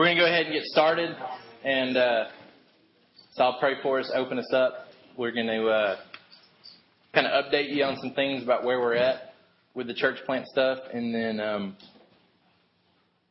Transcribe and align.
We're 0.00 0.06
going 0.06 0.16
to 0.16 0.22
go 0.22 0.28
ahead 0.28 0.46
and 0.46 0.54
get 0.54 0.64
started. 0.64 1.14
And 1.62 1.94
uh, 1.94 2.28
so 3.34 3.44
I'll 3.44 3.60
pray 3.60 3.74
for 3.82 4.00
us, 4.00 4.10
open 4.14 4.38
us 4.38 4.50
up. 4.50 4.86
We're 5.18 5.30
going 5.30 5.48
to 5.48 5.66
uh, 5.68 5.96
kind 7.12 7.26
of 7.26 7.44
update 7.44 7.68
you 7.68 7.84
on 7.84 7.98
some 7.98 8.14
things 8.14 8.42
about 8.42 8.64
where 8.64 8.80
we're 8.80 8.94
at 8.94 9.34
with 9.74 9.88
the 9.88 9.92
church 9.92 10.16
plant 10.24 10.46
stuff, 10.46 10.78
and 10.94 11.14
then 11.14 11.38
um, 11.38 11.76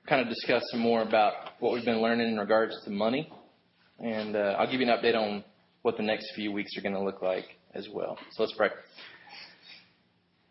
kind 0.07 0.21
of 0.21 0.27
discuss 0.27 0.61
some 0.69 0.79
more 0.79 1.01
about 1.01 1.33
what 1.59 1.73
we've 1.73 1.85
been 1.85 2.03
learning 2.03 2.29
in 2.29 2.37
regards 2.37 2.79
to 2.85 2.91
money. 2.91 3.33
And 3.97 4.35
uh, 4.35 4.55
I'll 4.59 4.69
give 4.69 4.79
you 4.79 4.87
an 4.87 4.95
update 4.95 5.15
on 5.15 5.43
what 5.81 5.97
the 5.97 6.03
next 6.03 6.35
few 6.35 6.51
weeks 6.51 6.77
are 6.77 6.81
going 6.81 6.93
to 6.93 7.01
look 7.01 7.23
like 7.23 7.45
as 7.73 7.87
well. 7.91 8.15
So 8.33 8.43
let's 8.43 8.53
pray. 8.55 8.69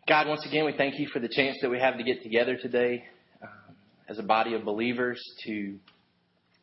God, 0.05 0.27
once 0.27 0.45
again, 0.45 0.65
we 0.65 0.73
thank 0.75 0.99
you 0.99 1.07
for 1.13 1.19
the 1.19 1.29
chance 1.29 1.55
that 1.61 1.69
we 1.69 1.79
have 1.79 1.95
to 1.95 2.03
get 2.03 2.23
together 2.23 2.57
today 2.61 3.05
um, 3.41 3.73
as 4.09 4.19
a 4.19 4.23
body 4.23 4.53
of 4.53 4.65
believers 4.65 5.23
to 5.45 5.79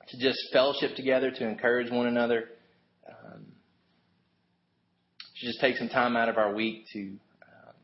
to 0.09 0.19
just 0.19 0.39
fellowship 0.53 0.95
together, 0.97 1.31
to 1.31 1.49
encourage 1.49 1.91
one 1.91 2.07
another, 2.07 2.45
um, 3.09 3.45
to 5.41 5.47
just 5.47 5.61
take 5.61 5.77
some 5.77 5.89
time 5.89 6.17
out 6.17 6.29
of 6.29 6.39
our 6.39 6.55
week 6.55 6.85
to 6.93 7.01
um, 7.01 7.75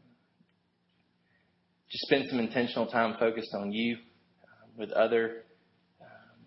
just 1.91 2.07
spend 2.07 2.29
some 2.29 2.39
intentional 2.39 2.87
time 2.87 3.17
focused 3.19 3.55
on 3.55 3.73
you 3.73 3.97
uh, 4.45 4.67
with 4.77 4.91
other 4.93 5.43
um, 6.01 6.47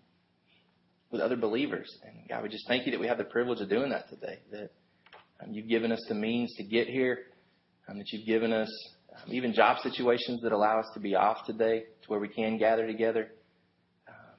with 1.10 1.20
other 1.20 1.36
believers. 1.36 1.94
And 2.04 2.28
God, 2.28 2.42
we 2.42 2.48
just 2.48 2.66
thank 2.66 2.86
you 2.86 2.92
that 2.92 3.00
we 3.00 3.06
have 3.06 3.18
the 3.18 3.24
privilege 3.24 3.60
of 3.60 3.68
doing 3.68 3.90
that 3.90 4.08
today. 4.08 4.38
That 4.50 4.70
um, 5.42 5.52
you've 5.52 5.68
given 5.68 5.92
us 5.92 6.04
the 6.08 6.14
means 6.14 6.54
to 6.56 6.64
get 6.64 6.88
here, 6.88 7.18
um, 7.88 7.98
that 7.98 8.10
you've 8.12 8.26
given 8.26 8.52
us 8.52 8.70
um, 9.14 9.32
even 9.32 9.52
job 9.52 9.78
situations 9.82 10.40
that 10.42 10.52
allow 10.52 10.80
us 10.80 10.86
to 10.94 11.00
be 11.00 11.14
off 11.14 11.46
today, 11.46 11.84
to 12.02 12.08
where 12.08 12.20
we 12.20 12.28
can 12.28 12.58
gather 12.58 12.86
together. 12.86 13.28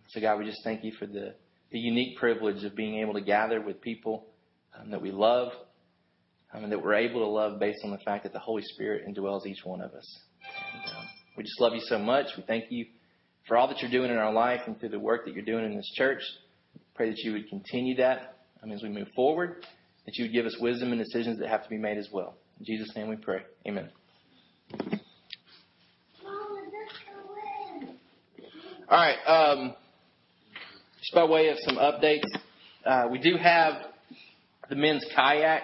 So, 0.10 0.22
God, 0.22 0.40
we 0.40 0.46
just 0.46 0.64
thank 0.64 0.84
you 0.84 0.94
for 0.98 1.06
the, 1.06 1.34
the 1.72 1.80
unique 1.80 2.18
privilege 2.18 2.64
of 2.64 2.76
being 2.76 3.00
able 3.00 3.14
to 3.14 3.22
gather 3.22 3.62
with 3.62 3.82
people 3.82 4.26
um, 4.80 4.92
that 4.92 5.02
we 5.02 5.12
love 5.12 5.52
um, 6.54 6.64
and 6.64 6.72
that 6.72 6.82
we're 6.82 6.96
able 6.96 7.20
to 7.22 7.28
love 7.28 7.60
based 7.60 7.80
on 7.84 7.92
the 7.92 7.98
fact 8.00 8.24
that 8.24 8.34
the 8.34 8.40
Holy 8.40 8.64
Spirit 8.64 9.04
indwells 9.08 9.46
each 9.46 9.66
one 9.66 9.82
of 9.82 9.94
us. 9.94 10.20
And, 10.74 10.96
um, 10.96 11.06
we 11.36 11.44
just 11.44 11.60
love 11.60 11.74
you 11.74 11.82
so 11.82 12.00
much. 12.00 12.28
We 12.38 12.44
thank 12.44 12.66
you 12.70 12.86
for 13.48 13.58
all 13.58 13.68
that 13.68 13.80
you're 13.82 13.92
doing 13.92 14.10
in 14.10 14.18
our 14.18 14.34
life 14.34 14.62
and 14.66 14.80
through 14.80 14.90
the 14.90 15.00
work 15.00 15.26
that 15.26 15.34
you're 15.34 15.46
doing 15.46 15.66
in 15.66 15.76
this 15.76 15.92
church. 15.96 16.22
Pray 16.96 17.10
that 17.10 17.20
you 17.20 17.34
would 17.34 17.48
continue 17.50 17.96
that 17.98 18.38
um, 18.64 18.72
as 18.72 18.82
we 18.82 18.90
move 18.90 19.08
forward, 19.16 19.66
that 20.06 20.16
you 20.16 20.26
would 20.26 20.34
give 20.34 20.46
us 20.46 20.58
wisdom 20.60 20.92
and 20.92 21.04
decisions 21.04 21.38
that 21.40 21.50
have 21.50 21.64
to 21.64 21.70
be 21.70 21.78
made 21.78 21.98
as 21.98 22.08
well. 22.12 22.36
In 22.60 22.66
Jesus' 22.66 22.96
name 22.96 23.10
we 23.10 23.18
pray. 23.18 23.42
Amen. 23.68 23.90
All 28.90 28.98
right. 28.98 29.18
Um, 29.28 29.76
just 31.08 31.16
by 31.16 31.24
way 31.24 31.48
of 31.48 31.58
some 31.60 31.78
updates, 31.78 32.26
uh, 32.86 33.08
we 33.10 33.18
do 33.18 33.38
have 33.38 33.74
the 34.70 34.76
men's 34.76 35.06
kayak 35.16 35.62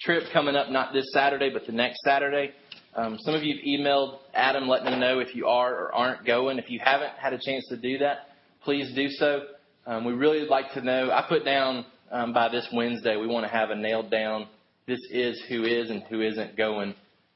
trip 0.00 0.22
coming 0.32 0.54
up 0.54 0.70
not 0.70 0.92
this 0.92 1.06
Saturday, 1.12 1.50
but 1.52 1.66
the 1.66 1.72
next 1.72 1.98
Saturday. 2.04 2.52
Um, 2.94 3.18
some 3.18 3.34
of 3.34 3.42
you 3.42 3.56
have 3.56 3.64
emailed 3.64 4.18
Adam 4.32 4.68
letting 4.68 4.92
him 4.92 5.00
know 5.00 5.18
if 5.18 5.34
you 5.34 5.48
are 5.48 5.74
or 5.74 5.92
aren't 5.92 6.24
going. 6.24 6.58
If 6.58 6.70
you 6.70 6.78
haven't 6.82 7.10
had 7.18 7.32
a 7.32 7.38
chance 7.38 7.66
to 7.68 7.76
do 7.76 7.98
that, 7.98 8.28
please 8.62 8.94
do 8.94 9.08
so. 9.08 9.40
Um, 9.86 10.04
we 10.04 10.12
really 10.12 10.40
would 10.40 10.50
like 10.50 10.72
to 10.74 10.80
know. 10.80 11.10
I 11.10 11.24
put 11.28 11.44
down 11.44 11.84
um, 12.12 12.32
by 12.32 12.48
this 12.48 12.68
Wednesday, 12.72 13.16
we 13.16 13.26
want 13.26 13.44
to 13.44 13.52
have 13.52 13.70
a 13.70 13.74
nailed 13.74 14.10
down. 14.10 14.46
This 14.86 15.00
is 15.10 15.42
who 15.48 15.64
is 15.64 15.90
and 15.90 16.04
who 16.04 16.20
isn't 16.20 16.56
going 16.56 16.94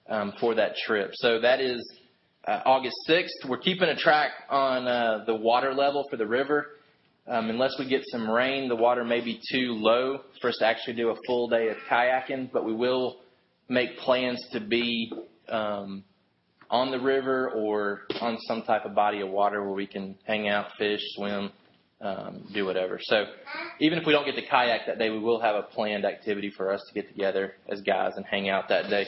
um, 0.09 0.35
for 0.39 0.55
that 0.55 0.77
trip. 0.87 1.11
So 1.15 1.41
that 1.41 1.61
is 1.61 1.81
uh, 2.47 2.61
August 2.65 2.97
6th. 3.09 3.49
We're 3.49 3.59
keeping 3.59 3.89
a 3.89 3.97
track 3.97 4.31
on 4.49 4.87
uh, 4.87 5.25
the 5.27 5.35
water 5.35 5.75
level 5.75 6.07
for 6.09 6.17
the 6.17 6.27
river. 6.27 6.69
Um, 7.31 7.49
unless 7.49 7.77
we 7.79 7.89
get 7.89 8.03
some 8.07 8.29
rain, 8.29 8.69
the 8.69 8.75
water 8.75 9.05
may 9.05 9.21
be 9.21 9.41
too 9.53 9.75
low 9.75 10.19
for 10.41 10.49
us 10.49 10.57
to 10.59 10.67
actually 10.67 10.95
do 10.95 11.11
a 11.11 11.17
full 11.29 11.47
day 11.47 11.69
of 11.69 11.77
kayaking, 11.89 12.51
but 12.53 12.65
we 12.65 12.75
will 12.75 13.21
make 13.69 13.97
plans 13.99 14.45
to 14.51 14.59
be 14.59 15.13
um, 15.49 16.03
on 16.71 16.91
the 16.91 16.99
river 16.99 17.49
or 17.51 18.01
on 18.21 18.37
some 18.49 18.63
type 18.63 18.85
of 18.85 18.97
body 18.97 19.21
of 19.21 19.29
water 19.29 19.63
where 19.63 19.75
we 19.75 19.87
can 19.87 20.17
hang 20.25 20.49
out, 20.49 20.73
fish, 20.77 21.01
swim, 21.15 21.53
um, 22.01 22.49
do 22.53 22.67
whatever. 22.67 22.99
So 23.01 23.27
even 23.79 23.99
if 23.99 24.07
we 24.07 24.13
don't 24.13 24.25
get 24.25 24.35
to 24.35 24.45
kayak 24.45 24.87
that 24.89 24.99
day, 24.99 25.11
we 25.11 25.21
will 25.21 25.41
have 25.41 25.55
a 25.55 25.63
planned 25.63 26.05
activity 26.05 26.51
for 26.51 26.73
us 26.73 26.83
to 26.89 26.95
get 27.01 27.09
together 27.09 27.55
as 27.69 27.81
guys 27.81 28.15
and 28.17 28.27
hang 28.27 28.49
out 28.49 28.69
that 28.71 28.91
day. 28.91 29.07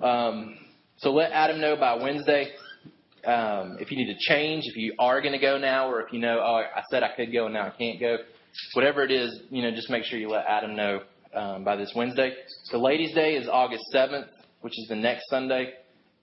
Um, 0.00 0.58
so 0.98 1.14
let 1.14 1.32
Adam 1.32 1.62
know 1.62 1.76
by 1.76 1.94
Wednesday 1.94 2.52
um, 3.26 3.78
if 3.80 3.90
you 3.90 3.96
need 3.96 4.12
to 4.12 4.18
change, 4.18 4.64
if 4.66 4.76
you 4.76 4.94
are 4.98 5.20
going 5.20 5.32
to 5.32 5.38
go 5.38 5.58
now, 5.58 5.90
or 5.90 6.02
if 6.02 6.12
you 6.12 6.18
know, 6.18 6.40
oh, 6.40 6.62
I 6.74 6.82
said 6.90 7.02
I 7.02 7.14
could 7.14 7.32
go 7.32 7.46
and 7.46 7.54
now 7.54 7.66
I 7.66 7.70
can't 7.70 7.98
go, 8.00 8.18
whatever 8.74 9.02
it 9.02 9.10
is, 9.10 9.42
you 9.50 9.62
know, 9.62 9.70
just 9.70 9.90
make 9.90 10.04
sure 10.04 10.18
you 10.18 10.28
let 10.28 10.46
Adam 10.46 10.76
know 10.76 11.00
um, 11.34 11.64
by 11.64 11.76
this 11.76 11.92
Wednesday. 11.94 12.32
The 12.70 12.78
Ladies' 12.78 13.14
Day 13.14 13.34
is 13.36 13.48
August 13.48 13.84
7th, 13.92 14.26
which 14.60 14.74
is 14.78 14.86
the 14.88 14.96
next 14.96 15.28
Sunday. 15.28 15.72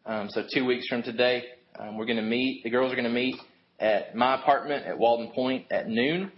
Um, 0.06 0.30
so 0.30 0.44
two 0.54 0.66
weeks 0.66 0.88
from 0.88 1.04
today, 1.04 1.44
um, 1.80 1.98
we're 1.98 2.06
going 2.06 2.18
to 2.18 2.24
meet. 2.24 2.64
The 2.64 2.70
girls 2.70 2.92
are 2.92 2.96
going 2.96 3.06
to 3.06 3.12
meet 3.12 3.36
at 3.80 4.16
my 4.16 4.40
apartment 4.40 4.86
at 4.86 4.98
Walden 4.98 5.32
Point 5.34 5.72
at 5.72 5.88
noon. 5.88 6.32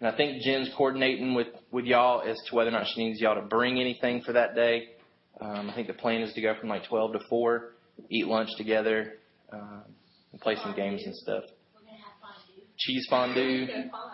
And 0.00 0.08
I 0.08 0.16
think 0.16 0.42
Jen's 0.42 0.70
coordinating 0.76 1.34
with, 1.34 1.48
with 1.70 1.84
y'all 1.84 2.22
as 2.22 2.36
to 2.48 2.54
whether 2.54 2.70
or 2.70 2.72
not 2.72 2.86
she 2.94 3.04
needs 3.04 3.20
y'all 3.20 3.36
to 3.36 3.46
bring 3.46 3.80
anything 3.80 4.22
for 4.22 4.32
that 4.32 4.54
day. 4.54 4.88
Um, 5.40 5.70
I 5.70 5.74
think 5.74 5.88
the 5.88 5.94
plan 5.94 6.22
is 6.22 6.32
to 6.34 6.40
go 6.40 6.54
from 6.58 6.68
like 6.68 6.86
12 6.88 7.12
to 7.14 7.20
4, 7.28 7.70
eat 8.10 8.26
lunch 8.26 8.50
together, 8.56 9.14
um, 9.52 9.82
and 10.34 10.40
play 10.40 10.56
some 10.56 10.74
games 10.74 11.00
and 11.04 11.14
stuff. 11.14 11.44
Cheese 12.76 13.06
fondue, 13.08 13.68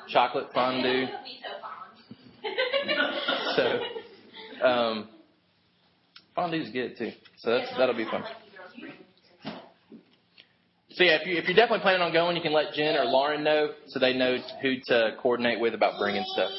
chocolate 0.09 0.49
fondue. 0.53 1.07
so, 3.57 3.81
um, 4.67 5.09
fondue's 6.35 6.69
good 6.71 6.99
too. 6.99 7.13
So 7.39 7.53
that's 7.53 7.71
that'll 7.79 7.97
be 7.97 8.05
fun. 8.05 8.23
So 10.91 11.05
yeah, 11.05 11.17
if 11.23 11.27
you 11.27 11.39
if 11.39 11.45
you're 11.47 11.57
definitely 11.57 11.81
planning 11.81 12.03
on 12.03 12.13
going, 12.13 12.37
you 12.37 12.43
can 12.43 12.53
let 12.53 12.75
Jen 12.75 12.97
or 12.97 13.07
Lauren 13.07 13.43
know 13.43 13.71
so 13.87 13.99
they 13.99 14.13
know 14.13 14.37
who 14.61 14.75
to 14.89 15.17
coordinate 15.23 15.59
with 15.59 15.73
about 15.73 15.99
bringing 15.99 16.25
stuff. 16.35 16.51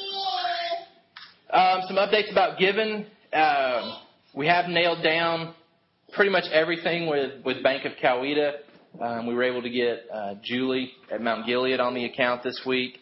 Um, 1.52 1.82
some 1.86 1.96
updates 1.98 2.32
about 2.32 2.58
giving. 2.58 3.06
Um, 3.32 3.98
we 4.34 4.48
have 4.48 4.68
nailed 4.68 5.04
down 5.04 5.54
pretty 6.14 6.32
much 6.32 6.46
everything 6.52 7.08
with 7.08 7.44
with 7.44 7.62
Bank 7.62 7.84
of 7.84 7.92
Coweta. 8.02 8.54
Um, 9.00 9.26
we 9.26 9.34
were 9.34 9.42
able 9.42 9.62
to 9.62 9.70
get 9.70 10.06
uh, 10.12 10.34
Julie 10.42 10.92
at 11.10 11.22
Mount 11.22 11.46
Gilead 11.46 11.80
on 11.80 11.94
the 11.94 12.04
account 12.04 12.42
this 12.42 12.60
week. 12.66 12.98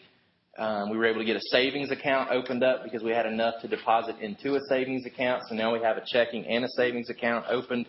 Um, 0.57 0.89
we 0.89 0.97
were 0.97 1.05
able 1.05 1.19
to 1.19 1.25
get 1.25 1.35
a 1.35 1.41
savings 1.49 1.91
account 1.91 2.31
opened 2.31 2.63
up 2.63 2.83
because 2.83 3.03
we 3.03 3.11
had 3.11 3.25
enough 3.25 3.55
to 3.61 3.67
deposit 3.67 4.15
into 4.19 4.55
a 4.55 4.59
savings 4.69 5.05
account. 5.05 5.43
So 5.49 5.55
now 5.55 5.73
we 5.73 5.79
have 5.81 5.97
a 5.97 6.03
checking 6.05 6.45
and 6.45 6.63
a 6.63 6.67
savings 6.77 7.09
account 7.09 7.45
opened 7.49 7.87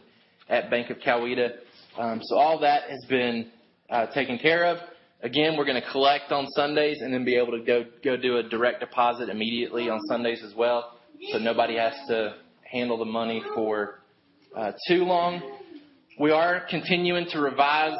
at 0.48 0.68
Bank 0.70 0.90
of 0.90 0.98
Coweta. 0.98 1.58
Um, 1.96 2.20
so 2.22 2.36
all 2.36 2.58
that 2.60 2.90
has 2.90 3.04
been 3.08 3.50
uh, 3.88 4.06
taken 4.06 4.38
care 4.38 4.64
of. 4.66 4.78
Again, 5.22 5.56
we're 5.56 5.64
going 5.64 5.80
to 5.80 5.90
collect 5.92 6.32
on 6.32 6.48
Sundays 6.48 7.02
and 7.02 7.14
then 7.14 7.24
be 7.24 7.36
able 7.36 7.52
to 7.52 7.64
go 7.64 7.84
go 8.02 8.16
do 8.16 8.38
a 8.38 8.42
direct 8.42 8.80
deposit 8.80 9.28
immediately 9.28 9.88
on 9.88 10.00
Sundays 10.08 10.42
as 10.44 10.54
well. 10.56 10.98
So 11.30 11.38
nobody 11.38 11.76
has 11.76 11.94
to 12.08 12.34
handle 12.64 12.98
the 12.98 13.04
money 13.04 13.42
for 13.54 14.00
uh, 14.56 14.72
too 14.88 15.04
long. 15.04 15.62
We 16.19 16.31
are 16.31 16.61
continuing 16.69 17.27
to 17.31 17.41
revise 17.41 17.97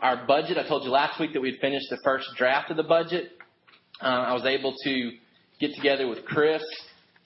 our 0.00 0.24
budget. 0.24 0.56
I 0.56 0.68
told 0.68 0.84
you 0.84 0.90
last 0.90 1.18
week 1.18 1.32
that 1.32 1.40
we'd 1.40 1.58
finished 1.60 1.86
the 1.90 1.98
first 2.04 2.28
draft 2.36 2.70
of 2.70 2.76
the 2.76 2.84
budget. 2.84 3.32
Uh, 4.00 4.04
I 4.04 4.34
was 4.34 4.46
able 4.46 4.72
to 4.84 5.10
get 5.58 5.74
together 5.74 6.06
with 6.06 6.24
Chris 6.24 6.62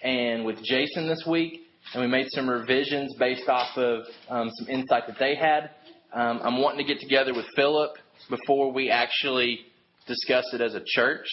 and 0.00 0.46
with 0.46 0.56
Jason 0.62 1.06
this 1.06 1.24
week, 1.28 1.60
and 1.92 2.00
we 2.02 2.08
made 2.08 2.26
some 2.30 2.48
revisions 2.48 3.14
based 3.18 3.50
off 3.50 3.76
of 3.76 4.04
um, 4.30 4.48
some 4.54 4.68
insight 4.68 5.06
that 5.08 5.18
they 5.18 5.34
had. 5.34 5.72
Um, 6.14 6.40
I'm 6.42 6.62
wanting 6.62 6.86
to 6.86 6.90
get 6.90 7.02
together 7.02 7.34
with 7.34 7.44
Philip 7.54 7.90
before 8.30 8.72
we 8.72 8.88
actually 8.88 9.60
discuss 10.06 10.44
it 10.54 10.62
as 10.62 10.74
a 10.74 10.82
church. 10.86 11.26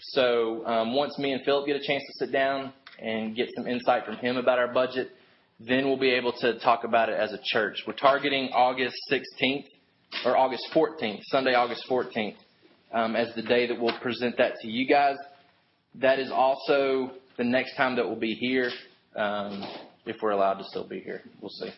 So 0.00 0.66
um, 0.66 0.96
once 0.96 1.16
me 1.16 1.32
and 1.32 1.44
Philip 1.44 1.68
get 1.68 1.76
a 1.76 1.86
chance 1.86 2.02
to 2.02 2.24
sit 2.24 2.32
down 2.32 2.72
and 3.00 3.36
get 3.36 3.50
some 3.56 3.68
insight 3.68 4.04
from 4.04 4.16
him 4.16 4.36
about 4.36 4.58
our 4.58 4.72
budget, 4.72 5.12
then 5.60 5.86
we'll 5.86 5.98
be 5.98 6.10
able 6.10 6.32
to 6.32 6.58
talk 6.60 6.84
about 6.84 7.08
it 7.08 7.18
as 7.18 7.32
a 7.32 7.38
church. 7.42 7.82
We're 7.86 7.94
targeting 7.94 8.50
August 8.52 8.96
16th 9.10 9.64
or 10.24 10.36
August 10.36 10.68
14th, 10.74 11.20
Sunday, 11.24 11.54
August 11.54 11.84
14th, 11.90 12.36
um, 12.92 13.16
as 13.16 13.34
the 13.34 13.42
day 13.42 13.66
that 13.66 13.80
we'll 13.80 13.98
present 14.00 14.36
that 14.38 14.54
to 14.62 14.68
you 14.68 14.86
guys. 14.86 15.16
That 15.96 16.18
is 16.18 16.30
also 16.30 17.12
the 17.36 17.44
next 17.44 17.76
time 17.76 17.96
that 17.96 18.06
we'll 18.06 18.18
be 18.18 18.34
here, 18.34 18.70
um, 19.16 19.64
if 20.06 20.16
we're 20.22 20.30
allowed 20.30 20.54
to 20.54 20.64
still 20.64 20.86
be 20.86 21.00
here. 21.00 21.22
We'll 21.40 21.50
see. 21.50 21.70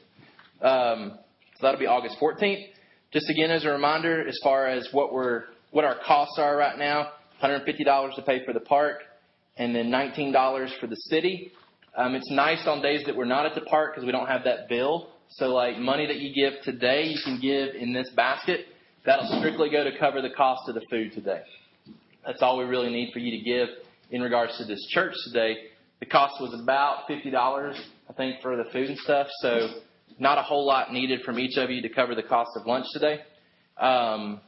Um, 0.62 1.18
so 1.56 1.66
that'll 1.66 1.80
be 1.80 1.86
August 1.86 2.16
14th. 2.20 2.66
Just 3.12 3.30
again 3.30 3.50
as 3.50 3.64
a 3.64 3.70
reminder, 3.70 4.26
as 4.26 4.38
far 4.42 4.66
as 4.66 4.88
what 4.92 5.12
we're 5.12 5.44
what 5.72 5.84
our 5.84 5.96
costs 6.06 6.38
are 6.38 6.56
right 6.56 6.78
now, 6.78 7.12
$150 7.42 8.14
to 8.16 8.22
pay 8.22 8.44
for 8.44 8.52
the 8.52 8.60
park, 8.60 8.98
and 9.56 9.74
then 9.74 9.86
$19 9.86 10.80
for 10.80 10.86
the 10.86 10.96
city. 10.96 11.52
Um, 11.96 12.14
it's 12.14 12.30
nice 12.30 12.66
on 12.66 12.82
days 12.82 13.04
that 13.06 13.16
we're 13.16 13.24
not 13.24 13.46
at 13.46 13.54
the 13.54 13.62
park 13.62 13.94
because 13.94 14.06
we 14.06 14.12
don't 14.12 14.28
have 14.28 14.44
that 14.44 14.68
bill. 14.68 15.08
So, 15.30 15.48
like 15.48 15.78
money 15.78 16.06
that 16.06 16.16
you 16.16 16.34
give 16.34 16.60
today, 16.62 17.04
you 17.04 17.18
can 17.24 17.40
give 17.40 17.74
in 17.74 17.92
this 17.92 18.10
basket. 18.14 18.66
That'll 19.06 19.38
strictly 19.38 19.70
go 19.70 19.84
to 19.84 19.98
cover 19.98 20.20
the 20.20 20.30
cost 20.30 20.68
of 20.68 20.74
the 20.74 20.82
food 20.90 21.12
today. 21.12 21.42
That's 22.26 22.42
all 22.42 22.58
we 22.58 22.64
really 22.64 22.90
need 22.90 23.12
for 23.12 23.18
you 23.18 23.30
to 23.30 23.44
give 23.44 23.68
in 24.10 24.20
regards 24.20 24.58
to 24.58 24.64
this 24.64 24.84
church 24.90 25.14
today. 25.26 25.56
The 26.00 26.06
cost 26.06 26.40
was 26.40 26.58
about 26.60 27.08
$50, 27.08 27.34
I 27.34 28.12
think, 28.14 28.40
for 28.42 28.56
the 28.56 28.64
food 28.72 28.88
and 28.90 28.98
stuff. 28.98 29.26
So 29.40 29.68
not 30.18 30.38
a 30.38 30.42
whole 30.42 30.66
lot 30.66 30.92
needed 30.92 31.22
from 31.22 31.38
each 31.38 31.56
of 31.56 31.70
you 31.70 31.82
to 31.82 31.88
cover 31.88 32.14
the 32.14 32.22
cost 32.22 32.50
of 32.56 32.66
lunch 32.66 32.86
today. 32.92 33.20
Um, 33.78 34.40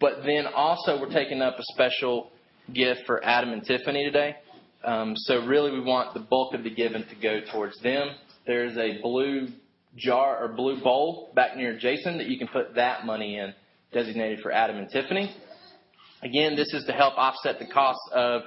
but 0.00 0.22
then 0.24 0.46
also 0.54 1.00
we're 1.00 1.12
taking 1.12 1.42
up 1.42 1.58
a 1.58 1.62
special 1.74 2.30
gift 2.72 3.00
for 3.06 3.22
Adam 3.24 3.52
and 3.52 3.64
Tiffany 3.64 4.04
today. 4.04 4.36
Um, 4.84 5.16
so 5.16 5.44
really 5.44 5.72
we 5.72 5.80
want 5.80 6.14
the 6.14 6.20
bulk 6.20 6.54
of 6.54 6.62
the 6.62 6.70
giving 6.70 7.04
to 7.04 7.14
go 7.20 7.40
towards 7.52 7.80
them. 7.80 8.10
There's 8.46 8.76
a 8.76 9.00
blue 9.02 9.48
jar 9.96 10.42
or 10.42 10.48
blue 10.48 10.80
bowl 10.80 11.32
back 11.34 11.56
near 11.56 11.76
Jason 11.78 12.18
that 12.18 12.28
you 12.28 12.38
can 12.38 12.48
put 12.48 12.74
that 12.76 13.04
money 13.04 13.38
in 13.38 13.54
designated 13.92 14.40
for 14.40 14.52
Adam 14.52 14.76
and 14.76 14.88
Tiffany. 14.90 15.34
Again, 16.22 16.56
this 16.56 16.72
is 16.72 16.84
to 16.86 16.92
help 16.92 17.14
offset 17.16 17.58
the 17.58 17.66
cost 17.66 18.00
of 18.12 18.42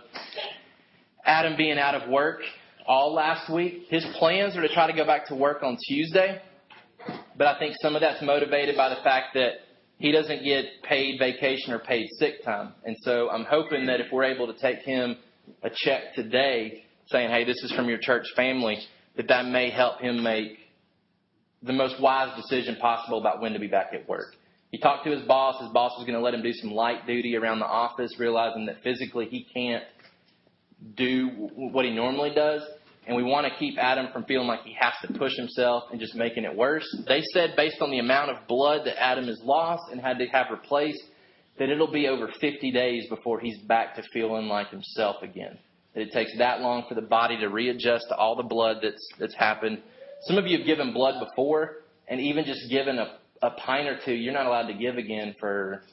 Adam 1.26 1.56
being 1.58 1.78
out 1.78 1.96
of 1.96 2.10
work 2.10 2.42
all 2.88 3.14
last 3.14 3.52
week. 3.52 3.86
His 3.90 4.06
plans 4.18 4.56
are 4.56 4.62
to 4.62 4.74
try 4.74 4.90
to 4.90 4.96
go 4.96 5.06
back 5.06 5.28
to 5.28 5.36
work 5.36 5.64
on 5.64 5.78
Tuesday, 5.88 6.42
but 7.38 7.48
I 7.48 7.60
think 7.60 7.76
some 7.82 7.96
of 7.96 8.02
that's 8.02 8.22
motivated 8.22 8.76
by 8.76 8.90
the 8.90 9.02
fact 9.04 9.34
that 9.36 9.52
he 9.98 10.12
doesn't 10.12 10.44
get 10.44 10.66
paid 10.84 11.20
vacation 11.20 11.74
or 11.74 11.80
paid 11.80 12.08
sick 12.18 12.44
time. 12.44 12.74
And 12.84 12.98
so 13.02 13.30
I'm 13.30 13.46
hoping 13.46 13.86
that 13.86 14.00
if 14.00 14.08
we're 14.12 14.24
able 14.24 14.52
to 14.52 14.60
take 14.60 14.80
him 14.80 15.18
a 15.64 15.70
check 15.74 16.14
today 16.16 16.84
saying, 17.08 17.30
hey, 17.30 17.44
this 17.46 17.62
is 17.64 17.72
from 17.74 17.90
your 17.90 17.98
church 18.00 18.26
family, 18.36 18.78
that 19.18 19.28
that 19.28 19.46
may 19.46 19.70
help 19.70 20.00
him 20.00 20.24
make 20.24 20.58
the 21.64 21.74
most 21.74 22.02
wise 22.02 22.36
decision 22.36 22.78
possible 22.78 23.20
about 23.20 23.42
when 23.42 23.54
to 23.54 23.60
be 23.60 23.68
back 23.68 23.92
at 23.94 24.08
work. 24.08 24.36
He 24.72 24.80
talked 24.80 25.06
to 25.06 25.12
his 25.12 25.22
boss. 25.24 25.62
His 25.62 25.70
boss 25.72 25.92
was 25.98 26.06
going 26.08 26.18
to 26.18 26.24
let 26.24 26.34
him 26.34 26.42
do 26.42 26.54
some 26.54 26.72
light 26.72 27.06
duty 27.06 27.36
around 27.36 27.60
the 27.60 27.66
office, 27.66 28.16
realizing 28.18 28.66
that 28.68 28.82
physically 28.84 29.26
he 29.26 29.46
can't 29.54 29.84
do 30.96 31.28
what 31.56 31.86
he 31.86 31.92
normally 31.92 32.34
does. 32.34 32.62
And 33.06 33.18
we 33.18 33.24
want 33.24 33.48
to 33.52 33.60
keep 33.60 33.78
Adam 33.78 34.08
from 34.14 34.24
feeling 34.26 34.48
like 34.48 34.62
he 34.64 34.76
has 34.80 34.94
to 35.02 35.18
push 35.18 35.36
himself 35.36 35.84
and 35.92 36.00
just 36.00 36.16
making 36.16 36.46
it 36.46 36.56
worse. 36.56 36.86
They 37.08 37.22
said, 37.34 37.56
based 37.58 37.82
on 37.82 37.92
the 37.92 38.00
amount 38.00 38.32
of 38.32 38.48
blood 38.48 38.86
that 38.86 39.02
Adam 39.02 39.28
has 39.28 39.42
lost 39.44 39.84
and 39.92 40.00
had 40.00 40.20
to 40.20 40.28
have 40.28 40.48
replaced, 40.52 41.04
that 41.62 41.70
it'll 41.70 41.92
be 41.92 42.08
over 42.08 42.28
50 42.42 42.72
days 42.72 43.08
before 43.08 43.40
he's 43.40 43.60
back 43.60 43.94
to 43.96 44.04
feeling 44.12 44.48
like 44.48 44.70
himself 44.72 45.18
again. 45.22 45.60
It 45.94 46.12
takes 46.12 46.36
that 46.40 46.62
long 46.62 46.86
for 46.90 46.96
the 46.96 47.04
body 47.04 47.38
to 47.38 47.50
readjust 47.50 48.06
to 48.10 48.16
all 48.16 48.36
the 48.36 48.42
blood 48.42 48.78
that's 48.82 49.08
that's 49.20 49.36
happened. 49.36 49.80
Some 50.24 50.40
of 50.40 50.48
you 50.48 50.58
have 50.58 50.66
given 50.66 50.92
blood 50.92 51.24
before, 51.24 51.84
and 52.08 52.20
even 52.20 52.46
just 52.46 52.68
given 52.72 52.98
a, 52.98 53.20
a 53.44 53.52
pint 53.52 53.88
or 53.88 54.00
two, 54.04 54.14
you're 54.14 54.34
not 54.34 54.48
allowed 54.48 54.68
to 54.68 54.74
give 54.74 54.98
again 54.98 55.36
for 55.40 55.84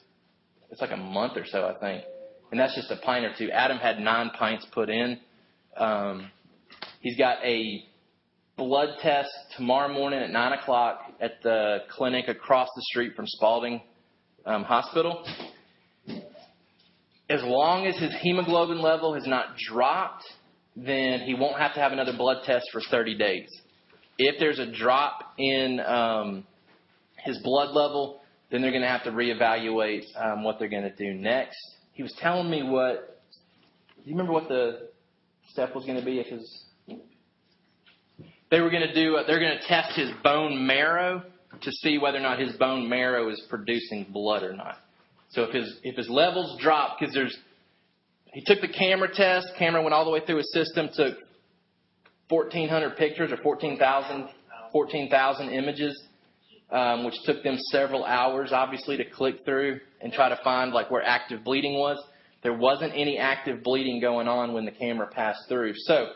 it's 0.71 0.81
like 0.81 0.91
a 0.91 0.97
month 0.97 1.37
or 1.37 1.45
so, 1.45 1.67
I 1.67 1.79
think. 1.79 2.03
And 2.49 2.59
that's 2.59 2.73
just 2.73 2.89
a 2.89 2.97
pint 2.97 3.25
or 3.25 3.33
two. 3.37 3.51
Adam 3.51 3.77
had 3.77 3.99
nine 3.99 4.31
pints 4.39 4.65
put 4.73 4.89
in. 4.89 5.19
Um, 5.77 6.31
He's 7.01 7.15
got 7.15 7.37
a 7.45 7.85
blood 8.57 8.89
test 9.01 9.29
tomorrow 9.55 9.93
morning 9.93 10.19
at 10.19 10.31
9 10.31 10.53
o'clock 10.53 11.13
at 11.21 11.41
the 11.43 11.83
clinic 11.89 12.27
across 12.27 12.67
the 12.75 12.81
street 12.89 13.15
from 13.15 13.25
Spalding 13.25 13.81
um, 14.45 14.63
Hospital. 14.63 15.25
As 17.29 17.41
long 17.43 17.85
as 17.85 17.97
his 17.97 18.13
hemoglobin 18.21 18.81
level 18.81 19.13
has 19.13 19.27
not 19.27 19.57
dropped, 19.57 20.23
then 20.75 21.21
he 21.21 21.33
won't 21.33 21.59
have 21.59 21.73
to 21.75 21.79
have 21.79 21.91
another 21.91 22.13
blood 22.17 22.43
test 22.45 22.65
for 22.71 22.81
30 22.89 23.17
days. 23.17 23.49
If 24.17 24.39
there's 24.39 24.59
a 24.59 24.71
drop 24.71 25.33
in 25.37 25.79
um, 25.79 26.45
his 27.23 27.37
blood 27.39 27.69
level, 27.75 28.21
then 28.51 28.61
they're 28.61 28.71
going 28.71 28.81
to 28.81 28.87
have 28.87 29.03
to 29.03 29.11
reevaluate 29.11 30.05
um, 30.19 30.43
what 30.43 30.57
they're 30.59 30.69
going 30.69 30.83
to 30.83 30.95
do 30.95 31.13
next. 31.13 31.57
He 31.93 32.03
was 32.03 32.13
telling 32.19 32.49
me 32.49 32.63
what. 32.63 33.21
Do 34.03 34.09
you 34.09 34.15
remember 34.15 34.33
what 34.33 34.47
the 34.47 34.89
step 35.51 35.75
was 35.75 35.85
going 35.85 35.99
to 35.99 36.05
be 36.05 36.19
if 36.19 36.27
his 36.27 36.63
they 38.49 38.61
were 38.61 38.71
going 38.71 38.87
to 38.87 38.93
do, 38.93 39.17
they're 39.27 39.39
going 39.39 39.57
to 39.57 39.67
test 39.67 39.95
his 39.95 40.09
bone 40.23 40.65
marrow 40.65 41.23
to 41.61 41.71
see 41.71 41.97
whether 41.97 42.17
or 42.17 42.21
not 42.21 42.39
his 42.39 42.55
bone 42.55 42.89
marrow 42.89 43.29
is 43.29 43.41
producing 43.49 44.07
blood 44.11 44.43
or 44.43 44.53
not. 44.53 44.77
So 45.29 45.43
if 45.43 45.53
his, 45.53 45.79
if 45.83 45.95
his 45.95 46.09
levels 46.09 46.59
drop, 46.59 46.97
because 46.99 47.13
there's, 47.13 47.37
he 48.33 48.43
took 48.45 48.61
the 48.61 48.67
camera 48.67 49.09
test, 49.13 49.47
camera 49.57 49.81
went 49.81 49.93
all 49.93 50.05
the 50.05 50.11
way 50.11 50.21
through 50.25 50.37
his 50.37 50.51
system, 50.53 50.89
took 50.93 51.17
1,400 52.29 52.95
pictures 52.97 53.31
or 53.31 53.37
14,000, 53.37 54.29
14,000 54.71 55.49
images, 55.49 56.03
um, 56.71 57.03
which 57.03 57.15
took 57.25 57.43
them 57.43 57.57
several 57.71 58.05
hours, 58.05 58.51
obviously, 58.51 58.97
to 58.97 59.05
click 59.05 59.45
through 59.45 59.79
and 60.01 60.13
try 60.13 60.29
to 60.29 60.39
find 60.43 60.71
like 60.71 60.89
where 60.91 61.03
active 61.03 61.43
bleeding 61.43 61.73
was. 61.73 62.01
There 62.41 62.53
wasn't 62.53 62.93
any 62.93 63.17
active 63.17 63.63
bleeding 63.63 63.99
going 63.99 64.27
on 64.27 64.53
when 64.53 64.65
the 64.65 64.71
camera 64.71 65.07
passed 65.07 65.41
through. 65.49 65.73
So 65.75 66.11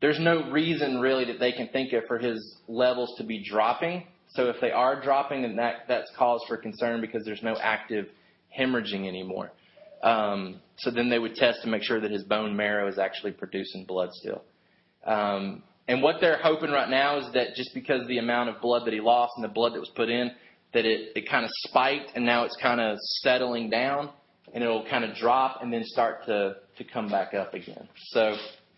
there's 0.00 0.18
no 0.18 0.50
reason 0.50 1.00
really 1.00 1.24
that 1.26 1.38
they 1.38 1.52
can 1.52 1.68
think 1.68 1.92
of 1.92 2.04
for 2.06 2.18
his 2.18 2.56
levels 2.68 3.14
to 3.18 3.24
be 3.24 3.44
dropping. 3.44 4.06
So 4.30 4.48
if 4.48 4.56
they 4.60 4.70
are 4.70 5.00
dropping, 5.00 5.42
then 5.42 5.56
that, 5.56 5.82
that's 5.88 6.10
cause 6.16 6.42
for 6.48 6.56
concern 6.56 7.00
because 7.00 7.24
there's 7.24 7.42
no 7.42 7.56
active 7.60 8.06
hemorrhaging 8.58 9.06
anymore. 9.06 9.52
Um, 10.02 10.60
so 10.78 10.90
then 10.90 11.08
they 11.08 11.18
would 11.18 11.34
test 11.34 11.62
to 11.62 11.68
make 11.68 11.82
sure 11.82 12.00
that 12.00 12.10
his 12.10 12.24
bone 12.24 12.56
marrow 12.56 12.88
is 12.88 12.98
actually 12.98 13.32
producing 13.32 13.84
blood 13.84 14.10
still. 14.12 14.42
Um, 15.06 15.62
and 15.88 16.02
what 16.02 16.16
they're 16.20 16.40
hoping 16.42 16.70
right 16.70 16.88
now 16.88 17.18
is 17.18 17.32
that 17.34 17.54
just 17.54 17.74
because 17.74 18.06
the 18.06 18.18
amount 18.18 18.50
of 18.50 18.60
blood 18.60 18.86
that 18.86 18.94
he 18.94 19.00
lost 19.00 19.34
and 19.36 19.44
the 19.44 19.48
blood 19.48 19.74
that 19.74 19.80
was 19.80 19.90
put 19.94 20.08
in, 20.08 20.30
that 20.74 20.84
it, 20.84 21.12
it 21.16 21.28
kind 21.28 21.44
of 21.44 21.50
spiked 21.68 22.12
and 22.14 22.24
now 22.24 22.44
it's 22.44 22.56
kind 22.60 22.80
of 22.80 22.98
settling 23.22 23.68
down 23.68 24.10
and 24.54 24.62
it'll 24.62 24.86
kind 24.88 25.04
of 25.04 25.14
drop 25.16 25.62
and 25.62 25.72
then 25.72 25.82
start 25.84 26.24
to, 26.26 26.56
to 26.78 26.84
come 26.84 27.08
back 27.08 27.34
up 27.34 27.54
again. 27.54 27.88
So 28.10 28.36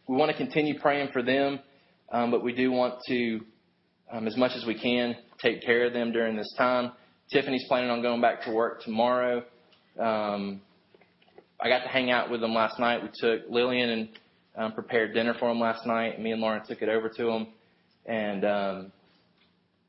we 0.09 0.17
want 0.17 0.31
to 0.31 0.37
continue 0.37 0.79
praying 0.79 1.11
for 1.13 1.23
them, 1.23 1.61
um, 2.11 2.31
but 2.31 2.43
we 2.43 2.55
do 2.55 2.71
want 2.71 2.95
to, 3.09 3.41
um, 4.13 4.27
as 4.27 4.37
much 4.37 4.53
as 4.57 4.67
we 4.67 4.79
can, 4.79 5.17
take 5.41 5.63
care 5.63 5.87
of 5.87 5.93
them 5.93 6.13
during 6.13 6.37
this 6.37 6.53
time. 6.57 6.93
Tiffany's 7.31 7.65
planning 7.69 7.91
on 7.91 8.03
going 8.03 8.21
back 8.21 8.43
to 8.43 8.53
work 8.53 8.83
tomorrow. 8.83 9.45
Um, 9.99 10.61
I 11.61 11.69
got 11.69 11.83
to 11.83 11.89
hang 11.89 12.11
out 12.11 12.31
with 12.31 12.41
them 12.41 12.55
last 12.55 12.79
night. 12.79 13.03
We 13.03 13.09
took 13.15 13.49
Lillian 13.49 13.91
and 13.91 14.09
um, 14.57 14.73
prepared 14.73 15.15
dinner 15.15 15.35
for 15.39 15.49
them 15.49 15.61
last 15.61 15.87
night. 15.87 16.21
Me 16.21 16.33
and 16.33 16.41
Lauren 16.41 16.63
took 16.67 16.83
it 16.83 16.89
over 16.89 17.09
to 17.09 17.25
them, 17.25 17.47
and 18.07 18.45
um, 18.45 18.93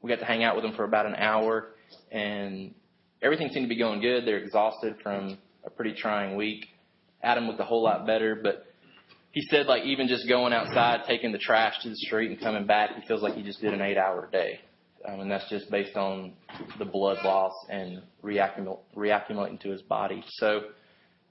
we 0.02 0.10
got 0.10 0.20
to 0.20 0.26
hang 0.26 0.44
out 0.44 0.56
with 0.56 0.64
them 0.64 0.74
for 0.76 0.84
about 0.84 1.06
an 1.06 1.16
hour. 1.16 1.68
And 2.12 2.74
everything 3.22 3.50
seemed 3.50 3.66
to 3.66 3.70
be 3.70 3.78
going 3.78 4.02
good. 4.02 4.26
They're 4.26 4.38
exhausted 4.38 4.96
from 5.02 5.38
a 5.66 5.70
pretty 5.70 5.94
trying 5.94 6.36
week. 6.36 6.68
Adam 7.24 7.48
looked 7.48 7.60
a 7.60 7.66
whole 7.66 7.84
lot 7.84 8.06
better, 8.06 8.36
but 8.42 8.66
he 9.32 9.42
said 9.50 9.66
like 9.66 9.84
even 9.84 10.08
just 10.08 10.28
going 10.30 10.54
outside, 10.54 11.02
taking 11.08 11.32
the 11.32 11.38
trash 11.38 11.80
to 11.82 11.90
the 11.90 11.96
street 11.96 12.30
and 12.32 12.40
coming 12.40 12.66
back, 12.66 12.92
he 12.96 13.06
feels 13.08 13.22
like 13.22 13.34
he 13.34 13.44
just 13.44 13.60
did 13.62 13.74
an 13.74 13.82
eight 13.82 13.98
hour 13.98 14.30
day. 14.32 14.60
Um, 15.08 15.20
and 15.20 15.32
that's 15.32 15.48
just 15.50 15.70
based 15.70 15.96
on 15.96 16.34
the 16.80 16.86
blood 16.86 17.18
loss 17.24 17.54
and 17.70 18.02
reaccumul- 18.24 18.80
reaccumulating 18.96 19.60
to 19.62 19.70
his 19.70 19.82
body. 19.84 20.24
So 20.28 20.62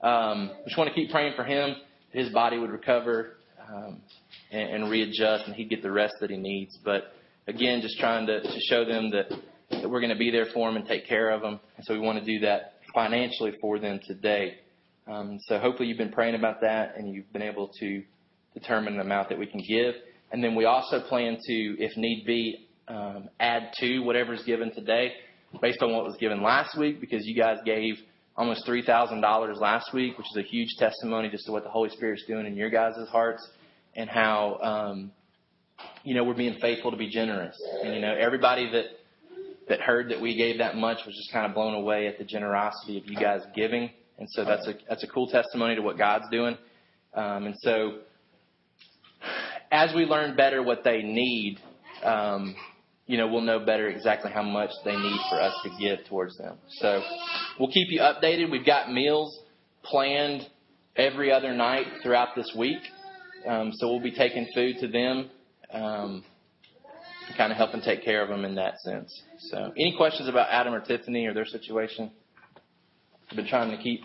um, 0.02 0.52
just 0.64 0.78
want 0.78 0.88
to 0.88 0.94
keep 0.94 1.10
praying 1.10 1.34
for 1.34 1.44
him. 1.44 1.76
His 2.10 2.28
body 2.30 2.58
would 2.58 2.70
recover 2.70 3.36
um, 3.68 4.00
and, 4.50 4.82
and 4.82 4.90
readjust, 4.90 5.46
and 5.46 5.54
he'd 5.54 5.70
get 5.70 5.82
the 5.82 5.90
rest 5.90 6.14
that 6.20 6.30
he 6.30 6.36
needs. 6.36 6.78
But 6.84 7.14
again, 7.48 7.80
just 7.80 7.98
trying 7.98 8.26
to, 8.26 8.40
to 8.42 8.60
show 8.68 8.84
them 8.84 9.10
that, 9.10 9.30
that 9.70 9.90
we're 9.90 10.00
going 10.00 10.12
to 10.12 10.18
be 10.18 10.30
there 10.30 10.46
for 10.52 10.68
them 10.68 10.76
and 10.76 10.86
take 10.86 11.08
care 11.08 11.30
of 11.30 11.42
them. 11.42 11.58
And 11.76 11.84
so 11.84 11.94
we 11.94 12.00
want 12.00 12.18
to 12.18 12.24
do 12.24 12.40
that 12.40 12.74
financially 12.94 13.54
for 13.60 13.78
them 13.78 13.98
today. 14.06 14.58
Um, 15.06 15.38
so 15.48 15.58
hopefully 15.58 15.88
you've 15.88 15.98
been 15.98 16.12
praying 16.12 16.34
about 16.34 16.60
that 16.60 16.96
and 16.96 17.12
you've 17.12 17.30
been 17.32 17.42
able 17.42 17.70
to 17.80 18.02
determine 18.54 18.96
the 18.96 19.02
amount 19.02 19.28
that 19.30 19.38
we 19.38 19.46
can 19.46 19.60
give. 19.66 19.94
And 20.32 20.42
then 20.42 20.54
we 20.54 20.64
also 20.64 21.00
plan 21.00 21.36
to, 21.46 21.52
if 21.78 21.96
need 21.96 22.24
be, 22.26 22.68
um, 22.88 23.28
add 23.40 23.70
to 23.80 24.00
whatever's 24.00 24.42
given 24.44 24.72
today 24.74 25.12
based 25.60 25.82
on 25.82 25.92
what 25.92 26.04
was 26.04 26.16
given 26.16 26.42
last 26.42 26.76
week 26.78 27.00
because 27.00 27.26
you 27.26 27.34
guys 27.34 27.58
gave 27.64 27.94
almost 28.36 28.66
$3,000 28.66 29.60
last 29.60 29.92
week, 29.94 30.18
which 30.18 30.26
is 30.34 30.36
a 30.36 30.42
huge 30.42 30.70
testimony 30.78 31.28
just 31.30 31.46
to 31.46 31.52
what 31.52 31.62
the 31.62 31.70
Holy 31.70 31.90
Spirit's 31.90 32.24
doing 32.26 32.46
in 32.46 32.56
your 32.56 32.70
guys' 32.70 32.96
hearts 33.10 33.46
and 33.94 34.10
how, 34.10 34.58
um, 34.60 35.12
you 36.02 36.14
know, 36.14 36.24
we're 36.24 36.34
being 36.34 36.58
faithful 36.60 36.90
to 36.90 36.96
be 36.96 37.08
generous. 37.08 37.56
And, 37.82 37.94
you 37.94 38.00
know, 38.00 38.14
everybody 38.18 38.70
that, 38.72 38.86
that 39.68 39.80
heard 39.80 40.10
that 40.10 40.20
we 40.20 40.36
gave 40.36 40.58
that 40.58 40.76
much 40.76 40.98
was 41.06 41.14
just 41.14 41.32
kind 41.32 41.46
of 41.46 41.54
blown 41.54 41.74
away 41.74 42.06
at 42.06 42.18
the 42.18 42.24
generosity 42.24 42.98
of 42.98 43.06
you 43.06 43.16
guys 43.16 43.40
giving. 43.54 43.90
And 44.18 44.28
so 44.30 44.44
that's 44.44 44.66
a 44.68 44.74
that's 44.88 45.02
a 45.02 45.08
cool 45.08 45.26
testimony 45.28 45.74
to 45.74 45.82
what 45.82 45.98
God's 45.98 46.26
doing. 46.30 46.56
Um, 47.14 47.46
and 47.46 47.54
so 47.58 47.98
as 49.72 49.92
we 49.94 50.04
learn 50.04 50.36
better 50.36 50.62
what 50.62 50.84
they 50.84 51.02
need, 51.02 51.58
um, 52.04 52.54
you 53.06 53.18
know, 53.18 53.28
we'll 53.28 53.42
know 53.42 53.58
better 53.58 53.88
exactly 53.88 54.30
how 54.32 54.42
much 54.42 54.70
they 54.84 54.96
need 54.96 55.20
for 55.28 55.40
us 55.40 55.54
to 55.62 55.70
give 55.78 56.06
towards 56.08 56.36
them. 56.38 56.56
So 56.78 57.02
we'll 57.58 57.70
keep 57.70 57.88
you 57.90 58.00
updated. 58.00 58.50
We've 58.50 58.64
got 58.64 58.90
meals 58.90 59.40
planned 59.82 60.46
every 60.96 61.30
other 61.30 61.52
night 61.52 61.86
throughout 62.02 62.28
this 62.34 62.50
week. 62.56 62.80
Um, 63.46 63.72
so 63.74 63.88
we'll 63.88 64.00
be 64.02 64.12
taking 64.12 64.48
food 64.54 64.76
to 64.80 64.88
them, 64.88 65.28
um, 65.70 66.24
kind 67.36 67.52
of 67.52 67.58
helping 67.58 67.82
take 67.82 68.02
care 68.02 68.22
of 68.22 68.30
them 68.30 68.44
in 68.44 68.54
that 68.54 68.78
sense. 68.80 69.22
So 69.50 69.72
any 69.76 69.94
questions 69.96 70.28
about 70.28 70.48
Adam 70.50 70.72
or 70.72 70.80
Tiffany 70.80 71.26
or 71.26 71.34
their 71.34 71.44
situation? 71.44 72.10
I've 73.30 73.36
been 73.36 73.46
trying 73.46 73.76
to 73.76 73.82
keep 73.82 74.00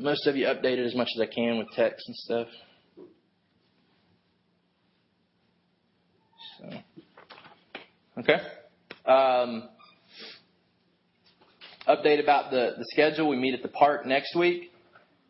most 0.00 0.26
of 0.26 0.36
you 0.36 0.46
updated 0.46 0.86
as 0.86 0.94
much 0.94 1.08
as 1.16 1.20
I 1.20 1.26
can 1.26 1.58
with 1.58 1.68
text 1.74 2.04
and 2.06 2.16
stuff. 2.16 2.48
So, 6.58 6.70
okay. 8.18 8.40
Um, 9.06 9.68
update 11.86 12.22
about 12.22 12.50
the, 12.50 12.74
the 12.76 12.84
schedule. 12.92 13.28
We 13.28 13.36
meet 13.36 13.54
at 13.54 13.62
the 13.62 13.68
park 13.68 14.06
next 14.06 14.34
week. 14.34 14.72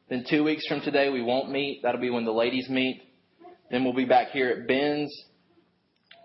Then 0.09 0.25
two 0.29 0.43
weeks 0.43 0.67
from 0.67 0.81
today, 0.81 1.11
we 1.11 1.23
won't 1.23 1.51
meet. 1.51 1.81
That'll 1.83 2.01
be 2.01 2.11
when 2.11 2.25
the 2.25 2.33
ladies 2.33 2.69
meet. 2.69 3.03
Then 3.71 3.85
we'll 3.85 3.95
be 3.95 4.07
back 4.07 4.29
here 4.31 4.49
at 4.49 4.67
Ben's, 4.67 5.15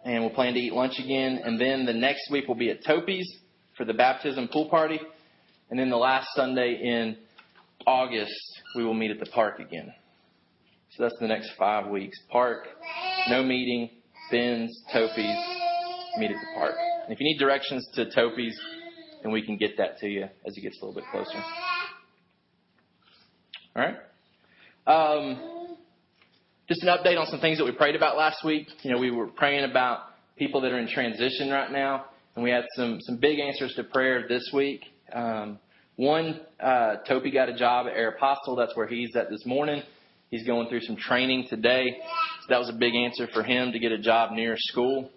and 0.05 0.23
we'll 0.23 0.33
plan 0.33 0.53
to 0.53 0.59
eat 0.59 0.73
lunch 0.73 0.99
again. 0.99 1.41
And 1.43 1.59
then 1.59 1.85
the 1.85 1.93
next 1.93 2.31
week 2.31 2.45
we'll 2.47 2.57
be 2.57 2.69
at 2.69 2.83
Topi's 2.85 3.29
for 3.75 3.83
the 3.85 3.93
baptism 3.93 4.47
pool 4.47 4.69
party. 4.69 4.99
And 5.69 5.77
then 5.77 5.89
the 5.89 5.97
last 5.97 6.27
Sunday 6.35 6.79
in 6.81 7.17
August, 7.85 8.33
we 8.75 8.85
will 8.85 8.93
meet 8.93 9.11
at 9.11 9.19
the 9.19 9.29
park 9.31 9.59
again. 9.59 9.93
So 10.91 11.03
that's 11.03 11.19
the 11.19 11.27
next 11.27 11.51
five 11.57 11.87
weeks. 11.87 12.17
Park, 12.29 12.67
no 13.29 13.43
meeting, 13.43 13.89
Ben's, 14.31 14.83
Topi's, 14.93 15.62
meet 16.17 16.31
at 16.31 16.37
the 16.37 16.59
park. 16.59 16.75
And 17.03 17.13
if 17.13 17.19
you 17.19 17.25
need 17.25 17.37
directions 17.37 17.87
to 17.95 18.09
Topi's, 18.09 18.59
then 19.21 19.31
we 19.31 19.45
can 19.45 19.57
get 19.57 19.77
that 19.77 19.97
to 19.99 20.07
you 20.07 20.23
as 20.45 20.57
it 20.57 20.61
gets 20.61 20.81
a 20.81 20.85
little 20.85 20.99
bit 20.99 21.09
closer. 21.11 21.43
All 23.75 23.83
right. 23.83 23.95
Um, 24.85 25.77
just 26.67 26.83
an 26.83 26.89
update 26.89 27.19
on 27.19 27.27
some 27.27 27.39
things 27.39 27.57
that 27.57 27.65
we 27.65 27.71
prayed 27.71 27.95
about 27.95 28.17
last 28.17 28.43
week. 28.45 28.67
You 28.83 28.91
know, 28.91 28.99
we 28.99 29.11
were 29.11 29.27
praying 29.27 29.69
about 29.69 30.01
people 30.37 30.61
that 30.61 30.71
are 30.71 30.79
in 30.79 30.87
transition 30.87 31.49
right 31.49 31.71
now, 31.71 32.05
and 32.35 32.43
we 32.43 32.51
had 32.51 32.65
some 32.75 32.99
some 33.01 33.17
big 33.17 33.39
answers 33.39 33.73
to 33.75 33.83
prayer 33.83 34.25
this 34.27 34.49
week. 34.53 34.81
Um, 35.11 35.59
one, 35.95 36.41
uh, 36.59 36.97
Topi 37.07 37.31
got 37.31 37.49
a 37.49 37.55
job 37.55 37.87
at 37.87 37.93
Aeropostale. 37.93 38.57
That's 38.57 38.75
where 38.75 38.87
he's 38.87 39.15
at 39.15 39.29
this 39.29 39.45
morning. 39.45 39.83
He's 40.31 40.45
going 40.45 40.67
through 40.67 40.81
some 40.81 40.95
training 40.95 41.47
today. 41.49 41.95
So 42.41 42.47
that 42.49 42.59
was 42.59 42.69
a 42.69 42.73
big 42.73 42.95
answer 42.95 43.27
for 43.33 43.43
him 43.43 43.71
to 43.71 43.79
get 43.79 43.91
a 43.91 43.99
job 43.99 44.31
near 44.31 44.55
school 44.57 45.11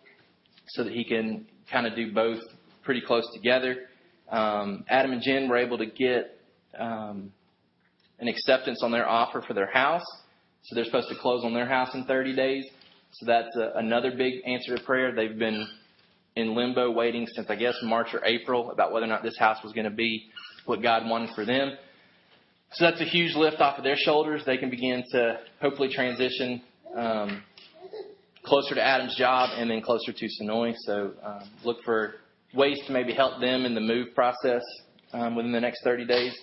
so 0.69 0.85
that 0.85 0.93
he 0.93 1.05
can 1.05 1.47
kind 1.71 1.87
of 1.87 1.95
do 1.95 2.13
both 2.13 2.41
pretty 2.83 3.01
close 3.01 3.29
together. 3.35 3.87
Um, 4.31 4.85
Adam 4.89 5.13
and 5.13 5.23
Jen 5.23 5.49
were 5.49 5.57
able 5.57 5.79
to 5.79 5.87
get 5.87 6.39
um, 6.79 7.33
an 8.19 8.29
acceptance 8.29 8.83
on 8.83 8.93
their 8.93 9.09
offer 9.09 9.43
for 9.47 9.55
their 9.55 9.71
house. 9.71 10.05
So 10.63 10.75
they're 10.75 10.85
supposed 10.85 11.09
to 11.09 11.17
close 11.17 11.45
on 11.45 11.55
their 11.55 11.67
house 11.67 11.95
in 11.95 12.05
30 12.05 12.35
days. 12.35 12.67
So 13.13 13.27
that's 13.27 13.55
a, 13.57 13.73
another 13.77 14.11
big 14.17 14.35
answer 14.47 14.77
to 14.77 14.83
prayer. 14.83 15.15
They've 15.15 15.39
been 15.39 15.67
in 16.35 16.55
limbo 16.55 16.91
waiting 16.91 17.27
since, 17.35 17.49
I 17.49 17.57
guess, 17.57 17.75
March 17.83 18.09
or 18.13 18.25
April 18.25 18.71
about 18.71 18.93
whether 18.93 19.07
or 19.07 19.09
not 19.09 19.23
this 19.23 19.39
house 19.39 19.59
was 19.63 19.73
going 19.73 19.89
to 19.89 19.95
be 19.95 20.27
what 20.67 20.83
God 20.83 21.09
wanted 21.09 21.31
for 21.35 21.45
them. 21.45 21.77
So 22.73 22.85
that's 22.85 23.01
a 23.01 23.05
huge 23.05 23.35
lift 23.37 23.61
off 23.61 23.79
of 23.79 23.85
their 23.85 23.97
shoulders. 23.97 24.43
They 24.45 24.59
can 24.59 24.71
begin 24.71 25.05
to 25.13 25.39
hopefully 25.61 25.89
transition 25.93 26.63
um, 26.97 27.43
closer 28.47 28.75
to 28.75 28.83
Adam's 28.83 29.17
job 29.17 29.51
and 29.55 29.71
then 29.71 29.83
closer 29.83 30.13
to 30.13 30.29
Senoia. 30.41 30.75
So 30.79 31.13
um, 31.23 31.51
look 31.65 31.79
for 31.85 32.15
ways 32.55 32.79
to 32.87 32.93
maybe 32.93 33.13
help 33.13 33.41
them 33.41 33.65
in 33.65 33.75
the 33.75 33.81
move 33.81 34.15
process 34.15 34.63
um, 35.13 35.37
within 35.37 35.53
the 35.53 35.61
next 35.61 35.83
30 35.85 36.07
days. 36.07 36.39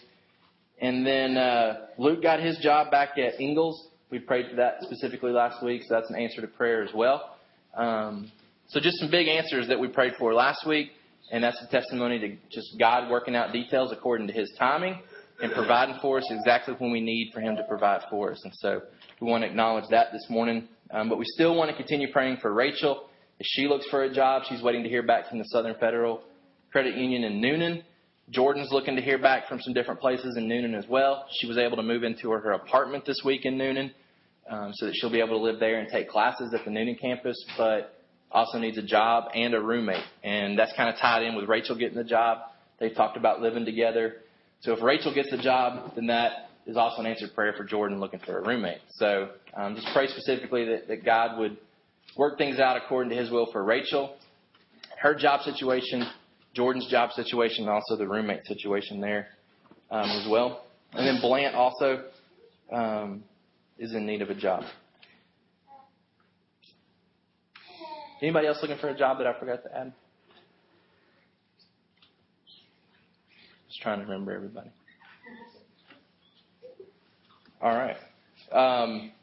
And 0.82 1.06
then 1.08 1.38
uh, 1.38 1.88
Luke 1.98 2.22
got 2.22 2.40
his 2.42 2.58
job 2.58 2.92
back 2.92 3.18
at 3.18 3.40
Ingles. 3.40 3.90
We 4.10 4.20
prayed 4.20 4.50
for 4.50 4.58
that 4.58 4.76
specifically 4.82 5.32
last 5.32 5.64
week, 5.64 5.84
so 5.88 5.96
that's 5.96 6.10
an 6.10 6.18
answer 6.18 6.42
to 6.42 6.48
prayer 6.48 6.84
as 6.84 6.94
well. 6.94 7.38
Um, 7.76 8.32
so 8.68 8.80
just 8.80 9.00
some 9.00 9.10
big 9.10 9.28
answers 9.28 9.68
that 9.70 9.80
we 9.80 9.88
prayed 9.88 10.14
for 10.20 10.34
last 10.34 10.68
week, 10.68 10.92
and 11.32 11.44
that's 11.44 11.62
a 11.64 11.72
testimony 11.72 12.20
to 12.20 12.36
just 12.52 12.76
God 12.80 13.10
working 13.10 13.36
out 13.36 13.54
details 13.54 13.92
according 13.92 14.28
to 14.28 14.34
His 14.34 14.52
timing 14.60 15.00
and 15.42 15.52
providing 15.54 15.96
for 16.02 16.20
us 16.20 16.28
exactly 16.30 16.76
when 16.78 16.92
we 16.92 17.02
need 17.02 17.32
for 17.34 17.40
Him 17.40 17.56
to 17.56 17.64
provide 17.64 18.02
for 18.10 18.32
us. 18.32 18.42
And 18.44 18.54
so 18.56 18.82
we 19.20 19.28
want 19.28 19.44
to 19.44 19.50
acknowledge 19.50 19.86
that 19.90 20.12
this 20.12 20.26
morning. 20.30 20.68
Um, 20.94 21.10
but 21.10 21.18
we 21.18 21.26
still 21.26 21.56
want 21.56 21.72
to 21.72 21.76
continue 21.76 22.12
praying 22.12 22.38
for 22.42 22.54
Rachel 22.54 23.10
as 23.40 23.48
she 23.48 23.68
looks 23.68 23.86
for 23.90 24.04
a 24.04 24.14
job. 24.14 24.44
She's 24.48 24.62
waiting 24.62 24.84
to 24.84 24.90
hear 24.90 25.02
back 25.02 25.28
from 25.28 25.40
the 25.40 25.46
Southern 25.46 25.76
Federal 25.80 26.22
Credit 26.72 26.96
Union 26.96 27.24
in 27.24 27.42
Newnan. 27.42 27.84
Jordan's 28.30 28.72
looking 28.72 28.96
to 28.96 29.02
hear 29.02 29.18
back 29.18 29.50
from 29.50 29.60
some 29.60 29.74
different 29.74 30.00
places 30.00 30.38
in 30.38 30.48
Newnan 30.48 30.78
as 30.78 30.86
well. 30.88 31.26
She 31.40 31.48
was 31.48 31.58
able 31.58 31.78
to 31.78 31.84
move 31.84 32.04
into 32.04 32.30
her, 32.32 32.40
her 32.40 32.52
apartment 32.52 33.06
this 33.06 33.22
week 33.26 33.44
in 33.46 33.58
Newnan 33.58 33.92
um, 34.50 34.72
so 34.74 34.86
that 34.86 34.96
she'll 34.96 35.12
be 35.12 35.20
able 35.20 35.40
to 35.40 35.44
live 35.44 35.60
there 35.60 35.80
and 35.80 35.90
take 35.90 36.10
classes 36.10 36.54
at 36.54 36.64
the 36.64 36.72
Newnan 36.72 37.00
campus, 37.02 37.44
but 37.58 37.96
also 38.32 38.60
needs 38.60 38.78
a 38.78 38.84
job 38.84 39.26
and 39.34 39.56
a 39.56 39.60
roommate. 39.60 40.06
And 40.24 40.58
that's 40.58 40.74
kind 40.78 40.90
of 40.90 41.00
tied 41.00 41.24
in 41.24 41.36
with 41.36 41.50
Rachel 41.50 41.76
getting 41.76 41.98
the 41.98 42.04
job. 42.04 42.40
They've 42.80 42.96
talked 42.96 43.18
about 43.18 43.42
living 43.42 43.66
together. 43.66 44.18
So 44.62 44.74
if 44.74 44.82
Rachel 44.82 45.14
gets 45.14 45.32
the 45.32 45.38
job, 45.38 45.96
then 45.96 46.08
that 46.08 46.50
is 46.66 46.78
also 46.78 47.02
an 47.02 47.08
answered 47.08 47.34
prayer 47.36 47.54
for 47.58 47.64
Jordan 47.64 48.00
looking 48.00 48.20
for 48.20 48.38
a 48.38 48.42
roommate. 48.42 48.80
So 48.92 49.30
um, 49.56 49.76
just 49.76 49.88
pray 49.94 50.08
specifically 50.08 50.66
that, 50.66 50.88
that 50.88 51.06
God 51.06 51.38
would 51.40 51.58
work 52.18 52.38
things 52.38 52.60
out 52.60 52.78
according 52.78 53.10
to 53.12 53.16
His 53.16 53.30
will 53.30 53.52
for 53.52 53.64
Rachel, 53.64 54.16
her 55.02 55.14
job 55.14 55.42
situation, 55.42 56.06
Jordan's 56.54 56.88
job 56.90 57.12
situation, 57.12 57.66
and 57.66 57.70
also 57.70 57.98
the 57.98 58.08
roommate 58.08 58.46
situation 58.46 59.02
there 59.02 59.28
um, 59.92 60.10
as 60.10 60.28
well. 60.30 60.64
And 60.94 61.08
then 61.08 61.22
Blant 61.22 61.56
also 61.56 62.04
um, 62.72 63.24
is 63.78 63.94
in 63.94 64.06
need 64.06 64.22
of 64.22 64.30
a 64.30 64.36
job. 64.36 64.64
Anybody 68.22 68.48
else 68.48 68.60
looking 68.62 68.78
for 68.78 68.88
a 68.88 68.98
job 68.98 69.18
that 69.18 69.28
I 69.28 69.38
forgot 69.38 69.64
to 69.64 69.78
add? 69.78 69.94
Just 73.68 73.82
trying 73.82 74.00
to 74.00 74.06
remember 74.06 74.32
everybody. 74.32 74.70
All 77.64 77.72
right. 77.72 77.96
Um, 78.52 79.14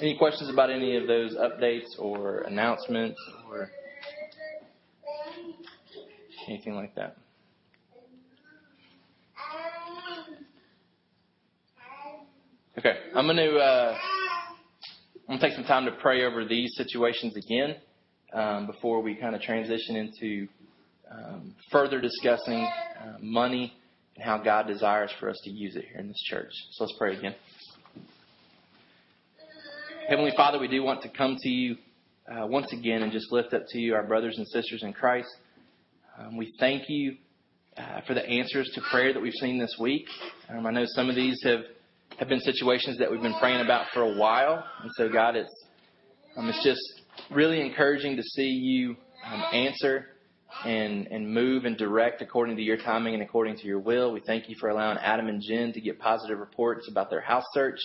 any 0.00 0.16
questions 0.16 0.48
about 0.48 0.70
any 0.70 0.96
of 0.96 1.08
those 1.08 1.34
updates 1.34 1.98
or 1.98 2.42
announcements 2.42 3.18
or 3.50 3.68
anything 6.46 6.76
like 6.76 6.94
that? 6.94 7.16
Okay, 12.78 12.94
I'm 13.16 13.26
going 13.26 13.36
to 13.36 13.56
uh, 13.56 13.98
I'm 15.28 15.38
going 15.38 15.40
to 15.40 15.46
take 15.48 15.56
some 15.56 15.64
time 15.64 15.84
to 15.86 15.92
pray 16.00 16.24
over 16.24 16.44
these 16.44 16.76
situations 16.76 17.34
again 17.36 17.74
um, 18.32 18.68
before 18.68 19.02
we 19.02 19.16
kind 19.16 19.34
of 19.34 19.42
transition 19.42 19.96
into 19.96 20.46
um, 21.10 21.56
further 21.72 22.00
discussing 22.00 22.62
uh, 23.02 23.16
money 23.20 23.72
and 24.16 24.24
how 24.24 24.38
God 24.38 24.66
desires 24.66 25.10
for 25.18 25.28
us 25.28 25.40
to 25.44 25.50
use 25.50 25.76
it 25.76 25.84
here 25.90 26.00
in 26.00 26.08
this 26.08 26.22
church. 26.28 26.50
So 26.72 26.84
let's 26.84 26.96
pray 26.98 27.16
again. 27.16 27.34
Heavenly 30.08 30.32
Father, 30.36 30.58
we 30.58 30.68
do 30.68 30.82
want 30.82 31.02
to 31.02 31.08
come 31.08 31.36
to 31.40 31.48
you 31.48 31.76
uh, 32.30 32.46
once 32.46 32.72
again 32.72 33.02
and 33.02 33.12
just 33.12 33.32
lift 33.32 33.54
up 33.54 33.62
to 33.68 33.78
you 33.78 33.94
our 33.94 34.06
brothers 34.06 34.36
and 34.36 34.46
sisters 34.48 34.82
in 34.82 34.92
Christ. 34.92 35.28
Um, 36.18 36.36
we 36.36 36.54
thank 36.60 36.88
you 36.88 37.16
uh, 37.76 38.00
for 38.06 38.14
the 38.14 38.24
answers 38.24 38.70
to 38.74 38.80
prayer 38.90 39.12
that 39.12 39.20
we've 39.20 39.32
seen 39.32 39.58
this 39.58 39.76
week. 39.80 40.06
Um, 40.48 40.66
I 40.66 40.70
know 40.70 40.84
some 40.86 41.08
of 41.08 41.16
these 41.16 41.42
have, 41.44 41.60
have 42.18 42.28
been 42.28 42.40
situations 42.40 42.98
that 42.98 43.10
we've 43.10 43.22
been 43.22 43.38
praying 43.40 43.62
about 43.62 43.86
for 43.92 44.02
a 44.02 44.16
while, 44.16 44.64
and 44.82 44.90
so 44.96 45.08
God, 45.08 45.36
it's 45.36 45.64
um, 46.36 46.48
it's 46.48 46.62
just 46.64 46.80
really 47.30 47.60
encouraging 47.60 48.16
to 48.16 48.22
see 48.22 48.48
you 48.48 48.96
um, 49.26 49.42
answer 49.52 50.06
and 50.64 51.06
and 51.08 51.32
move 51.32 51.64
and 51.64 51.76
direct 51.76 52.22
according 52.22 52.56
to 52.56 52.62
your 52.62 52.76
timing 52.76 53.14
and 53.14 53.22
according 53.22 53.56
to 53.56 53.66
your 53.66 53.80
will. 53.80 54.12
We 54.12 54.20
thank 54.20 54.48
you 54.48 54.56
for 54.58 54.68
allowing 54.68 54.98
Adam 54.98 55.28
and 55.28 55.42
Jen 55.42 55.72
to 55.72 55.80
get 55.80 55.98
positive 55.98 56.38
reports 56.38 56.88
about 56.90 57.10
their 57.10 57.20
house 57.20 57.44
search. 57.52 57.78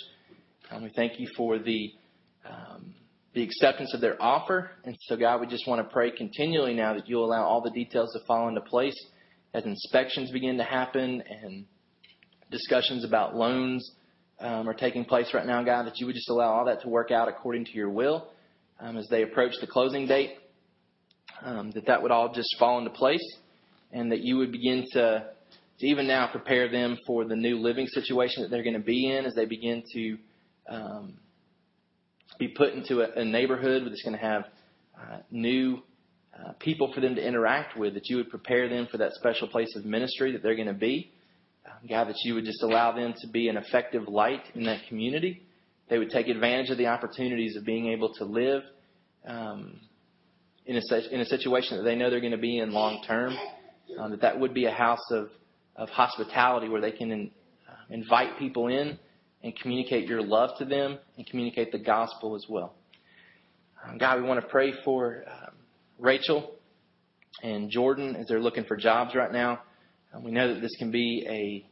Um, 0.71 0.83
we 0.83 0.89
thank 0.89 1.19
you 1.19 1.27
for 1.35 1.57
the 1.57 1.91
um, 2.49 2.93
the 3.33 3.43
acceptance 3.43 3.93
of 3.93 4.01
their 4.01 4.21
offer. 4.21 4.71
And 4.85 4.95
so, 5.01 5.15
God, 5.15 5.41
we 5.41 5.47
just 5.47 5.67
want 5.67 5.85
to 5.85 5.93
pray 5.93 6.11
continually 6.11 6.73
now 6.73 6.93
that 6.93 7.07
you'll 7.07 7.25
allow 7.25 7.43
all 7.43 7.61
the 7.61 7.71
details 7.71 8.11
to 8.13 8.25
fall 8.25 8.47
into 8.47 8.61
place 8.61 8.95
as 9.53 9.65
inspections 9.65 10.31
begin 10.31 10.57
to 10.57 10.63
happen 10.63 11.23
and 11.29 11.65
discussions 12.51 13.03
about 13.03 13.35
loans 13.35 13.91
um, 14.39 14.69
are 14.69 14.73
taking 14.73 15.05
place 15.05 15.33
right 15.33 15.45
now, 15.45 15.63
God, 15.63 15.85
that 15.85 15.99
you 15.99 16.05
would 16.05 16.15
just 16.15 16.29
allow 16.29 16.53
all 16.53 16.65
that 16.65 16.81
to 16.81 16.89
work 16.89 17.11
out 17.11 17.27
according 17.27 17.65
to 17.65 17.71
your 17.73 17.89
will 17.89 18.29
um, 18.79 18.97
as 18.97 19.07
they 19.09 19.23
approach 19.23 19.53
the 19.59 19.67
closing 19.67 20.07
date, 20.07 20.31
um, 21.43 21.71
that 21.71 21.85
that 21.87 22.01
would 22.01 22.11
all 22.11 22.33
just 22.33 22.55
fall 22.57 22.77
into 22.77 22.89
place 22.89 23.37
and 23.91 24.11
that 24.11 24.21
you 24.21 24.37
would 24.37 24.51
begin 24.51 24.85
to, 24.91 25.25
to 25.79 25.87
even 25.87 26.07
now 26.07 26.27
prepare 26.27 26.69
them 26.69 26.97
for 27.07 27.25
the 27.25 27.35
new 27.35 27.57
living 27.57 27.87
situation 27.87 28.43
that 28.43 28.51
they're 28.51 28.63
going 28.63 28.73
to 28.73 28.79
be 28.79 29.11
in 29.11 29.25
as 29.25 29.33
they 29.35 29.45
begin 29.45 29.83
to 29.93 30.17
um, 30.69 31.13
be 32.37 32.47
put 32.47 32.73
into 32.73 33.01
a, 33.01 33.21
a 33.21 33.25
neighborhood 33.25 33.83
that's 33.85 34.03
going 34.03 34.17
to 34.17 34.23
have 34.23 34.43
uh, 34.99 35.17
new 35.31 35.81
uh, 36.37 36.53
people 36.59 36.91
for 36.93 37.01
them 37.01 37.15
to 37.15 37.25
interact 37.25 37.77
with, 37.77 37.95
that 37.95 38.07
you 38.07 38.17
would 38.17 38.29
prepare 38.29 38.69
them 38.69 38.87
for 38.91 38.97
that 38.97 39.13
special 39.13 39.47
place 39.47 39.75
of 39.75 39.85
ministry 39.85 40.31
that 40.31 40.43
they're 40.43 40.55
going 40.55 40.67
to 40.67 40.73
be. 40.73 41.11
Um, 41.65 41.87
God, 41.89 42.07
that 42.07 42.15
you 42.23 42.35
would 42.35 42.45
just 42.45 42.63
allow 42.63 42.91
them 42.91 43.13
to 43.21 43.27
be 43.27 43.49
an 43.49 43.57
effective 43.57 44.07
light 44.07 44.43
in 44.55 44.63
that 44.63 44.81
community. 44.87 45.41
They 45.89 45.97
would 45.97 46.11
take 46.11 46.27
advantage 46.27 46.69
of 46.69 46.77
the 46.77 46.87
opportunities 46.87 47.55
of 47.55 47.65
being 47.65 47.87
able 47.87 48.13
to 48.15 48.25
live 48.25 48.63
um, 49.27 49.79
in, 50.69 50.75
a, 50.77 50.99
in 51.11 51.19
a 51.19 51.25
situation 51.25 51.77
that 51.77 51.83
they 51.83 51.95
know 51.95 52.11
they're 52.11 52.19
going 52.19 52.31
to 52.31 52.37
be 52.37 52.59
in 52.59 52.71
long 52.71 53.01
term. 53.05 53.35
Um, 53.99 54.11
that 54.11 54.21
that 54.21 54.39
would 54.39 54.53
be 54.53 54.65
a 54.65 54.71
house 54.71 55.03
of, 55.09 55.29
of 55.75 55.89
hospitality 55.89 56.69
where 56.69 56.79
they 56.79 56.91
can 56.91 57.11
in, 57.11 57.31
uh, 57.67 57.73
invite 57.89 58.37
people 58.37 58.67
in 58.67 58.99
and 59.41 59.59
communicate 59.59 60.07
your 60.07 60.21
love 60.21 60.51
to 60.59 60.65
them 60.65 60.99
and 61.17 61.25
communicate 61.25 61.71
the 61.71 61.79
gospel 61.79 62.35
as 62.35 62.45
well. 62.47 62.75
Um, 63.83 63.97
God, 63.97 64.21
we 64.21 64.27
want 64.27 64.39
to 64.41 64.47
pray 64.47 64.71
for 64.85 65.23
um, 65.27 65.55
Rachel 65.97 66.51
and 67.41 67.71
Jordan 67.71 68.15
as 68.15 68.27
they're 68.27 68.39
looking 68.39 68.65
for 68.65 68.77
jobs 68.77 69.15
right 69.15 69.31
now. 69.31 69.61
Um, 70.13 70.23
we 70.23 70.29
know 70.29 70.53
that 70.53 70.61
this 70.61 70.75
can 70.77 70.91
be 70.91 71.25
a 71.27 71.65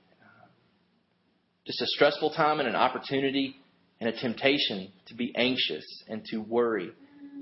just 1.68 1.82
a 1.82 1.88
stressful 1.88 2.32
time 2.32 2.60
and 2.60 2.68
an 2.68 2.75
opportunity 2.75 3.58
and 4.00 4.10
a 4.10 4.20
temptation 4.20 4.92
to 5.06 5.13
be 5.13 5.36
anxious 5.36 5.86
and 6.08 6.25
to 6.32 6.38
worry. 6.38 6.94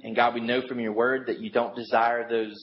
And 0.06 0.16
God, 0.16 0.36
we 0.36 0.40
know 0.40 0.62
from 0.68 0.80
your 0.80 0.94
word 0.94 1.26
that 1.26 1.40
you 1.40 1.50
don't 1.50 1.76
desire 1.76 2.30
those 2.30 2.56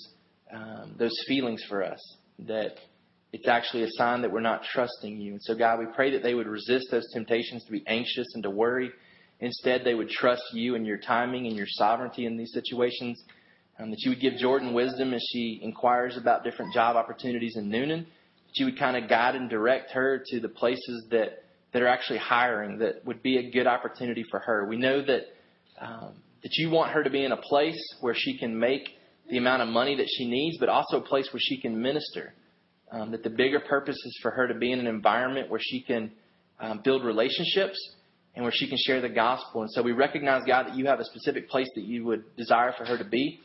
um, 0.55 0.95
those 0.97 1.15
feelings 1.27 1.65
for 1.69 1.83
us. 1.83 1.99
That 2.39 2.77
it's 3.33 3.49
actually 3.49 3.83
a 3.83 3.91
sign 3.91 4.23
that 4.23 4.31
we're 4.31 4.39
not 4.39 4.63
trusting 4.63 5.21
you. 5.21 5.33
And 5.33 5.43
so, 5.43 5.57
God, 5.57 5.81
we 5.81 5.87
pray 5.93 6.13
that 6.13 6.23
they 6.23 6.35
would 6.35 6.47
resist 6.47 6.87
those 6.93 7.11
temptations 7.13 7.65
to 7.65 7.73
be 7.73 7.83
anxious 7.89 8.29
and 8.35 8.45
to 8.45 8.51
worry. 8.51 8.93
Instead, 9.41 9.83
they 9.85 9.95
would 9.95 10.09
trust 10.09 10.43
you 10.53 10.77
and 10.77 10.87
your 10.87 10.99
timing 10.99 11.49
and 11.49 11.57
your 11.57 11.67
sovereignty 11.69 12.27
in 12.27 12.37
these 12.37 12.53
situations. 12.53 13.21
Um, 13.77 13.91
that 13.91 13.99
you 14.03 14.13
would 14.13 14.21
give 14.21 14.37
Jordan 14.37 14.73
wisdom 14.73 15.13
as 15.13 15.27
she 15.33 15.59
inquires 15.65 16.17
about 16.17 16.45
different 16.45 16.73
job 16.73 16.95
opportunities 16.95 17.57
in 17.57 17.69
Newnan. 17.69 18.05
That 18.05 18.55
you 18.55 18.67
would 18.67 18.79
kind 18.79 18.97
of 18.97 19.11
guide 19.11 19.35
and 19.35 19.51
direct 19.51 19.91
her 19.91 20.23
to 20.29 20.39
the 20.39 20.49
places 20.49 21.07
that, 21.11 21.43
that 21.73 21.83
are 21.83 21.89
actually 21.89 22.21
hiring 22.21 22.79
that 22.79 23.05
would 23.05 23.21
be 23.21 23.39
a 23.39 23.51
good 23.51 23.67
opportunity 23.67 24.25
for 24.31 24.39
her. 24.39 24.69
We 24.69 24.77
know 24.77 25.05
that, 25.05 25.23
um, 25.81 26.15
that 26.43 26.57
you 26.57 26.71
want 26.71 26.93
her 26.93 27.03
to 27.03 27.11
be 27.11 27.25
in 27.25 27.33
a 27.33 27.37
place 27.37 27.79
where 28.01 28.15
she 28.17 28.39
can 28.39 28.59
make 28.59 28.89
the 29.31 29.39
amount 29.39 29.63
of 29.63 29.69
money 29.69 29.97
that 29.97 30.09
she 30.09 30.29
needs, 30.29 30.59
but 30.59 30.69
also 30.69 30.99
a 30.99 31.03
place 31.03 31.29
where 31.33 31.41
she 31.41 31.61
can 31.61 31.81
minister 31.81 32.35
um, 32.91 33.11
that 33.13 33.23
the 33.23 33.31
bigger 33.31 33.61
purpose 33.61 33.97
is 33.97 34.19
for 34.21 34.31
her 34.31 34.47
to 34.47 34.55
be 34.55 34.71
in 34.73 34.79
an 34.79 34.87
environment 34.87 35.51
where 35.51 35.61
she 35.63 35.81
can 35.81 36.13
um, 36.61 36.81
build 36.85 37.05
relationships 37.05 37.79
and 38.35 38.45
where 38.45 38.53
she 38.55 38.69
can 38.69 38.79
share 38.79 39.01
the 39.01 39.09
gospel. 39.09 39.63
And 39.63 39.71
so 39.71 39.83
we 39.83 39.93
recognize, 39.93 40.43
God, 40.47 40.67
that 40.67 40.77
you 40.77 40.87
have 40.87 41.01
a 41.01 41.05
specific 41.05 41.49
place 41.49 41.69
that 41.75 41.85
you 41.85 42.05
would 42.05 42.37
desire 42.37 42.73
for 42.77 42.85
her 42.85 42.99
to 42.99 43.05
be, 43.05 43.41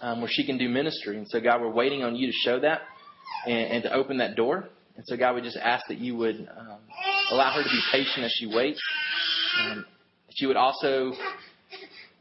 um, 0.00 0.20
where 0.20 0.30
she 0.30 0.44
can 0.44 0.58
do 0.58 0.68
ministry. 0.68 1.16
And 1.16 1.26
so, 1.28 1.40
God, 1.40 1.60
we're 1.60 1.72
waiting 1.72 2.02
on 2.02 2.16
you 2.16 2.26
to 2.26 2.32
show 2.32 2.60
that 2.60 2.82
and, 3.46 3.58
and 3.58 3.82
to 3.84 3.92
open 3.92 4.18
that 4.18 4.36
door. 4.36 4.68
And 4.96 5.04
so, 5.06 5.16
God, 5.16 5.34
we 5.34 5.42
just 5.42 5.56
ask 5.56 5.86
that 5.88 5.98
you 5.98 6.16
would 6.16 6.48
um, 6.58 6.78
allow 7.30 7.54
her 7.54 7.62
to 7.62 7.68
be 7.68 7.80
patient 7.92 8.24
as 8.24 8.32
she 8.32 8.46
waits. 8.46 8.80
Um, 9.60 9.84
that 10.26 10.34
you 10.40 10.48
would 10.48 10.56
also 10.56 11.12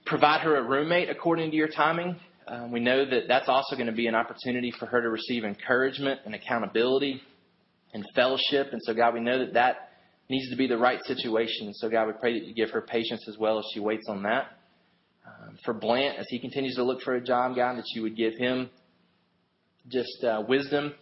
provide 0.09 0.41
her 0.41 0.57
a 0.57 0.63
roommate 0.63 1.07
according 1.09 1.51
to 1.51 1.55
your 1.55 1.67
timing. 1.67 2.15
Um, 2.47 2.71
we 2.71 2.79
know 2.79 3.07
that 3.07 3.27
that's 3.27 3.47
also 3.47 3.75
going 3.75 3.87
to 3.87 3.93
be 3.93 4.07
an 4.07 4.15
opportunity 4.15 4.71
for 4.71 4.87
her 4.87 5.01
to 5.01 5.09
receive 5.09 5.43
encouragement 5.43 6.21
and 6.25 6.33
accountability 6.33 7.21
and 7.93 8.03
fellowship. 8.15 8.69
And 8.71 8.81
so, 8.83 8.95
God, 8.95 9.13
we 9.13 9.19
know 9.19 9.37
that 9.37 9.53
that 9.53 9.91
needs 10.27 10.49
to 10.49 10.57
be 10.57 10.65
the 10.65 10.79
right 10.79 10.99
situation. 11.03 11.67
And 11.67 11.75
so, 11.75 11.89
God, 11.89 12.07
we 12.07 12.13
pray 12.19 12.39
that 12.39 12.47
you 12.47 12.55
give 12.55 12.71
her 12.71 12.81
patience 12.81 13.27
as 13.29 13.37
well 13.37 13.59
as 13.59 13.65
she 13.71 13.79
waits 13.79 14.07
on 14.09 14.23
that. 14.23 14.47
Um, 15.27 15.59
for 15.63 15.75
Blant, 15.75 16.17
as 16.17 16.25
he 16.29 16.39
continues 16.39 16.75
to 16.75 16.83
look 16.83 17.01
for 17.01 17.13
a 17.13 17.21
job, 17.21 17.55
God, 17.55 17.77
that 17.77 17.85
you 17.93 18.01
would 18.01 18.17
give 18.17 18.33
him 18.33 18.71
just 19.87 20.23
uh, 20.23 20.41
wisdom 20.47 20.95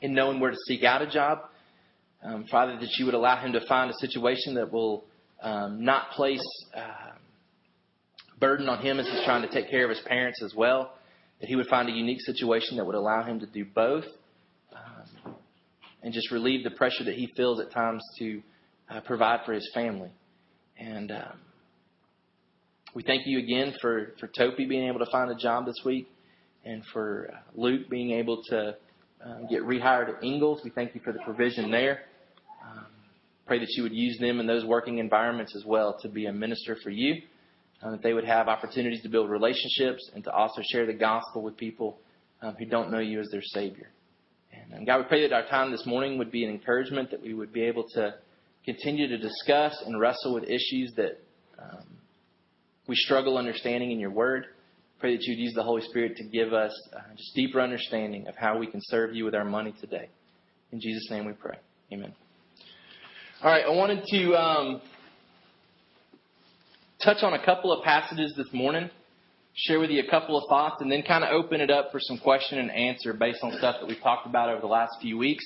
in 0.00 0.14
knowing 0.14 0.40
where 0.40 0.50
to 0.50 0.56
seek 0.66 0.84
out 0.84 1.02
a 1.02 1.10
job. 1.10 1.40
Um, 2.24 2.46
Father, 2.50 2.78
that 2.80 2.96
you 2.98 3.04
would 3.04 3.14
allow 3.14 3.36
him 3.44 3.52
to 3.52 3.66
find 3.66 3.90
a 3.90 3.94
situation 3.94 4.54
that 4.54 4.72
will 4.72 5.04
um, 5.42 5.84
not 5.84 6.12
place. 6.12 6.44
Uh, 6.74 7.10
burden 8.40 8.68
on 8.68 8.80
him 8.80 8.98
as 8.98 9.06
he's 9.06 9.24
trying 9.24 9.42
to 9.42 9.52
take 9.52 9.70
care 9.70 9.84
of 9.84 9.90
his 9.90 10.00
parents 10.06 10.42
as 10.42 10.54
well. 10.54 10.94
That 11.40 11.48
he 11.48 11.56
would 11.56 11.66
find 11.66 11.88
a 11.88 11.92
unique 11.92 12.20
situation 12.20 12.76
that 12.76 12.84
would 12.84 12.94
allow 12.94 13.22
him 13.22 13.40
to 13.40 13.46
do 13.46 13.64
both 13.64 14.04
um, 14.74 15.34
and 16.02 16.12
just 16.12 16.30
relieve 16.30 16.64
the 16.64 16.70
pressure 16.70 17.04
that 17.04 17.14
he 17.14 17.32
feels 17.36 17.60
at 17.60 17.70
times 17.72 18.02
to 18.18 18.42
uh, 18.90 19.00
provide 19.00 19.40
for 19.46 19.52
his 19.52 19.70
family. 19.72 20.10
And 20.78 21.10
um, 21.12 21.38
we 22.94 23.02
thank 23.02 23.26
you 23.26 23.38
again 23.38 23.74
for, 23.80 24.14
for 24.18 24.26
Topi 24.26 24.66
being 24.66 24.88
able 24.88 24.98
to 24.98 25.10
find 25.10 25.30
a 25.30 25.34
job 25.34 25.66
this 25.66 25.80
week 25.84 26.08
and 26.64 26.82
for 26.92 27.30
uh, 27.32 27.36
Luke 27.54 27.88
being 27.88 28.10
able 28.10 28.42
to 28.50 28.76
um, 29.24 29.46
get 29.48 29.62
rehired 29.62 30.16
at 30.16 30.24
Ingles. 30.24 30.60
We 30.64 30.70
thank 30.70 30.94
you 30.94 31.00
for 31.02 31.12
the 31.12 31.20
provision 31.20 31.70
there. 31.70 32.00
Um, 32.66 32.86
pray 33.46 33.60
that 33.60 33.68
you 33.70 33.82
would 33.82 33.94
use 33.94 34.18
them 34.18 34.40
in 34.40 34.46
those 34.46 34.64
working 34.64 34.98
environments 34.98 35.54
as 35.56 35.64
well 35.64 35.98
to 36.02 36.08
be 36.08 36.26
a 36.26 36.32
minister 36.32 36.76
for 36.82 36.90
you 36.90 37.22
um, 37.82 37.92
that 37.92 38.02
they 38.02 38.12
would 38.12 38.24
have 38.24 38.48
opportunities 38.48 39.02
to 39.02 39.08
build 39.08 39.30
relationships 39.30 40.10
and 40.14 40.24
to 40.24 40.32
also 40.32 40.62
share 40.70 40.86
the 40.86 40.92
gospel 40.92 41.42
with 41.42 41.56
people 41.56 41.98
um, 42.42 42.54
who 42.58 42.64
don't 42.64 42.90
know 42.90 42.98
you 42.98 43.20
as 43.20 43.28
their 43.30 43.42
Savior. 43.42 43.90
And 44.52 44.74
um, 44.74 44.84
God, 44.84 44.98
we 44.98 45.04
pray 45.04 45.28
that 45.28 45.34
our 45.34 45.46
time 45.46 45.70
this 45.70 45.86
morning 45.86 46.18
would 46.18 46.30
be 46.30 46.44
an 46.44 46.50
encouragement, 46.50 47.10
that 47.10 47.22
we 47.22 47.34
would 47.34 47.52
be 47.52 47.62
able 47.62 47.84
to 47.94 48.14
continue 48.64 49.08
to 49.08 49.18
discuss 49.18 49.82
and 49.86 49.98
wrestle 49.98 50.34
with 50.34 50.44
issues 50.44 50.92
that 50.96 51.20
um, 51.58 51.84
we 52.86 52.96
struggle 52.96 53.38
understanding 53.38 53.90
in 53.90 53.98
your 53.98 54.10
Word. 54.10 54.46
Pray 54.98 55.16
that 55.16 55.22
you'd 55.22 55.38
use 55.38 55.54
the 55.54 55.62
Holy 55.62 55.82
Spirit 55.82 56.16
to 56.16 56.24
give 56.24 56.52
us 56.52 56.72
uh, 56.94 57.00
just 57.16 57.34
deeper 57.34 57.60
understanding 57.60 58.26
of 58.28 58.36
how 58.36 58.58
we 58.58 58.66
can 58.66 58.80
serve 58.84 59.14
you 59.14 59.24
with 59.24 59.34
our 59.34 59.44
money 59.44 59.74
today. 59.80 60.08
In 60.72 60.80
Jesus' 60.80 61.08
name 61.10 61.24
we 61.24 61.32
pray. 61.32 61.56
Amen. 61.92 62.12
All 63.42 63.50
right, 63.50 63.64
I 63.64 63.70
wanted 63.70 64.04
to 64.04 64.34
um, 64.34 64.82
touch 67.02 67.22
on 67.22 67.32
a 67.32 67.44
couple 67.44 67.72
of 67.72 67.82
passages 67.82 68.34
this 68.36 68.48
morning, 68.52 68.90
share 69.54 69.80
with 69.80 69.90
you 69.90 70.02
a 70.06 70.10
couple 70.10 70.36
of 70.36 70.44
thoughts, 70.48 70.76
and 70.80 70.92
then 70.92 71.02
kind 71.02 71.24
of 71.24 71.30
open 71.30 71.60
it 71.60 71.70
up 71.70 71.90
for 71.90 71.98
some 71.98 72.18
question 72.18 72.58
and 72.58 72.70
answer 72.70 73.14
based 73.14 73.40
on 73.42 73.52
stuff 73.52 73.76
that 73.80 73.88
we've 73.88 74.02
talked 74.02 74.26
about 74.26 74.50
over 74.50 74.60
the 74.60 74.66
last 74.66 74.92
few 75.00 75.16
weeks. 75.16 75.44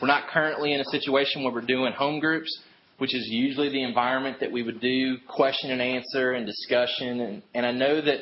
We're 0.00 0.08
not 0.08 0.28
currently 0.28 0.74
in 0.74 0.80
a 0.80 0.84
situation 0.84 1.44
where 1.44 1.52
we're 1.52 1.60
doing 1.60 1.92
home 1.92 2.18
groups, 2.18 2.62
which 2.98 3.14
is 3.14 3.28
usually 3.28 3.68
the 3.68 3.82
environment 3.82 4.38
that 4.40 4.50
we 4.50 4.62
would 4.62 4.80
do 4.80 5.18
question 5.28 5.70
and 5.70 5.80
answer 5.80 6.32
and 6.32 6.46
discussion. 6.46 7.20
And, 7.20 7.42
and 7.54 7.64
I 7.64 7.72
know 7.72 8.00
that, 8.00 8.18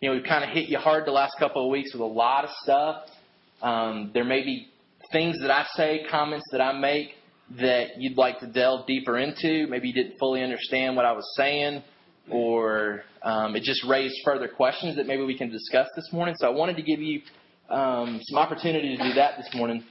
you 0.00 0.08
know, 0.08 0.14
we've 0.14 0.24
kind 0.24 0.44
of 0.44 0.50
hit 0.50 0.68
you 0.68 0.78
hard 0.78 1.06
the 1.06 1.12
last 1.12 1.34
couple 1.38 1.64
of 1.64 1.70
weeks 1.70 1.92
with 1.92 2.00
a 2.00 2.04
lot 2.04 2.44
of 2.44 2.50
stuff. 2.62 3.06
Um, 3.60 4.10
there 4.14 4.24
may 4.24 4.44
be 4.44 4.68
things 5.12 5.40
that 5.40 5.50
I 5.50 5.66
say, 5.74 6.06
comments 6.08 6.46
that 6.52 6.60
I 6.60 6.78
make 6.78 7.10
that 7.58 7.98
you'd 7.98 8.16
like 8.16 8.38
to 8.38 8.46
delve 8.46 8.86
deeper 8.86 9.18
into. 9.18 9.66
Maybe 9.68 9.88
you 9.88 9.94
didn't 9.94 10.18
fully 10.18 10.42
understand 10.42 10.94
what 10.94 11.04
I 11.04 11.12
was 11.12 11.24
saying 11.36 11.82
or 12.30 13.02
um, 13.22 13.56
it 13.56 13.62
just 13.62 13.84
raised 13.84 14.14
further 14.24 14.48
questions 14.48 14.96
that 14.96 15.06
maybe 15.06 15.24
we 15.24 15.36
can 15.36 15.50
discuss 15.50 15.88
this 15.96 16.10
morning. 16.12 16.34
So 16.38 16.46
I 16.46 16.50
wanted 16.50 16.76
to 16.76 16.82
give 16.82 17.00
you 17.00 17.22
um, 17.68 18.20
some 18.22 18.38
opportunity 18.38 18.96
to 18.96 19.02
do 19.02 19.14
that 19.14 19.36
this 19.36 19.48
morning. 19.54 19.84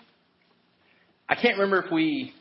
I 1.28 1.36
can't 1.36 1.58
remember 1.58 1.84
if 1.84 1.91
we 1.91 2.34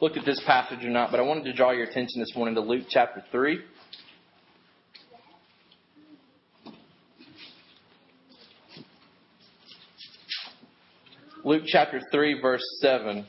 looked 0.00 0.16
at 0.16 0.24
this 0.24 0.40
passage 0.46 0.84
or 0.84 0.90
not, 0.90 1.10
but 1.10 1.20
I 1.20 1.22
wanted 1.22 1.44
to 1.44 1.52
draw 1.52 1.70
your 1.70 1.84
attention 1.84 2.20
this 2.20 2.34
morning 2.36 2.54
to 2.56 2.60
Luke 2.60 2.84
chapter 2.90 3.24
3. 3.30 3.58
Luke 11.44 11.64
chapter 11.66 12.00
3, 12.10 12.40
verse 12.40 12.62
7. 12.80 13.26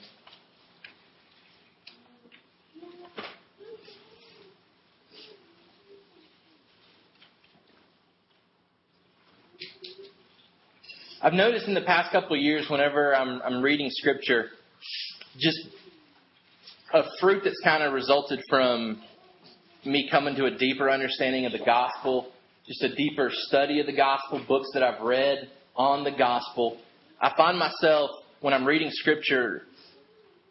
I've 11.26 11.34
noticed 11.34 11.68
in 11.68 11.74
the 11.74 11.82
past 11.82 12.12
couple 12.12 12.36
of 12.36 12.42
years, 12.44 12.68
whenever 12.70 13.16
I'm, 13.16 13.42
I'm 13.42 13.64
reading 13.64 13.88
scripture, 13.90 14.50
just 15.40 15.58
a 16.94 17.02
fruit 17.20 17.42
that's 17.44 17.60
kind 17.64 17.82
of 17.82 17.94
resulted 17.94 18.42
from 18.48 19.02
me 19.88 20.08
coming 20.12 20.36
to 20.36 20.46
a 20.46 20.52
deeper 20.56 20.88
understanding 20.88 21.48
of 21.48 21.52
the 21.52 21.66
gospel, 21.66 22.32
just 22.68 22.84
a 22.84 22.96
deeper 22.96 23.32
study 23.32 23.80
of 23.80 23.88
the 23.88 23.96
gospel, 23.96 24.46
books 24.48 24.68
that 24.76 24.84
I've 24.84 25.02
read 25.02 25.50
on 25.76 26.04
the 26.04 26.12
gospel. 26.12 26.78
I 27.20 27.34
find 27.36 27.58
myself, 27.58 28.12
when 28.42 28.54
I'm 28.54 28.64
reading 28.64 28.92
scripture, 28.92 29.64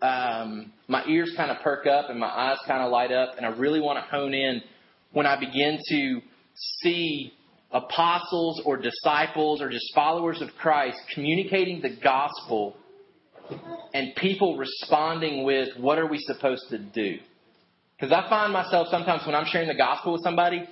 um, 0.02 0.72
my 0.88 1.04
ears 1.06 1.32
kind 1.36 1.52
of 1.52 1.62
perk 1.62 1.86
up 1.86 2.10
and 2.10 2.18
my 2.18 2.26
eyes 2.26 2.58
kind 2.66 2.82
of 2.82 2.90
light 2.90 3.12
up, 3.12 3.36
and 3.36 3.46
I 3.46 3.50
really 3.50 3.80
want 3.80 4.04
to 4.04 4.10
hone 4.10 4.34
in 4.34 4.60
when 5.12 5.24
I 5.24 5.38
begin 5.38 5.78
to 5.90 6.20
see 6.80 7.32
apostles 7.74 8.62
or 8.64 8.76
disciples 8.76 9.60
or 9.60 9.68
just 9.68 9.92
followers 9.94 10.40
of 10.40 10.48
Christ 10.60 10.96
communicating 11.12 11.82
the 11.82 11.94
gospel 12.02 12.76
and 13.92 14.14
people 14.14 14.56
responding 14.56 15.44
with, 15.44 15.68
What 15.78 15.98
are 15.98 16.06
we 16.06 16.18
supposed 16.18 16.70
to 16.70 16.78
do? 16.78 17.18
Because 17.98 18.12
I 18.12 18.28
find 18.30 18.52
myself 18.52 18.88
sometimes 18.90 19.26
when 19.26 19.34
I'm 19.34 19.46
sharing 19.46 19.68
the 19.68 19.74
gospel 19.74 20.12
with 20.12 20.22
somebody, 20.22 20.66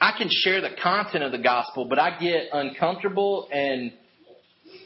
I 0.00 0.16
can 0.18 0.28
share 0.30 0.60
the 0.60 0.70
content 0.82 1.22
of 1.22 1.30
the 1.30 1.38
gospel, 1.38 1.84
but 1.84 1.98
I 1.98 2.18
get 2.18 2.48
uncomfortable 2.52 3.48
and 3.52 3.92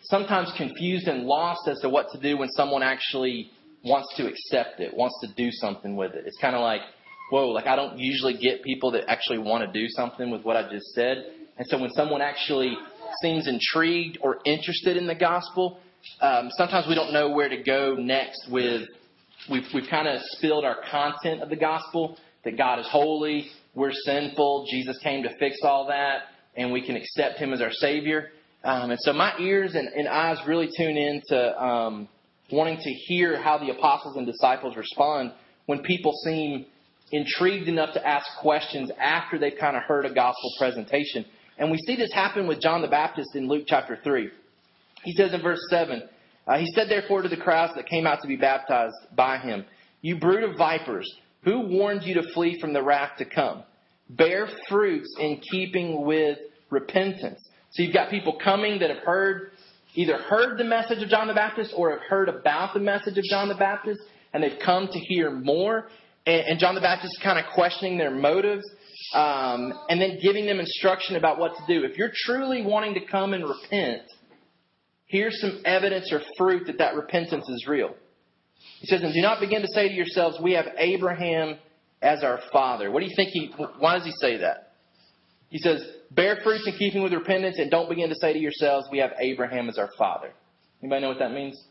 sometimes 0.05 0.53
confused 0.57 1.09
and 1.09 1.25
lost 1.25 1.67
as 1.69 1.79
to 1.81 1.89
what 1.89 2.09
to 2.13 2.21
do 2.21 2.37
when 2.37 2.49
someone 2.51 2.83
actually 2.83 3.51
wants 3.85 4.15
to 4.17 4.27
accept 4.27 4.81
it, 4.81 4.95
wants 4.95 5.19
to 5.23 5.33
do 5.35 5.51
something 5.53 5.97
with 5.97 6.15
it. 6.15 6.25
It's 6.27 6.39
kind 6.39 6.55
of 6.55 6.61
like, 6.61 6.83
whoa, 7.31 7.49
like 7.49 7.67
I 7.67 7.77
don't 7.77 7.99
usually 7.99 8.37
get 8.37 8.63
people 8.63 8.93
that 8.93 9.09
actually 9.09 9.39
want 9.39 9.65
to 9.65 9.79
do 9.79 9.89
something 9.89 10.31
with 10.31 10.43
what 10.43 10.57
I 10.57 10.71
just 10.71 10.87
said. 10.95 11.25
And 11.59 11.67
so 11.67 11.79
when 11.79 11.91
someone 11.91 12.21
actually 12.21 12.77
seems 13.23 13.49
intrigued 13.49 14.19
or 14.21 14.39
interested 14.45 14.97
in 14.97 15.07
the 15.07 15.15
gospel, 15.15 15.79
um, 16.21 16.51
sometimes 16.57 16.87
we 16.89 16.95
don't 16.95 17.13
know 17.13 17.31
where 17.31 17.49
to 17.49 17.63
go 17.63 17.95
next 17.95 18.49
with. 18.51 18.89
We've, 19.51 19.65
we've 19.75 19.89
kind 19.89 20.09
of 20.09 20.21
spilled 20.23 20.65
our 20.65 20.79
content 20.91 21.43
of 21.43 21.51
the 21.51 21.57
gospel 21.57 22.19
that 22.45 22.57
God 22.57 22.79
is 22.79 22.87
holy, 22.89 23.49
we're 23.75 23.93
sinful, 23.93 24.67
Jesus 24.71 24.99
came 25.03 25.23
to 25.25 25.37
fix 25.39 25.59
all 25.63 25.87
that, 25.89 26.23
and 26.57 26.73
we 26.73 26.85
can 26.85 26.97
accept 26.97 27.39
Him 27.39 27.53
as 27.53 27.61
our 27.61 27.73
Savior. 27.73 28.31
Um, 28.65 28.91
and 28.91 29.01
so 29.01 29.13
my 29.13 29.37
ears 29.39 29.75
and, 29.75 29.89
and 29.89 30.09
eyes 30.09 30.39
really 30.47 30.69
tune 30.77 30.97
in 30.97 31.23
to 31.29 31.63
um, 31.63 32.09
wanting 32.51 32.79
to 32.79 32.91
hear 32.91 33.41
how 33.41 33.59
the 33.59 33.71
apostles 33.71 34.17
and 34.17 34.27
disciples 34.27 34.77
respond 34.77 35.33
when 35.67 35.83
people 35.83 36.13
seem 36.25 36.67
intrigued 37.13 37.69
enough 37.69 37.95
to 37.95 38.07
ask 38.07 38.27
questions 38.41 38.91
after 38.99 39.39
they've 39.39 39.59
kind 39.59 39.77
of 39.77 39.83
heard 39.83 40.07
a 40.07 40.13
gospel 40.13 40.51
presentation. 40.59 41.25
And 41.59 41.71
we 41.71 41.79
see 41.87 41.97
this 41.97 42.13
happen 42.13 42.47
with 42.47 42.61
John 42.61 42.83
the 42.83 42.89
Baptist 42.89 43.35
in 43.35 43.49
Luke 43.49 43.65
chapter 43.67 43.99
3. 44.03 44.29
He 45.05 45.13
says 45.13 45.33
in 45.33 45.41
verse 45.41 45.61
7, 45.71 46.03
uh, 46.47 46.59
He 46.59 46.67
said 46.75 46.89
therefore 46.89 47.23
to 47.23 47.29
the 47.29 47.37
crowds 47.37 47.75
that 47.77 47.87
came 47.87 48.07
out 48.07 48.21
to 48.23 48.29
be 48.29 48.37
baptized 48.37 48.95
by 49.15 49.39
him, 49.39 49.65
You 50.03 50.19
brood 50.19 50.43
of 50.43 50.57
vipers, 50.57 51.09
who 51.43 51.61
warned 51.61 52.03
you 52.03 52.15
to 52.15 52.33
flee 52.35 52.59
from 52.61 52.73
the 52.73 52.83
wrath 52.83 53.13
to 53.19 53.25
come? 53.25 53.63
Bear 54.11 54.49
fruits 54.69 55.15
in 55.19 55.41
keeping 55.51 56.05
with 56.05 56.39
repentance. 56.71 57.41
So 57.71 57.83
you've 57.83 57.95
got 57.95 58.11
people 58.11 58.39
coming 58.43 58.79
that 58.81 58.91
have 58.91 59.05
heard, 59.05 59.51
either 59.95 60.19
heard 60.19 60.59
the 60.59 60.65
message 60.65 61.03
of 61.03 61.09
John 61.09 61.29
the 61.29 61.35
Baptist 61.35 61.73
or 61.77 61.91
have 61.91 62.01
heard 62.09 62.29
about 62.29 62.75
the 62.75 62.81
message 62.81 63.17
of 63.19 63.25
John 63.25 63.49
the 63.49 63.55
Baptist, 63.55 64.01
and 64.33 64.43
they've 64.43 64.59
come 64.65 64.89
to 64.89 64.99
hear 64.99 65.31
more. 65.31 65.89
And, 66.27 66.41
and 66.47 66.59
John 66.59 66.75
the 66.75 66.81
Baptist 66.81 67.15
is 67.17 67.23
kind 67.23 67.39
of 67.39 67.53
questioning 67.55 67.97
their 67.99 68.11
motives 68.11 68.65
um, 69.15 69.73
and 69.89 70.01
then 70.01 70.19
giving 70.21 70.47
them 70.47 70.59
instruction 70.59 71.17
about 71.17 71.39
what 71.39 71.53
to 71.57 71.63
do. 71.67 71.85
If 71.85 71.97
you're 71.97 72.13
truly 72.15 72.63
wanting 72.63 72.95
to 72.95 73.07
come 73.07 73.33
and 73.33 73.45
repent, 73.45 74.03
here's 75.07 75.41
some 75.41 75.63
evidence 75.65 76.13
or 76.13 76.21
fruit 76.37 76.67
that 76.67 76.79
that 76.79 76.95
repentance 76.95 77.49
is 77.49 77.67
real. 77.69 77.95
He 78.81 78.87
says, 78.87 79.03
and 79.03 79.15
do 79.15 79.23
not 79.23 79.41
begin 79.41 79.63
to 79.63 79.69
say 79.69 79.89
to 79.89 79.95
yourselves, 79.95 80.39
we 80.43 80.53
have 80.53 80.67
Abraham 80.77 81.57
as 82.03 82.23
our 82.23 82.41
father. 82.53 82.91
What 82.91 83.01
do 83.01 83.07
you 83.07 83.15
think 83.17 83.31
he, 83.33 83.53
why 83.79 83.97
does 83.97 84.05
he 84.05 84.13
say 84.21 84.39
that? 84.39 84.73
He 85.49 85.59
says, 85.59 85.87
bear 86.11 86.39
fruits 86.43 86.67
in 86.67 86.75
keeping 86.75 87.03
with 87.03 87.13
repentance 87.13 87.59
and 87.59 87.71
don't 87.71 87.89
begin 87.89 88.09
to 88.09 88.17
say 88.21 88.33
to 88.33 88.39
yourselves, 88.39 88.89
we 88.91 88.99
have 88.99 89.13
Abraham 89.19 89.69
as 89.69 89.79
our 89.79 89.91
father. 89.97 90.33
Anybody 90.83 91.03
know 91.03 91.09
what 91.09 91.19
that 91.21 91.33
means? 91.33 91.63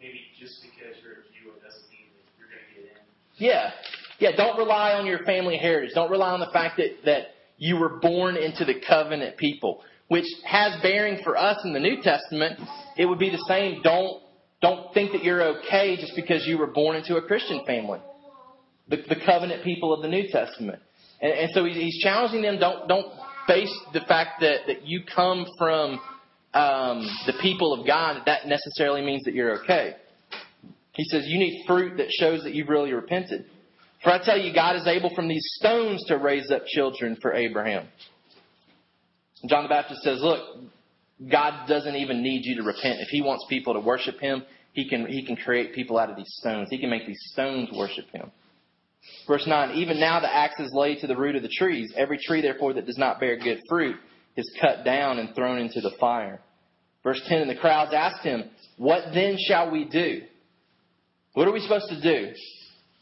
Maybe 0.00 0.20
just 0.38 0.62
because 0.62 0.94
you're 1.02 1.12
a 1.12 1.16
Jew, 1.34 1.50
it 1.50 1.62
doesn't 1.62 1.90
mean 1.90 2.08
that 2.14 2.24
you're 2.38 2.48
going 2.48 2.62
to 2.68 2.80
get 2.80 2.96
in. 2.96 3.44
Yeah. 3.44 3.70
Yeah, 4.18 4.30
don't 4.36 4.56
rely 4.56 4.92
on 4.92 5.06
your 5.06 5.20
family 5.20 5.56
heritage. 5.56 5.90
Don't 5.94 6.10
rely 6.10 6.30
on 6.30 6.40
the 6.40 6.50
fact 6.52 6.76
that, 6.78 7.04
that 7.04 7.26
you 7.58 7.76
were 7.76 7.98
born 8.00 8.36
into 8.36 8.64
the 8.64 8.80
covenant 8.86 9.36
people, 9.36 9.82
which 10.08 10.26
has 10.44 10.80
bearing 10.82 11.20
for 11.24 11.36
us 11.36 11.58
in 11.64 11.72
the 11.72 11.80
New 11.80 12.00
Testament. 12.02 12.60
It 12.96 13.06
would 13.06 13.18
be 13.18 13.30
the 13.30 13.44
same. 13.48 13.82
Don't, 13.82 14.22
don't 14.62 14.92
think 14.94 15.12
that 15.12 15.24
you're 15.24 15.42
okay 15.58 15.96
just 15.96 16.12
because 16.14 16.46
you 16.46 16.58
were 16.58 16.68
born 16.68 16.96
into 16.96 17.16
a 17.16 17.22
Christian 17.22 17.64
family. 17.66 18.00
The, 18.88 18.98
the 19.08 19.16
covenant 19.24 19.64
people 19.64 19.94
of 19.94 20.02
the 20.02 20.08
New 20.08 20.28
Testament. 20.28 20.80
And, 21.20 21.32
and 21.32 21.50
so 21.54 21.64
he's 21.64 22.00
challenging 22.02 22.42
them. 22.42 22.58
Don't, 22.58 22.86
don't 22.86 23.06
base 23.48 23.74
the 23.92 24.00
fact 24.00 24.40
that, 24.40 24.66
that 24.66 24.86
you 24.86 25.02
come 25.14 25.46
from 25.58 26.00
um, 26.52 27.06
the 27.26 27.34
people 27.42 27.72
of 27.72 27.86
God, 27.86 28.22
that 28.26 28.46
necessarily 28.46 29.02
means 29.02 29.24
that 29.24 29.34
you're 29.34 29.62
okay. 29.62 29.96
He 30.92 31.04
says 31.04 31.24
you 31.26 31.38
need 31.38 31.64
fruit 31.66 31.96
that 31.96 32.06
shows 32.10 32.44
that 32.44 32.54
you've 32.54 32.68
really 32.68 32.92
repented. 32.92 33.46
For 34.04 34.12
I 34.12 34.22
tell 34.22 34.38
you, 34.38 34.54
God 34.54 34.76
is 34.76 34.86
able 34.86 35.12
from 35.14 35.28
these 35.28 35.44
stones 35.58 36.04
to 36.08 36.18
raise 36.18 36.50
up 36.50 36.66
children 36.66 37.16
for 37.20 37.32
Abraham. 37.32 37.88
John 39.48 39.64
the 39.64 39.68
Baptist 39.68 40.02
says, 40.02 40.20
Look, 40.20 40.40
God 41.30 41.66
doesn't 41.66 41.96
even 41.96 42.22
need 42.22 42.44
you 42.44 42.56
to 42.56 42.62
repent. 42.62 43.00
If 43.00 43.08
He 43.08 43.22
wants 43.22 43.46
people 43.48 43.72
to 43.72 43.80
worship 43.80 44.20
Him, 44.20 44.44
He 44.72 44.88
can, 44.88 45.06
he 45.06 45.24
can 45.24 45.36
create 45.36 45.74
people 45.74 45.98
out 45.98 46.10
of 46.10 46.16
these 46.16 46.32
stones. 46.40 46.68
He 46.70 46.78
can 46.78 46.90
make 46.90 47.06
these 47.06 47.20
stones 47.32 47.70
worship 47.72 48.04
Him. 48.12 48.30
Verse 49.26 49.46
9, 49.46 49.76
Even 49.76 49.98
now 49.98 50.20
the 50.20 50.34
axe 50.34 50.60
is 50.60 50.72
laid 50.74 51.00
to 51.00 51.06
the 51.06 51.16
root 51.16 51.36
of 51.36 51.42
the 51.42 51.48
trees. 51.48 51.92
Every 51.96 52.18
tree, 52.18 52.42
therefore, 52.42 52.74
that 52.74 52.86
does 52.86 52.98
not 52.98 53.20
bear 53.20 53.38
good 53.38 53.60
fruit 53.68 53.96
is 54.36 54.50
cut 54.60 54.84
down 54.84 55.18
and 55.18 55.34
thrown 55.34 55.58
into 55.58 55.80
the 55.80 55.92
fire. 55.98 56.40
Verse 57.02 57.20
10, 57.26 57.42
And 57.42 57.50
the 57.50 57.54
crowds 57.54 57.92
asked 57.94 58.22
him, 58.22 58.50
What 58.76 59.14
then 59.14 59.36
shall 59.38 59.70
we 59.70 59.84
do? 59.84 60.22
What 61.34 61.48
are 61.48 61.52
we 61.52 61.60
supposed 61.60 61.88
to 61.88 62.00
do? 62.00 62.32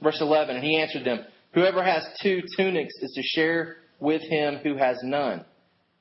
Verse 0.02 0.20
11, 0.20 0.56
and 0.56 0.64
he 0.64 0.80
answered 0.80 1.04
them, 1.04 1.24
Whoever 1.54 1.82
has 1.82 2.04
two 2.22 2.42
tunics 2.56 2.94
is 3.00 3.12
to 3.12 3.22
share 3.22 3.76
with 4.00 4.22
him 4.22 4.56
who 4.62 4.76
has 4.76 4.98
none, 5.02 5.44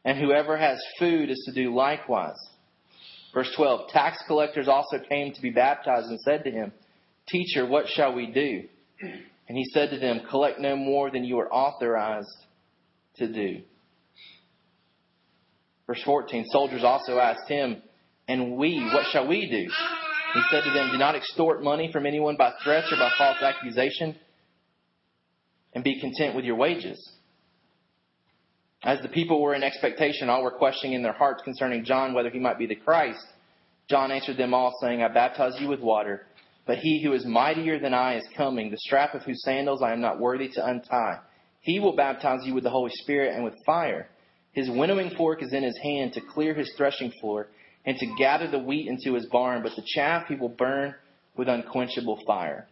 and 0.03 0.17
whoever 0.17 0.57
has 0.57 0.81
food 0.97 1.29
is 1.29 1.43
to 1.45 1.53
do 1.53 1.75
likewise. 1.75 2.37
Verse 3.33 3.51
12, 3.55 3.89
tax 3.89 4.17
collectors 4.27 4.67
also 4.67 4.97
came 5.09 5.33
to 5.33 5.41
be 5.41 5.51
baptized 5.51 6.07
and 6.07 6.19
said 6.21 6.43
to 6.43 6.51
him, 6.51 6.71
Teacher, 7.27 7.65
what 7.65 7.87
shall 7.87 8.13
we 8.13 8.27
do? 8.27 8.63
And 9.47 9.57
he 9.57 9.65
said 9.73 9.89
to 9.91 9.99
them, 9.99 10.21
Collect 10.29 10.59
no 10.59 10.75
more 10.75 11.11
than 11.11 11.23
you 11.23 11.39
are 11.39 11.53
authorized 11.53 12.45
to 13.17 13.31
do. 13.31 13.61
Verse 15.87 16.01
14, 16.03 16.45
soldiers 16.51 16.83
also 16.83 17.19
asked 17.19 17.49
him, 17.49 17.81
And 18.27 18.57
we, 18.57 18.81
what 18.93 19.05
shall 19.11 19.27
we 19.27 19.49
do? 19.49 19.71
He 20.33 20.41
said 20.49 20.63
to 20.63 20.71
them, 20.71 20.91
Do 20.91 20.97
not 20.97 21.15
extort 21.15 21.63
money 21.63 21.91
from 21.91 22.05
anyone 22.05 22.37
by 22.37 22.53
threats 22.63 22.91
or 22.91 22.97
by 22.97 23.11
false 23.17 23.41
accusation, 23.41 24.15
and 25.73 25.83
be 25.83 25.99
content 25.99 26.35
with 26.35 26.45
your 26.45 26.55
wages. 26.55 27.11
As 28.83 29.01
the 29.01 29.09
people 29.09 29.41
were 29.41 29.53
in 29.53 29.63
expectation, 29.63 30.29
all 30.29 30.43
were 30.43 30.51
questioning 30.51 30.95
in 30.95 31.03
their 31.03 31.13
hearts 31.13 31.43
concerning 31.43 31.83
John 31.83 32.13
whether 32.13 32.29
he 32.29 32.39
might 32.39 32.57
be 32.57 32.65
the 32.65 32.75
Christ. 32.75 33.25
John 33.89 34.11
answered 34.11 34.37
them 34.37 34.53
all, 34.53 34.73
saying, 34.81 35.03
I 35.03 35.07
baptize 35.09 35.59
you 35.59 35.67
with 35.67 35.81
water, 35.81 36.25
but 36.65 36.79
he 36.79 37.03
who 37.03 37.13
is 37.13 37.25
mightier 37.25 37.77
than 37.77 37.93
I 37.93 38.17
is 38.17 38.27
coming, 38.35 38.71
the 38.71 38.77
strap 38.77 39.13
of 39.13 39.23
whose 39.23 39.43
sandals 39.43 39.81
I 39.83 39.91
am 39.91 40.01
not 40.01 40.19
worthy 40.19 40.47
to 40.49 40.65
untie. 40.65 41.19
He 41.59 41.79
will 41.79 41.95
baptize 41.95 42.39
you 42.43 42.55
with 42.55 42.63
the 42.63 42.69
Holy 42.69 42.91
Spirit 42.93 43.35
and 43.35 43.43
with 43.43 43.53
fire. 43.65 44.09
His 44.53 44.69
winnowing 44.69 45.11
fork 45.11 45.43
is 45.43 45.53
in 45.53 45.63
his 45.63 45.77
hand 45.77 46.13
to 46.13 46.21
clear 46.21 46.53
his 46.53 46.73
threshing 46.75 47.11
floor 47.21 47.47
and 47.85 47.97
to 47.97 48.05
gather 48.17 48.49
the 48.49 48.59
wheat 48.59 48.87
into 48.87 49.13
his 49.13 49.25
barn, 49.27 49.63
but 49.63 49.75
the 49.75 49.83
chaff 49.85 50.27
he 50.27 50.35
will 50.35 50.49
burn 50.49 50.95
with 51.35 51.47
unquenchable 51.47 52.19
fire. 52.25 52.67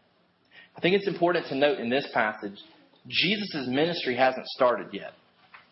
I 0.77 0.81
think 0.81 0.95
it's 0.95 1.07
important 1.07 1.47
to 1.47 1.55
note 1.55 1.79
in 1.79 1.89
this 1.89 2.07
passage, 2.13 2.57
Jesus' 3.07 3.67
ministry 3.67 4.15
hasn't 4.15 4.45
started 4.47 4.87
yet. 4.93 5.13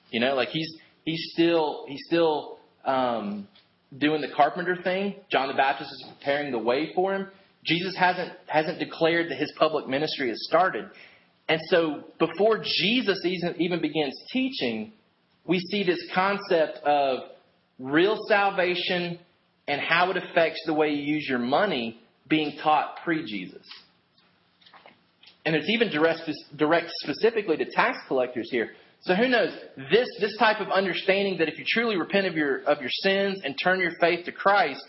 You 0.10 0.20
know, 0.20 0.36
like 0.36 0.50
he's 0.50 0.78
he's 1.06 1.30
still 1.34 1.86
he's 1.88 2.02
still 2.08 2.60
um, 2.86 3.48
doing 3.98 4.22
the 4.22 4.30
carpenter 4.36 4.78
thing. 4.82 5.16
John 5.30 5.48
the 5.48 5.54
Baptist 5.54 5.92
is 5.92 6.06
preparing 6.18 6.52
the 6.52 6.60
way 6.60 6.92
for 6.96 7.14
him. 7.14 7.28
Jesus 7.66 7.96
hasn't 7.98 8.32
hasn't 8.48 8.80
declared 8.80 9.30
that 9.30 9.38
his 9.38 9.52
public 9.58 9.88
ministry 9.88 10.30
has 10.30 10.40
started. 10.48 10.90
And 11.50 11.62
so 11.70 12.04
before 12.20 12.62
Jesus 12.62 13.22
even 13.26 13.82
begins 13.82 14.14
teaching, 14.34 14.94
we 15.46 15.60
see 15.60 15.84
this 15.84 16.00
concept 16.14 16.80
of 16.80 17.20
real 17.80 18.18
salvation 18.28 19.20
and 19.68 19.82
how 19.82 20.12
it 20.12 20.18
affects 20.18 20.62
the 20.66 20.74
way 20.74 20.90
you 20.90 21.16
use 21.16 21.28
your 21.30 21.40
money 21.40 22.00
being 22.28 22.58
taught 22.62 22.98
pre 23.04 23.26
Jesus. 23.26 23.66
And 25.46 25.56
it's 25.56 25.70
even 25.70 25.90
direct, 25.90 26.30
direct 26.56 26.88
specifically 27.04 27.58
to 27.58 27.66
tax 27.66 27.98
collectors 28.08 28.50
here. 28.52 28.72
So 29.02 29.16
who 29.16 29.28
knows? 29.28 29.52
This 29.92 30.08
this 30.20 30.36
type 30.38 30.60
of 30.60 30.70
understanding 30.70 31.38
that 31.38 31.48
if 31.48 31.58
you 31.58 31.66
truly 31.68 31.98
repent 31.98 32.28
of 32.28 32.36
your 32.36 32.64
of 32.64 32.82
your 32.82 32.90
sins 32.90 33.42
and 33.44 33.56
turn 33.62 33.80
your 33.80 33.92
faith 34.02 34.26
to 34.26 34.32
Christ, 34.32 34.84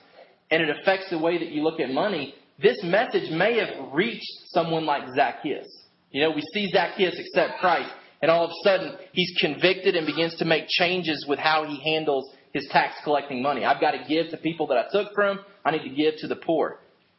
and 0.51 0.63
it 0.63 0.71
affects 0.71 1.11
the 1.11 1.19
way 1.19 1.39
that 1.39 1.49
you 1.49 1.63
look 1.63 1.79
at 1.79 1.91
money, 1.91 2.35
this 2.61 2.83
message 2.83 3.31
may 3.31 3.59
have 3.59 3.93
reached 3.93 4.27
someone 4.47 4.87
like 4.87 5.03
Zacchaeus. 5.15 5.69
You 6.11 6.23
know, 6.23 6.31
we 6.31 6.43
see 6.53 6.69
Zacchaeus 6.73 7.19
accept 7.19 7.61
Christ, 7.61 7.91
and 8.23 8.31
all 8.31 8.45
of 8.45 8.51
a 8.51 8.69
sudden 8.69 8.97
he's 9.13 9.33
convicted 9.41 9.95
and 9.95 10.07
begins 10.07 10.37
to 10.37 10.45
make 10.45 10.65
changes 10.69 11.27
with 11.29 11.39
how 11.39 11.65
he 11.67 11.81
handles 11.95 12.29
his 12.59 12.69
tax 12.71 12.95
collecting 13.05 13.43
money. 13.43 13.65
I've 13.65 13.81
got 13.81 13.93
to 13.93 14.05
give 14.09 14.31
to 14.31 14.37
people 14.37 14.67
that 14.69 14.79
I 14.79 14.85
took 14.93 15.15
from. 15.15 15.41
I 15.65 15.71
need 15.71 15.89
to 15.89 15.95
give 15.95 16.15
to 16.19 16.29
the 16.29 16.37
poor. 16.37 16.79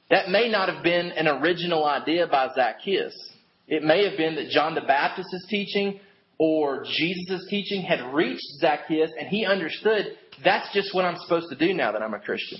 That 0.09 0.29
may 0.29 0.49
not 0.49 0.73
have 0.73 0.83
been 0.83 1.11
an 1.11 1.27
original 1.27 1.85
idea 1.85 2.27
by 2.27 2.49
Zacchaeus. 2.55 3.15
It 3.67 3.83
may 3.83 4.07
have 4.07 4.17
been 4.17 4.35
that 4.35 4.49
John 4.49 4.73
the 4.73 4.81
Baptist's 4.81 5.45
teaching 5.49 5.99
or 6.39 6.83
Jesus' 6.83 7.45
teaching 7.49 7.83
had 7.83 8.13
reached 8.13 8.45
Zacchaeus 8.59 9.11
and 9.19 9.27
he 9.27 9.45
understood 9.45 10.17
that's 10.43 10.73
just 10.73 10.95
what 10.95 11.05
I'm 11.05 11.17
supposed 11.17 11.49
to 11.49 11.55
do 11.55 11.73
now 11.73 11.91
that 11.91 12.01
I'm 12.01 12.13
a 12.13 12.19
Christian. 12.19 12.59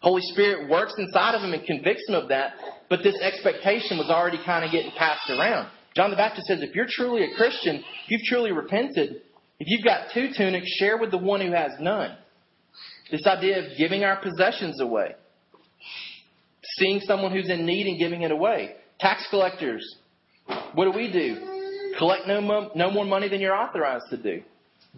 Holy 0.00 0.22
Spirit 0.22 0.70
works 0.70 0.94
inside 0.96 1.34
of 1.34 1.42
him 1.42 1.52
and 1.52 1.64
convicts 1.66 2.08
him 2.08 2.14
of 2.14 2.28
that, 2.28 2.52
but 2.88 3.02
this 3.02 3.20
expectation 3.20 3.98
was 3.98 4.08
already 4.08 4.38
kind 4.44 4.64
of 4.64 4.70
getting 4.70 4.92
passed 4.92 5.28
around. 5.28 5.68
John 5.94 6.10
the 6.10 6.16
Baptist 6.16 6.46
says 6.46 6.62
if 6.62 6.74
you're 6.74 6.86
truly 6.88 7.24
a 7.24 7.34
Christian, 7.36 7.76
if 7.76 7.84
you've 8.08 8.22
truly 8.22 8.52
repented, 8.52 9.22
if 9.60 9.66
you've 9.66 9.84
got 9.84 10.08
two 10.14 10.28
tunics, 10.36 10.66
share 10.78 10.98
with 10.98 11.10
the 11.10 11.18
one 11.18 11.40
who 11.40 11.52
has 11.52 11.72
none. 11.80 12.16
This 13.10 13.26
idea 13.26 13.58
of 13.58 13.78
giving 13.78 14.04
our 14.04 14.20
possessions 14.20 14.80
away. 14.80 15.14
Seeing 16.76 17.00
someone 17.00 17.32
who's 17.32 17.50
in 17.50 17.66
need 17.66 17.86
and 17.86 17.98
giving 17.98 18.22
it 18.22 18.30
away. 18.30 18.76
Tax 19.00 19.26
collectors, 19.30 19.96
what 20.74 20.84
do 20.84 20.96
we 20.96 21.10
do? 21.10 21.94
Collect 21.98 22.26
no, 22.28 22.40
mo- 22.40 22.70
no 22.74 22.90
more 22.90 23.04
money 23.04 23.28
than 23.28 23.40
you're 23.40 23.56
authorized 23.56 24.06
to 24.10 24.16
do. 24.16 24.42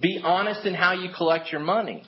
Be 0.01 0.21
honest 0.23 0.67
in 0.67 0.75
how 0.75 0.93
you 0.93 1.11
collect 1.17 1.53
your 1.53 1.61
money. 1.61 2.03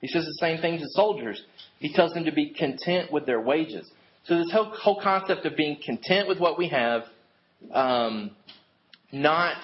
He 0.00 0.08
says 0.08 0.24
the 0.24 0.38
same 0.40 0.60
thing 0.60 0.78
to 0.78 0.84
soldiers. 0.90 1.42
He 1.78 1.92
tells 1.92 2.12
them 2.12 2.24
to 2.24 2.32
be 2.32 2.50
content 2.50 3.10
with 3.10 3.26
their 3.26 3.40
wages. 3.40 3.90
So 4.24 4.36
this 4.36 4.50
whole, 4.52 4.70
whole 4.70 5.00
concept 5.00 5.44
of 5.46 5.56
being 5.56 5.78
content 5.84 6.28
with 6.28 6.38
what 6.38 6.58
we 6.58 6.68
have, 6.68 7.02
um, 7.72 8.30
not 9.12 9.56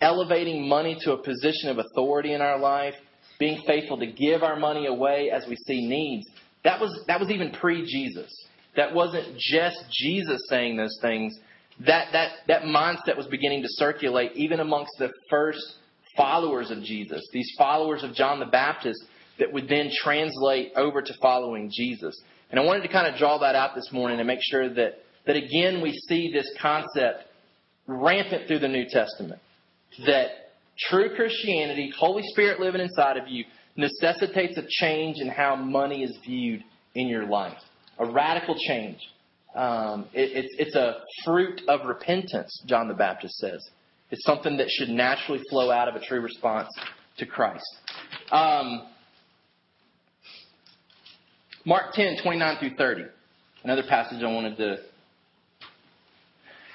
elevating 0.00 0.68
money 0.68 0.96
to 1.02 1.12
a 1.12 1.22
position 1.22 1.70
of 1.70 1.78
authority 1.78 2.32
in 2.32 2.40
our 2.40 2.58
life, 2.58 2.94
being 3.38 3.62
faithful 3.66 3.98
to 3.98 4.06
give 4.06 4.42
our 4.42 4.56
money 4.56 4.86
away 4.86 5.30
as 5.30 5.44
we 5.48 5.56
see 5.56 5.86
needs. 5.86 6.26
That 6.64 6.80
was 6.80 7.04
that 7.06 7.20
was 7.20 7.30
even 7.30 7.52
pre-Jesus. 7.52 8.30
That 8.76 8.94
wasn't 8.94 9.36
just 9.38 9.76
Jesus 9.90 10.40
saying 10.48 10.76
those 10.76 10.98
things. 11.00 11.38
That 11.86 12.08
that 12.12 12.32
that 12.48 12.62
mindset 12.62 13.16
was 13.16 13.26
beginning 13.26 13.62
to 13.62 13.68
circulate 13.70 14.32
even 14.34 14.60
amongst 14.60 14.92
the 14.98 15.10
first 15.30 15.76
followers 16.16 16.70
of 16.70 16.82
Jesus. 16.82 17.26
These 17.32 17.54
followers 17.56 18.02
of 18.02 18.12
John 18.14 18.40
the 18.40 18.46
Baptist 18.46 19.04
that 19.38 19.52
would 19.52 19.68
then 19.68 19.90
translate 20.02 20.72
over 20.74 21.00
to 21.00 21.14
following 21.22 21.70
Jesus. 21.72 22.20
And 22.50 22.58
I 22.58 22.64
wanted 22.64 22.82
to 22.82 22.88
kind 22.88 23.06
of 23.06 23.18
draw 23.18 23.38
that 23.38 23.54
out 23.54 23.74
this 23.76 23.90
morning 23.92 24.18
and 24.18 24.26
make 24.26 24.40
sure 24.42 24.68
that 24.74 24.94
that 25.26 25.36
again 25.36 25.80
we 25.80 25.92
see 26.08 26.32
this 26.32 26.50
concept 26.60 27.24
rampant 27.86 28.48
through 28.48 28.58
the 28.58 28.68
New 28.68 28.84
Testament. 28.88 29.40
That 30.06 30.28
true 30.78 31.14
Christianity, 31.16 31.92
Holy 31.98 32.22
Spirit 32.26 32.60
living 32.60 32.80
inside 32.80 33.16
of 33.16 33.28
you, 33.28 33.44
necessitates 33.76 34.56
a 34.58 34.64
change 34.68 35.16
in 35.20 35.28
how 35.28 35.56
money 35.56 36.02
is 36.02 36.16
viewed 36.24 36.62
in 36.94 37.08
your 37.08 37.26
life. 37.26 37.58
A 37.98 38.06
radical 38.06 38.56
change. 38.66 38.98
Um, 39.54 40.06
it, 40.12 40.44
it's, 40.44 40.54
it's 40.58 40.74
a 40.76 40.98
fruit 41.24 41.62
of 41.68 41.86
repentance, 41.86 42.62
John 42.66 42.88
the 42.88 42.94
Baptist 42.94 43.34
says. 43.38 43.68
It's 44.10 44.24
something 44.24 44.56
that 44.58 44.68
should 44.70 44.88
naturally 44.88 45.42
flow 45.50 45.70
out 45.70 45.88
of 45.88 45.96
a 45.96 46.04
true 46.04 46.20
response 46.20 46.68
to 47.18 47.26
Christ. 47.26 47.66
Um, 48.30 48.86
Mark 51.64 51.92
10, 51.92 52.22
29 52.22 52.56
through 52.58 52.76
30. 52.76 53.04
Another 53.64 53.82
passage 53.88 54.22
I 54.22 54.32
wanted 54.32 54.56
to 54.58 54.76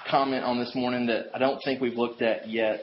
comment 0.09 0.43
on 0.43 0.59
this 0.59 0.75
morning 0.75 1.07
that 1.07 1.27
I 1.33 1.39
don't 1.39 1.59
think 1.63 1.81
we've 1.81 1.97
looked 1.97 2.21
at 2.21 2.49
yet. 2.49 2.81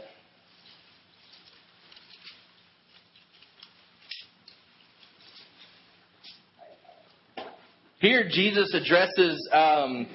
Here, 8.00 8.26
Jesus 8.30 8.72
addresses 8.72 9.46
um, 9.52 10.06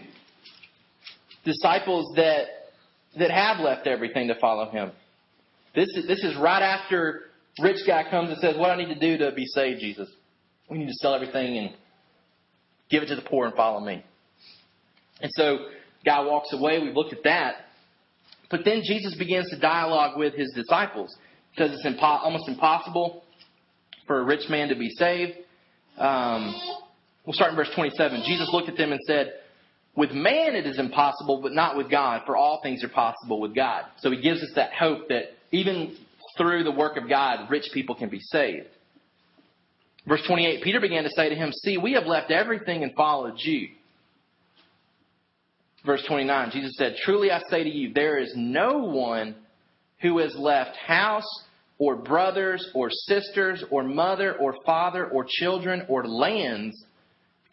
disciples 1.43 2.13
that 2.15 2.45
that 3.17 3.29
have 3.29 3.59
left 3.59 3.85
everything 3.85 4.27
to 4.27 4.35
follow 4.39 4.71
Him. 4.71 4.91
This 5.75 5.87
is, 5.95 6.07
this 6.07 6.23
is 6.23 6.35
right 6.35 6.63
after 6.63 7.21
rich 7.61 7.77
guy 7.85 8.09
comes 8.09 8.29
and 8.31 8.39
says, 8.39 8.57
"What 8.57 8.71
I 8.71 8.75
need 8.75 8.91
to 8.91 8.99
do 8.99 9.23
to 9.23 9.31
be 9.33 9.45
saved, 9.45 9.81
Jesus? 9.81 10.09
We 10.67 10.79
need 10.79 10.87
to 10.87 10.95
sell 10.95 11.13
everything 11.13 11.59
and 11.59 11.75
give 12.89 13.03
it 13.03 13.05
to 13.07 13.15
the 13.15 13.21
poor 13.21 13.45
and 13.45 13.55
follow 13.55 13.79
me." 13.79 14.03
And 15.21 15.31
so, 15.35 15.67
guy 16.03 16.21
walks 16.21 16.53
away. 16.53 16.79
We've 16.79 16.95
looked 16.95 17.13
at 17.13 17.23
that, 17.23 17.67
but 18.49 18.61
then 18.65 18.81
Jesus 18.83 19.13
begins 19.15 19.47
to 19.51 19.59
dialogue 19.59 20.17
with 20.17 20.33
his 20.33 20.51
disciples 20.55 21.15
because 21.51 21.71
it's 21.71 21.85
impo- 21.85 22.23
almost 22.23 22.49
impossible 22.49 23.23
for 24.07 24.21
a 24.21 24.23
rich 24.23 24.49
man 24.49 24.69
to 24.69 24.75
be 24.75 24.89
saved. 24.89 25.33
Um, 25.99 26.59
We'll 27.25 27.33
start 27.33 27.51
in 27.51 27.55
verse 27.55 27.71
27. 27.73 28.23
Jesus 28.25 28.49
looked 28.53 28.69
at 28.69 28.77
them 28.77 28.91
and 28.91 29.01
said, 29.07 29.33
With 29.95 30.11
man 30.11 30.55
it 30.55 30.67
is 30.67 30.77
impossible, 30.77 31.41
but 31.41 31.53
not 31.53 31.75
with 31.75 31.89
God, 31.89 32.21
for 32.25 32.37
all 32.37 32.61
things 32.61 32.83
are 32.83 32.89
possible 32.89 33.39
with 33.39 33.55
God. 33.55 33.85
So 33.97 34.11
he 34.11 34.21
gives 34.21 34.43
us 34.43 34.51
that 34.55 34.73
hope 34.73 35.09
that 35.09 35.23
even 35.51 35.97
through 36.37 36.63
the 36.63 36.71
work 36.71 36.97
of 36.97 37.09
God, 37.09 37.49
rich 37.49 37.69
people 37.73 37.95
can 37.95 38.09
be 38.09 38.19
saved. 38.19 38.67
Verse 40.07 40.21
28 40.27 40.63
Peter 40.63 40.79
began 40.79 41.03
to 41.03 41.09
say 41.09 41.29
to 41.29 41.35
him, 41.35 41.51
See, 41.51 41.77
we 41.77 41.93
have 41.93 42.05
left 42.05 42.31
everything 42.31 42.83
and 42.83 42.93
followed 42.93 43.35
you. 43.37 43.69
Verse 45.85 46.03
29 46.07 46.51
Jesus 46.51 46.75
said, 46.77 46.95
Truly 47.03 47.31
I 47.31 47.41
say 47.49 47.63
to 47.63 47.69
you, 47.69 47.93
there 47.93 48.19
is 48.19 48.33
no 48.35 48.79
one 48.79 49.35
who 50.01 50.19
has 50.19 50.35
left 50.35 50.75
house 50.77 51.43
or 51.77 51.95
brothers 51.95 52.69
or 52.75 52.89
sisters 52.89 53.63
or 53.71 53.83
mother 53.83 54.35
or 54.35 54.55
father 54.65 55.07
or 55.07 55.25
children 55.27 55.85
or 55.89 56.07
lands 56.07 56.85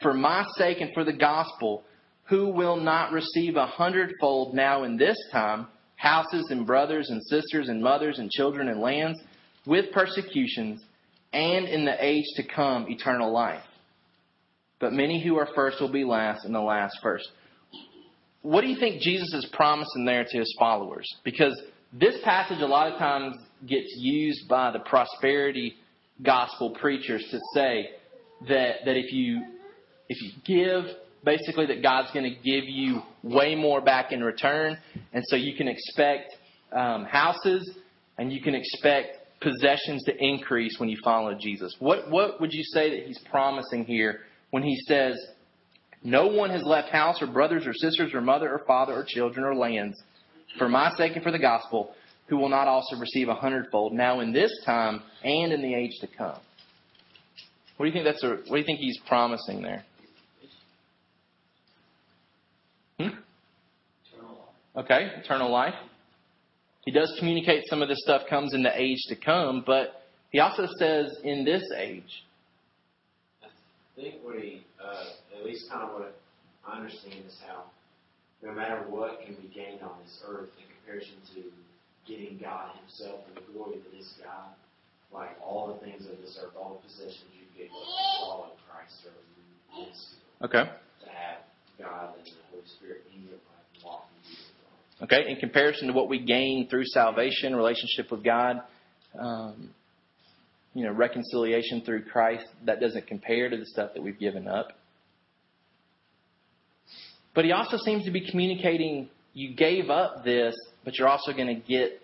for 0.03 0.13
my 0.13 0.45
sake 0.57 0.81
and 0.81 0.93
for 0.93 1.05
the 1.05 1.13
gospel, 1.13 1.85
who 2.29 2.49
will 2.49 2.77
not 2.77 3.13
receive 3.13 3.57
a 3.57 3.67
hundredfold 3.67 4.55
now 4.55 4.85
in 4.85 4.97
this 4.97 5.17
time 5.33 5.67
houses 5.97 6.49
and 6.51 6.67
brothers 6.67 7.11
and 7.11 7.23
sisters 7.25 7.69
and 7.69 7.81
mothers 7.83 8.19
and 8.19 8.31
children 8.31 8.69
and 8.69 8.81
lands 8.81 9.21
with 9.67 9.93
persecutions 9.93 10.83
and 11.33 11.67
in 11.67 11.85
the 11.85 12.05
age 12.05 12.25
to 12.37 12.43
come 12.43 12.87
eternal 12.89 13.33
life. 13.33 13.63
But 14.81 14.93
many 14.93 15.23
who 15.23 15.37
are 15.37 15.49
first 15.55 15.81
will 15.81 15.93
be 15.93 16.05
last 16.05 16.45
and 16.45 16.55
the 16.55 16.61
last 16.61 16.99
first. 17.03 17.29
What 18.43 18.63
do 18.63 18.67
you 18.67 18.79
think 18.79 19.01
Jesus 19.01 19.33
is 19.33 19.47
promising 19.53 20.05
there 20.05 20.25
to 20.29 20.39
his 20.39 20.53
followers? 20.59 21.09
Because 21.23 21.61
this 21.93 22.17
passage 22.25 22.61
a 22.61 22.67
lot 22.67 22.93
of 22.93 22.99
times 22.99 23.37
gets 23.65 23.95
used 23.97 24.49
by 24.49 24.73
the 24.73 24.81
prosperity 24.81 25.75
gospel 26.21 26.71
preachers 26.71 27.25
to 27.31 27.39
say 27.55 27.91
that, 28.49 28.79
that 28.85 28.97
if 28.97 29.13
you 29.13 29.43
if 30.09 30.19
you 30.23 30.31
give, 30.45 30.85
basically 31.25 31.67
that 31.67 31.83
God's 31.83 32.11
going 32.13 32.25
to 32.25 32.37
give 32.43 32.65
you 32.65 33.03
way 33.23 33.55
more 33.55 33.81
back 33.81 34.13
in 34.13 34.23
return. 34.23 34.79
And 35.13 35.23
so 35.27 35.37
you 35.37 35.57
can 35.57 35.69
expect 35.69 36.35
um, 36.73 37.05
houses 37.05 37.77
and 38.19 38.33
you 38.33 38.43
can 38.43 38.55
expect 38.55 39.19
possessions 39.41 40.05
to 40.05 40.13
increase 40.19 40.77
when 40.79 40.89
you 40.89 40.99
follow 41.03 41.35
Jesus. 41.35 41.75
What, 41.79 42.11
what 42.11 42.41
would 42.41 42.53
you 42.53 42.63
say 42.65 42.91
that 42.91 43.07
he's 43.07 43.19
promising 43.31 43.85
here 43.85 44.21
when 44.51 44.63
he 44.63 44.77
says, 44.87 45.19
No 46.03 46.27
one 46.29 46.51
has 46.51 46.63
left 46.63 46.91
house 46.91 47.21
or 47.21 47.27
brothers 47.27 47.67
or 47.67 47.75
sisters 47.75 48.15
or 48.15 48.21
mother 48.21 48.51
or 48.51 48.61
father 48.67 48.95
or 48.95 49.05
children 49.07 49.45
or 49.45 49.55
lands 49.55 50.01
for 50.59 50.69
my 50.69 50.93
sake 50.97 51.13
and 51.15 51.23
for 51.23 51.33
the 51.33 51.39
gospel, 51.39 51.95
who 52.27 52.37
will 52.37 52.49
not 52.49 52.69
also 52.69 52.97
receive 52.97 53.29
a 53.29 53.35
hundredfold 53.35 53.93
now 53.93 54.21
in 54.21 54.33
this 54.33 54.53
time 54.65 55.03
and 55.25 55.53
in 55.53 55.63
the 55.63 55.75
age 55.75 55.93
to 56.01 56.07
come? 56.07 56.39
What 57.77 57.87
do 57.87 57.87
you 57.87 57.93
think 57.93 58.05
that's 58.05 58.23
a, 58.23 58.29
what 58.29 58.51
do 58.51 58.59
you 58.59 58.65
think 58.65 58.79
he's 58.79 58.99
promising 59.09 59.63
there? 59.63 59.85
Okay, 64.77 65.11
eternal 65.23 65.51
life. 65.51 65.75
He 66.85 66.91
does 66.91 67.15
communicate 67.19 67.65
some 67.69 67.83
of 67.83 67.89
this 67.89 68.01
stuff 68.03 68.23
comes 68.29 68.55
in 68.55 68.63
the 68.63 68.73
age 68.75 68.99
to 69.09 69.17
come, 69.17 69.63
but 69.67 70.03
he 70.31 70.41
also 70.41 70.67
says 70.79 71.15
in 71.23 71.45
this 71.45 71.63
age. 71.77 72.25
I 73.45 73.49
think 74.01 74.15
what 74.23 74.41
he, 74.41 74.65
uh, 74.83 75.39
at 75.39 75.45
least 75.45 75.71
kind 75.71 75.83
of 75.83 75.93
what 75.93 76.17
I 76.67 76.79
understand 76.79 77.23
is 77.27 77.39
how 77.47 77.65
no 78.43 78.53
matter 78.53 78.85
what 78.89 79.21
can 79.25 79.35
be 79.35 79.49
gained 79.55 79.83
on 79.83 79.93
this 80.03 80.19
earth 80.27 80.49
in 80.59 80.65
comparison 80.81 81.15
to 81.37 81.43
getting 82.11 82.39
God 82.43 82.75
Himself 82.81 83.21
and 83.29 83.37
the 83.37 83.53
glory 83.53 83.79
that 83.79 83.97
is 83.97 84.15
God, 84.25 84.51
like 85.13 85.37
all 85.45 85.69
the 85.69 85.79
things 85.87 86.07
of 86.07 86.17
this 86.19 86.39
earth, 86.43 86.55
all 86.59 86.81
the 86.81 86.89
possessions 86.89 87.31
you 87.37 87.47
get 87.57 87.69
to 87.69 87.83
follow 88.25 88.51
Christ 88.67 89.07
are 89.07 89.23
Okay. 90.43 90.65
to 90.65 91.09
have 91.09 91.39
God 91.79 92.15
and 92.19 92.27
the 92.27 92.33
Holy 92.51 92.67
Spirit 92.67 93.05
in 93.15 93.23
your 93.23 93.39
life 93.39 93.67
and 93.77 93.85
walk 93.85 94.09
in 94.27 94.33
you. 94.33 94.39
Okay, 95.03 95.25
in 95.29 95.37
comparison 95.37 95.89
to 95.89 95.93
what 95.93 96.09
we 96.09 96.21
gain 96.21 96.69
through 96.69 96.85
salvation, 96.85 97.57
relationship 97.57 98.11
with 98.11 98.23
God, 98.23 98.63
um, 99.19 99.71
you 100.75 100.85
know, 100.85 100.93
reconciliation 100.93 101.83
through 101.85 102.05
Christ, 102.05 102.47
that 102.67 102.81
doesn't 102.81 103.09
compare 103.09 103.51
to 103.51 103.57
the 103.57 103.67
stuff 103.67 103.91
that 103.95 104.03
we've 104.03 104.19
given 104.19 104.47
up. 104.47 104.69
But 107.35 107.45
he 107.45 107.53
also 107.53 107.79
seems 107.79 108.05
to 108.05 108.11
be 108.11 108.31
communicating 108.31 109.09
you 109.35 109.55
gave 109.55 109.91
up 109.91 110.25
this, 110.25 110.55
but 110.85 110.99
you're 110.99 111.09
also 111.09 111.33
going 111.33 111.49
to 111.49 111.55
get 111.55 112.01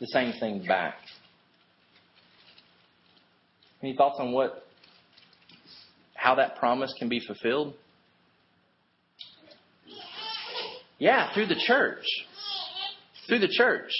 the 0.00 0.06
same 0.06 0.32
thing 0.40 0.64
back. 0.66 0.96
Any 3.82 3.94
thoughts 3.94 4.16
on 4.18 4.32
what 4.32 4.66
how 6.14 6.34
that 6.36 6.56
promise 6.56 6.92
can 6.98 7.08
be 7.08 7.20
fulfilled? 7.20 7.74
Yeah, 10.98 11.32
through 11.34 11.46
the 11.46 11.60
church. 11.66 12.04
Through 13.28 13.40
the 13.40 13.48
church. 13.48 13.90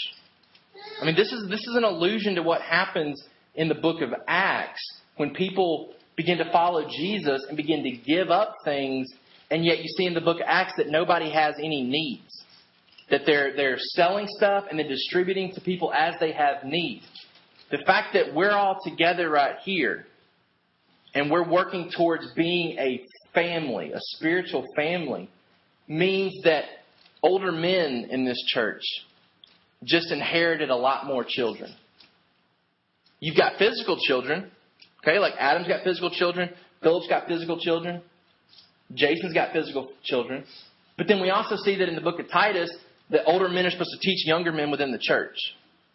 I 1.00 1.04
mean, 1.04 1.16
this 1.16 1.32
is 1.32 1.48
this 1.48 1.60
is 1.60 1.76
an 1.76 1.84
allusion 1.84 2.36
to 2.36 2.42
what 2.42 2.62
happens 2.62 3.22
in 3.54 3.68
the 3.68 3.74
book 3.74 4.00
of 4.00 4.10
Acts 4.26 4.80
when 5.16 5.34
people 5.34 5.92
begin 6.16 6.38
to 6.38 6.50
follow 6.52 6.88
Jesus 6.88 7.44
and 7.48 7.56
begin 7.56 7.82
to 7.82 7.90
give 7.90 8.30
up 8.30 8.54
things, 8.64 9.12
and 9.50 9.64
yet 9.64 9.78
you 9.78 9.88
see 9.96 10.06
in 10.06 10.14
the 10.14 10.20
book 10.20 10.36
of 10.36 10.46
Acts 10.46 10.74
that 10.78 10.88
nobody 10.88 11.30
has 11.30 11.54
any 11.58 11.82
needs. 11.82 12.44
That 13.10 13.22
they're 13.26 13.54
they're 13.54 13.78
selling 13.78 14.26
stuff 14.28 14.64
and 14.70 14.78
then 14.78 14.88
distributing 14.88 15.52
to 15.54 15.60
people 15.60 15.92
as 15.92 16.14
they 16.18 16.32
have 16.32 16.64
need. 16.64 17.02
The 17.70 17.78
fact 17.86 18.14
that 18.14 18.34
we're 18.34 18.52
all 18.52 18.78
together 18.82 19.28
right 19.28 19.56
here 19.64 20.06
and 21.14 21.30
we're 21.30 21.48
working 21.48 21.90
towards 21.96 22.32
being 22.34 22.78
a 22.78 23.04
family, 23.34 23.92
a 23.92 23.98
spiritual 24.00 24.64
family, 24.76 25.28
means 25.88 26.42
that 26.44 26.64
older 27.26 27.52
men 27.52 28.08
in 28.10 28.24
this 28.24 28.42
church 28.46 28.82
just 29.84 30.10
inherited 30.10 30.70
a 30.70 30.76
lot 30.76 31.06
more 31.06 31.24
children. 31.28 31.74
You've 33.20 33.36
got 33.36 33.58
physical 33.58 33.98
children, 33.98 34.50
Okay, 35.06 35.20
like 35.20 35.34
Adam's 35.38 35.68
got 35.68 35.84
physical 35.84 36.10
children, 36.10 36.50
Philip's 36.82 37.06
got 37.08 37.28
physical 37.28 37.60
children, 37.60 38.02
Jason's 38.94 39.34
got 39.34 39.52
physical 39.52 39.90
children. 40.02 40.44
But 40.98 41.06
then 41.06 41.20
we 41.20 41.30
also 41.30 41.54
see 41.56 41.76
that 41.76 41.88
in 41.88 41.94
the 41.94 42.00
book 42.00 42.18
of 42.18 42.28
Titus, 42.28 42.74
that 43.10 43.22
older 43.26 43.48
men 43.48 43.66
are 43.66 43.70
supposed 43.70 43.92
to 43.92 44.00
teach 44.00 44.26
younger 44.26 44.50
men 44.50 44.70
within 44.70 44.90
the 44.90 44.98
church. 44.98 45.36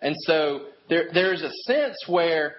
And 0.01 0.15
so 0.19 0.67
there, 0.87 1.09
there's 1.13 1.41
a 1.41 1.51
sense 1.65 1.97
where 2.07 2.55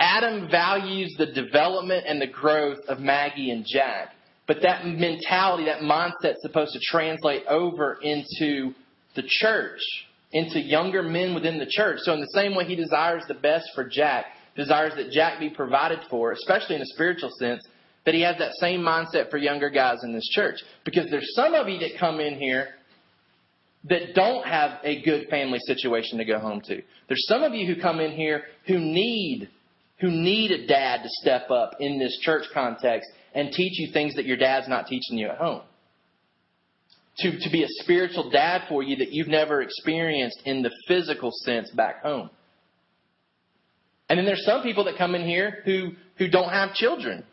Adam 0.00 0.48
values 0.50 1.14
the 1.16 1.26
development 1.26 2.06
and 2.08 2.20
the 2.20 2.26
growth 2.26 2.78
of 2.88 2.98
Maggie 2.98 3.50
and 3.50 3.64
Jack. 3.64 4.13
But 4.46 4.58
that 4.62 4.84
mentality, 4.86 5.64
that 5.64 5.80
mindset 5.80 6.32
is 6.32 6.42
supposed 6.42 6.72
to 6.74 6.80
translate 6.80 7.46
over 7.46 7.98
into 8.02 8.74
the 9.16 9.22
church, 9.26 9.80
into 10.32 10.60
younger 10.60 11.02
men 11.02 11.34
within 11.34 11.58
the 11.58 11.66
church. 11.66 12.00
So 12.00 12.12
in 12.12 12.20
the 12.20 12.32
same 12.34 12.54
way 12.54 12.64
he 12.64 12.76
desires 12.76 13.22
the 13.26 13.34
best 13.34 13.70
for 13.74 13.88
Jack, 13.88 14.26
desires 14.56 14.92
that 14.96 15.10
Jack 15.10 15.40
be 15.40 15.48
provided 15.48 16.00
for, 16.10 16.32
especially 16.32 16.76
in 16.76 16.82
a 16.82 16.86
spiritual 16.86 17.30
sense, 17.38 17.66
that 18.04 18.14
he 18.14 18.20
has 18.20 18.36
that 18.38 18.52
same 18.56 18.80
mindset 18.80 19.30
for 19.30 19.38
younger 19.38 19.70
guys 19.70 20.04
in 20.04 20.12
this 20.12 20.28
church. 20.28 20.56
Because 20.84 21.10
there's 21.10 21.34
some 21.34 21.54
of 21.54 21.68
you 21.68 21.78
that 21.80 21.98
come 21.98 22.20
in 22.20 22.38
here 22.38 22.68
that 23.88 24.14
don't 24.14 24.46
have 24.46 24.78
a 24.82 25.02
good 25.02 25.28
family 25.28 25.58
situation 25.60 26.18
to 26.18 26.24
go 26.24 26.38
home 26.38 26.60
to. 26.62 26.82
There's 27.08 27.26
some 27.26 27.42
of 27.42 27.54
you 27.54 27.66
who 27.72 27.80
come 27.80 28.00
in 28.00 28.12
here 28.12 28.44
who 28.66 28.78
need 28.78 29.48
who 30.00 30.10
need 30.10 30.50
a 30.50 30.66
dad 30.66 31.02
to 31.02 31.08
step 31.08 31.50
up 31.50 31.76
in 31.80 31.98
this 31.98 32.18
church 32.20 32.44
context 32.52 33.08
and 33.34 33.52
teach 33.52 33.78
you 33.78 33.92
things 33.92 34.14
that 34.14 34.24
your 34.24 34.36
dad's 34.36 34.68
not 34.68 34.86
teaching 34.86 35.18
you 35.18 35.28
at 35.28 35.36
home. 35.36 35.62
To, 37.18 37.30
to 37.30 37.50
be 37.50 37.62
a 37.62 37.68
spiritual 37.68 38.30
dad 38.30 38.62
for 38.68 38.82
you 38.82 38.96
that 38.96 39.12
you've 39.12 39.28
never 39.28 39.62
experienced 39.62 40.40
in 40.44 40.62
the 40.62 40.70
physical 40.88 41.30
sense 41.32 41.70
back 41.70 42.02
home. 42.02 42.30
And 44.08 44.18
then 44.18 44.26
there's 44.26 44.44
some 44.44 44.62
people 44.62 44.84
that 44.84 44.98
come 44.98 45.14
in 45.14 45.26
here 45.26 45.62
who, 45.64 45.92
who 46.18 46.28
don't 46.28 46.50
have 46.50 46.74
children. 46.74 47.24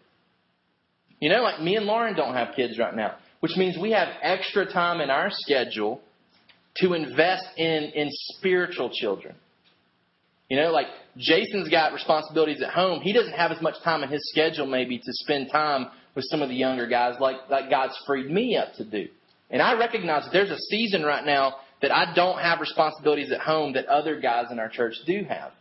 You 1.19 1.29
know, 1.29 1.41
like 1.41 1.61
me 1.61 1.75
and 1.75 1.85
Lauren 1.85 2.15
don't 2.15 2.33
have 2.33 2.55
kids 2.55 2.79
right 2.79 2.95
now, 2.95 3.15
which 3.39 3.55
means 3.57 3.77
we 3.79 3.91
have 3.91 4.07
extra 4.21 4.71
time 4.71 5.01
in 5.01 5.09
our 5.09 5.29
schedule 5.29 6.01
to 6.77 6.93
invest 6.93 7.45
in, 7.57 7.91
in 7.95 8.07
spiritual 8.09 8.89
children. 8.93 9.35
You 10.51 10.57
know, 10.57 10.71
like 10.73 10.87
Jason's 11.15 11.69
got 11.69 11.93
responsibilities 11.93 12.61
at 12.61 12.71
home. 12.71 12.99
He 12.99 13.13
doesn't 13.13 13.31
have 13.31 13.53
as 13.53 13.61
much 13.61 13.75
time 13.85 14.03
in 14.03 14.09
his 14.09 14.19
schedule 14.33 14.65
maybe 14.65 14.97
to 14.97 15.13
spend 15.23 15.49
time 15.49 15.87
with 16.13 16.25
some 16.27 16.41
of 16.41 16.49
the 16.49 16.55
younger 16.55 16.87
guys 16.87 17.15
like, 17.21 17.37
like 17.49 17.69
God's 17.69 17.97
freed 18.05 18.29
me 18.29 18.57
up 18.57 18.73
to 18.73 18.83
do. 18.83 19.07
And 19.49 19.61
I 19.61 19.79
recognize 19.79 20.25
that 20.25 20.33
there's 20.33 20.49
a 20.49 20.57
season 20.57 21.03
right 21.03 21.25
now 21.25 21.55
that 21.81 21.93
I 21.93 22.13
don't 22.13 22.37
have 22.39 22.59
responsibilities 22.59 23.31
at 23.31 23.39
home 23.39 23.71
that 23.75 23.85
other 23.85 24.19
guys 24.19 24.47
in 24.51 24.59
our 24.59 24.67
church 24.67 24.95
do 25.07 25.23
have. 25.23 25.53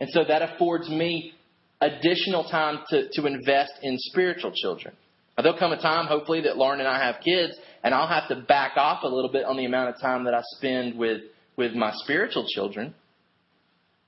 And 0.00 0.10
so 0.10 0.22
that 0.28 0.42
affords 0.42 0.90
me 0.90 1.32
additional 1.80 2.44
time 2.44 2.80
to, 2.90 3.08
to 3.12 3.26
invest 3.26 3.72
in 3.82 3.96
spiritual 3.96 4.52
children. 4.54 4.94
Now, 5.38 5.44
there'll 5.44 5.58
come 5.58 5.72
a 5.72 5.80
time, 5.80 6.08
hopefully, 6.08 6.42
that 6.42 6.58
Lauren 6.58 6.80
and 6.80 6.88
I 6.88 7.02
have 7.06 7.22
kids, 7.24 7.54
and 7.82 7.94
I'll 7.94 8.06
have 8.06 8.28
to 8.28 8.36
back 8.36 8.72
off 8.76 9.02
a 9.02 9.08
little 9.08 9.32
bit 9.32 9.46
on 9.46 9.56
the 9.56 9.64
amount 9.64 9.94
of 9.94 10.00
time 10.02 10.24
that 10.24 10.34
I 10.34 10.42
spend 10.58 10.98
with, 10.98 11.22
with 11.56 11.72
my 11.72 11.92
spiritual 11.94 12.44
children. 12.54 12.94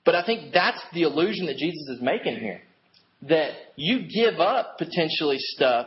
But 0.04 0.14
I 0.14 0.24
think 0.24 0.52
that's 0.52 0.80
the 0.92 1.02
illusion 1.02 1.46
that 1.46 1.56
Jesus 1.56 1.88
is 1.88 2.00
making 2.00 2.36
here. 2.36 2.60
That 3.28 3.52
you 3.76 4.08
give 4.08 4.40
up 4.40 4.78
potentially 4.78 5.38
stuff, 5.38 5.86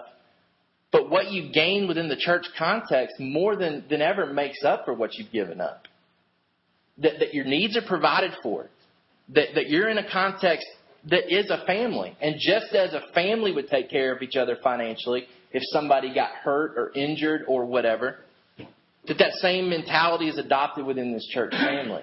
but 0.92 1.10
what 1.10 1.32
you 1.32 1.52
gain 1.52 1.88
within 1.88 2.08
the 2.08 2.16
church 2.16 2.46
context 2.58 3.20
more 3.20 3.58
than, 3.58 3.84
than 3.90 4.02
ever 4.02 4.32
makes 4.32 4.64
up 4.64 4.86
for 4.86 4.94
what 4.94 5.16
you've 5.16 5.32
given 5.32 5.60
up. 5.60 5.84
That, 7.00 7.20
that 7.20 7.34
your 7.34 7.44
needs 7.44 7.76
are 7.76 7.86
provided 7.86 8.32
for. 8.42 8.70
That, 9.34 9.50
that 9.56 9.70
you're 9.70 9.90
in 9.90 9.98
a 9.98 10.10
context 10.10 10.66
that 11.10 11.34
is 11.34 11.50
a 11.50 11.66
family. 11.66 12.16
And 12.22 12.36
just 12.40 12.74
as 12.74 12.94
a 12.94 13.02
family 13.14 13.52
would 13.52 13.68
take 13.68 13.90
care 13.90 14.16
of 14.16 14.22
each 14.22 14.36
other 14.36 14.58
financially 14.64 15.26
if 15.52 15.62
somebody 15.66 16.14
got 16.14 16.32
hurt 16.32 16.78
or 16.78 16.92
injured 16.96 17.44
or 17.48 17.66
whatever, 17.66 18.18
that 19.08 19.18
that 19.18 19.34
same 19.34 19.70
mentality 19.70 20.28
is 20.28 20.38
adopted 20.38 20.86
within 20.86 21.14
this 21.14 21.26
church 21.28 21.52
family. 21.52 22.02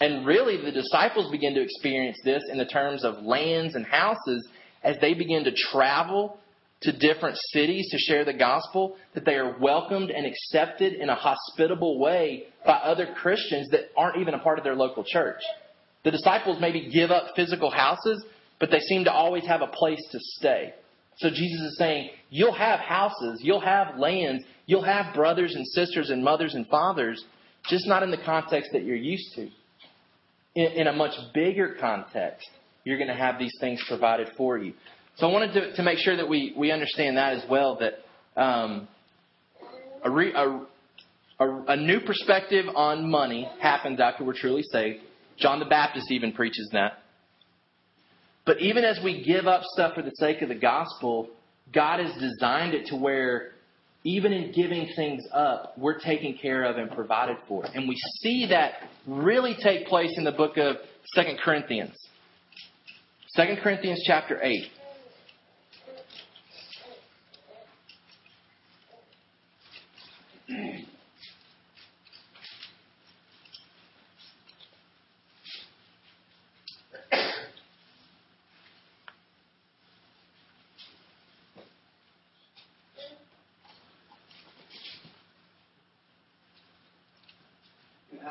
And 0.00 0.26
really, 0.26 0.60
the 0.60 0.72
disciples 0.72 1.30
begin 1.30 1.54
to 1.54 1.62
experience 1.62 2.18
this 2.24 2.42
in 2.50 2.58
the 2.58 2.66
terms 2.66 3.04
of 3.04 3.22
lands 3.22 3.74
and 3.74 3.86
houses 3.86 4.48
as 4.82 4.96
they 5.00 5.14
begin 5.14 5.44
to 5.44 5.52
travel 5.52 6.38
to 6.82 6.92
different 6.92 7.36
cities 7.52 7.88
to 7.90 7.98
share 7.98 8.24
the 8.24 8.32
gospel, 8.34 8.96
that 9.14 9.24
they 9.24 9.36
are 9.36 9.56
welcomed 9.58 10.10
and 10.10 10.26
accepted 10.26 10.92
in 10.92 11.08
a 11.08 11.14
hospitable 11.14 11.98
way 11.98 12.44
by 12.66 12.74
other 12.74 13.14
Christians 13.14 13.68
that 13.70 13.90
aren't 13.96 14.18
even 14.18 14.34
a 14.34 14.38
part 14.38 14.58
of 14.58 14.64
their 14.64 14.74
local 14.74 15.04
church. 15.06 15.40
The 16.02 16.10
disciples 16.10 16.58
maybe 16.60 16.90
give 16.92 17.10
up 17.10 17.34
physical 17.34 17.70
houses, 17.70 18.22
but 18.60 18.70
they 18.70 18.80
seem 18.80 19.04
to 19.04 19.12
always 19.12 19.46
have 19.46 19.62
a 19.62 19.68
place 19.68 20.04
to 20.12 20.18
stay. 20.20 20.74
So 21.16 21.30
Jesus 21.30 21.60
is 21.60 21.78
saying, 21.78 22.10
you'll 22.28 22.52
have 22.52 22.80
houses, 22.80 23.40
you'll 23.42 23.60
have 23.60 23.96
lands, 23.96 24.44
you'll 24.66 24.82
have 24.82 25.14
brothers 25.14 25.54
and 25.54 25.66
sisters 25.68 26.10
and 26.10 26.22
mothers 26.22 26.54
and 26.54 26.66
fathers, 26.66 27.24
just 27.70 27.86
not 27.86 28.02
in 28.02 28.10
the 28.10 28.18
context 28.18 28.70
that 28.72 28.84
you're 28.84 28.96
used 28.96 29.34
to 29.36 29.48
in, 30.54 30.66
in 30.72 30.86
a 30.86 30.92
much 30.92 31.12
bigger 31.32 31.76
context, 31.80 32.48
you're 32.84 32.98
going 32.98 33.08
to 33.08 33.14
have 33.14 33.38
these 33.38 33.54
things 33.60 33.82
provided 33.88 34.28
for 34.36 34.58
you. 34.58 34.74
So 35.16 35.28
I 35.28 35.32
wanted 35.32 35.52
to, 35.54 35.76
to 35.76 35.82
make 35.82 35.98
sure 35.98 36.16
that 36.16 36.28
we, 36.28 36.54
we 36.56 36.70
understand 36.72 37.16
that 37.16 37.34
as 37.34 37.44
well, 37.48 37.78
that 37.80 38.40
um, 38.40 38.88
a, 40.04 40.10
re, 40.10 40.32
a, 40.32 40.60
a, 41.40 41.64
a 41.68 41.76
new 41.76 42.00
perspective 42.00 42.66
on 42.74 43.08
money 43.08 43.48
happens 43.60 44.00
after 44.00 44.24
we're 44.24 44.34
truly 44.34 44.62
saved. 44.62 45.00
John 45.38 45.58
the 45.58 45.64
Baptist 45.66 46.10
even 46.10 46.32
preaches 46.32 46.68
that. 46.72 46.98
But 48.44 48.60
even 48.60 48.84
as 48.84 49.00
we 49.02 49.24
give 49.24 49.46
up 49.46 49.62
stuff 49.64 49.94
for 49.94 50.02
the 50.02 50.12
sake 50.16 50.42
of 50.42 50.48
the 50.48 50.54
gospel, 50.54 51.30
God 51.72 52.00
has 52.00 52.12
designed 52.20 52.74
it 52.74 52.86
to 52.86 52.96
where 52.96 53.52
even 54.04 54.34
in 54.34 54.52
giving 54.52 54.88
things 54.94 55.26
up, 55.32 55.72
we're 55.78 55.98
taken 55.98 56.36
care 56.40 56.64
of 56.64 56.76
and 56.76 56.90
provided 56.90 57.38
for. 57.48 57.64
And 57.74 57.88
we 57.88 57.96
see 58.22 58.46
that 58.50 58.74
really 59.06 59.56
take 59.62 59.86
place 59.86 60.12
in 60.16 60.24
the 60.24 60.32
book 60.32 60.58
of 60.58 60.76
Second 61.14 61.38
Corinthians. 61.42 61.94
Second 63.28 63.58
Corinthians 63.62 64.02
chapter 64.06 64.40
8. 64.42 64.70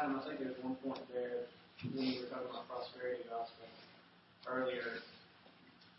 Adam, 0.04 0.20
I 0.20 0.28
think 0.28 0.40
there's 0.40 0.58
one 0.62 0.76
point 0.76 1.00
there 1.14 1.46
when 1.94 2.06
you 2.06 2.22
were 2.22 2.28
talking 2.28 2.50
about 2.50 2.68
prosperity 2.68 3.24
gospel 3.30 3.43
earlier. 4.48 5.02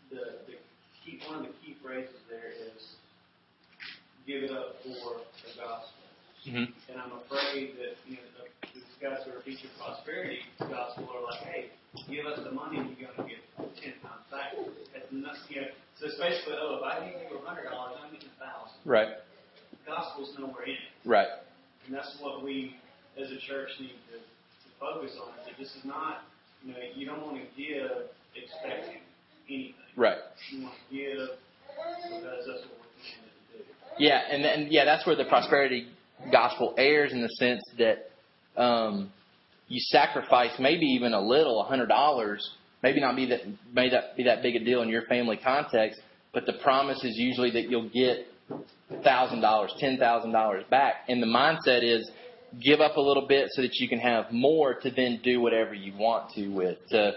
The 0.09 0.45
the 0.47 0.55
key 1.03 1.19
one 1.27 1.39
of 1.39 1.45
the 1.45 1.53
key 1.63 1.75
phrases 1.81 2.15
there 2.29 2.51
is 2.51 2.95
give 4.27 4.43
it 4.43 4.51
up 4.51 4.77
for 4.83 5.21
the 5.45 5.51
gospel. 5.57 6.01
Mm-hmm. 6.45 6.69
And 6.91 6.95
I'm 7.01 7.13
afraid 7.25 7.77
that 7.81 7.97
you 8.05 8.17
know 8.21 8.29
the, 8.37 8.45
these 8.73 8.85
guys 9.01 9.25
who 9.25 9.33
are 9.33 9.41
teaching 9.41 9.69
prosperity 9.81 10.45
gospel 10.59 11.09
are 11.09 11.25
like, 11.25 11.41
hey, 11.41 11.73
give 12.09 12.25
us 12.25 12.39
the 12.43 12.51
money 12.51 12.77
and 12.77 12.93
you're 12.97 13.09
going 13.09 13.17
to 13.17 13.25
get 13.25 13.41
ten 13.81 13.93
times 14.03 14.25
back. 14.29 14.53
That's 14.93 15.09
not, 15.11 15.35
you 15.49 15.61
know, 15.61 15.67
so 15.97 16.05
it's 16.05 16.19
basically, 16.19 16.59
oh, 16.59 16.77
if 16.77 16.83
I 16.83 17.07
give 17.07 17.31
you 17.31 17.39
a 17.39 17.41
hundred 17.41 17.71
dollars, 17.71 17.97
I'm 17.97 18.11
getting 18.11 18.29
a 18.29 18.37
thousand. 18.37 18.77
Right. 18.83 19.17
The 19.71 19.79
gospel's 19.87 20.35
nowhere 20.37 20.67
in 20.67 20.75
it. 20.75 20.93
Right. 21.05 21.31
And 21.87 21.95
that's 21.95 22.17
what 22.19 22.43
we 22.43 22.75
as 23.15 23.31
a 23.31 23.39
church 23.47 23.69
need 23.79 23.95
to, 24.11 24.19
to 24.19 24.67
focus 24.79 25.15
on. 25.15 25.31
is 25.39 25.45
That 25.47 25.55
this 25.57 25.71
is 25.71 25.85
not, 25.85 26.27
you 26.65 26.73
know, 26.73 26.79
you 26.95 27.05
don't 27.05 27.21
want 27.21 27.37
to 27.37 27.43
give 27.55 27.91
expecting 28.35 29.01
anything. 29.47 29.73
Right. 29.95 30.17
You 30.51 30.63
want 30.63 30.73
to 30.89 30.95
give 30.95 31.29
because 31.77 32.45
that's 32.45 32.47
what 32.47 32.77
we're 32.79 32.93
commanded 32.99 33.31
to 33.51 33.57
do. 33.57 33.63
Yeah, 33.99 34.21
and 34.29 34.43
and 34.43 34.71
yeah, 34.71 34.85
that's 34.85 35.05
where 35.05 35.15
the 35.15 35.25
prosperity 35.25 35.87
gospel 36.31 36.73
errs 36.77 37.11
in 37.11 37.21
the 37.21 37.29
sense 37.29 37.61
that 37.77 38.09
um, 38.61 39.11
you 39.67 39.79
sacrifice 39.79 40.51
maybe 40.59 40.85
even 40.85 41.13
a 41.13 41.21
little, 41.21 41.61
a 41.61 41.65
hundred 41.65 41.87
dollars, 41.87 42.47
maybe 42.81 42.99
not 42.99 43.15
be 43.15 43.27
that 43.27 43.41
may 43.73 43.89
that 43.89 44.17
be 44.17 44.23
that 44.23 44.41
big 44.41 44.55
a 44.55 44.63
deal 44.63 44.81
in 44.81 44.89
your 44.89 45.03
family 45.03 45.37
context, 45.37 46.01
but 46.33 46.45
the 46.45 46.53
promise 46.63 47.03
is 47.03 47.15
usually 47.15 47.51
that 47.51 47.69
you'll 47.69 47.89
get 47.89 48.25
thousand 49.03 49.41
dollars, 49.41 49.71
ten 49.79 49.97
thousand 49.97 50.31
dollars 50.31 50.63
back, 50.69 50.95
and 51.07 51.21
the 51.21 51.27
mindset 51.27 51.83
is 51.83 52.09
give 52.63 52.79
up 52.79 52.97
a 52.97 53.01
little 53.01 53.27
bit 53.27 53.49
so 53.51 53.61
that 53.61 53.75
you 53.75 53.87
can 53.87 53.99
have 53.99 54.31
more 54.31 54.75
to 54.75 54.91
then 54.91 55.19
do 55.23 55.41
whatever 55.41 55.73
you 55.73 55.93
want 55.97 56.31
to 56.31 56.47
with 56.49 56.77
to 56.89 57.13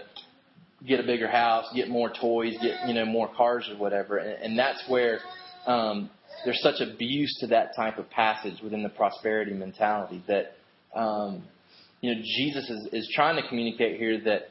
get 0.87 0.99
a 0.99 1.03
bigger 1.03 1.27
house, 1.27 1.65
get 1.75 1.89
more 1.89 2.09
toys, 2.09 2.55
get 2.61 2.87
you 2.87 2.93
know 2.93 3.05
more 3.05 3.29
cars 3.35 3.69
or 3.71 3.77
whatever, 3.77 4.17
and, 4.17 4.43
and 4.43 4.59
that's 4.59 4.83
where 4.87 5.19
um, 5.65 6.09
there's 6.45 6.61
such 6.61 6.81
abuse 6.81 7.37
to 7.41 7.47
that 7.47 7.75
type 7.75 7.97
of 7.97 8.09
passage 8.09 8.61
within 8.63 8.83
the 8.83 8.89
prosperity 8.89 9.53
mentality 9.53 10.23
that 10.27 10.55
um, 10.95 11.43
you 12.01 12.13
know 12.13 12.21
Jesus 12.21 12.69
is, 12.69 12.89
is 12.93 13.11
trying 13.13 13.41
to 13.41 13.47
communicate 13.47 13.99
here 13.99 14.21
that 14.23 14.49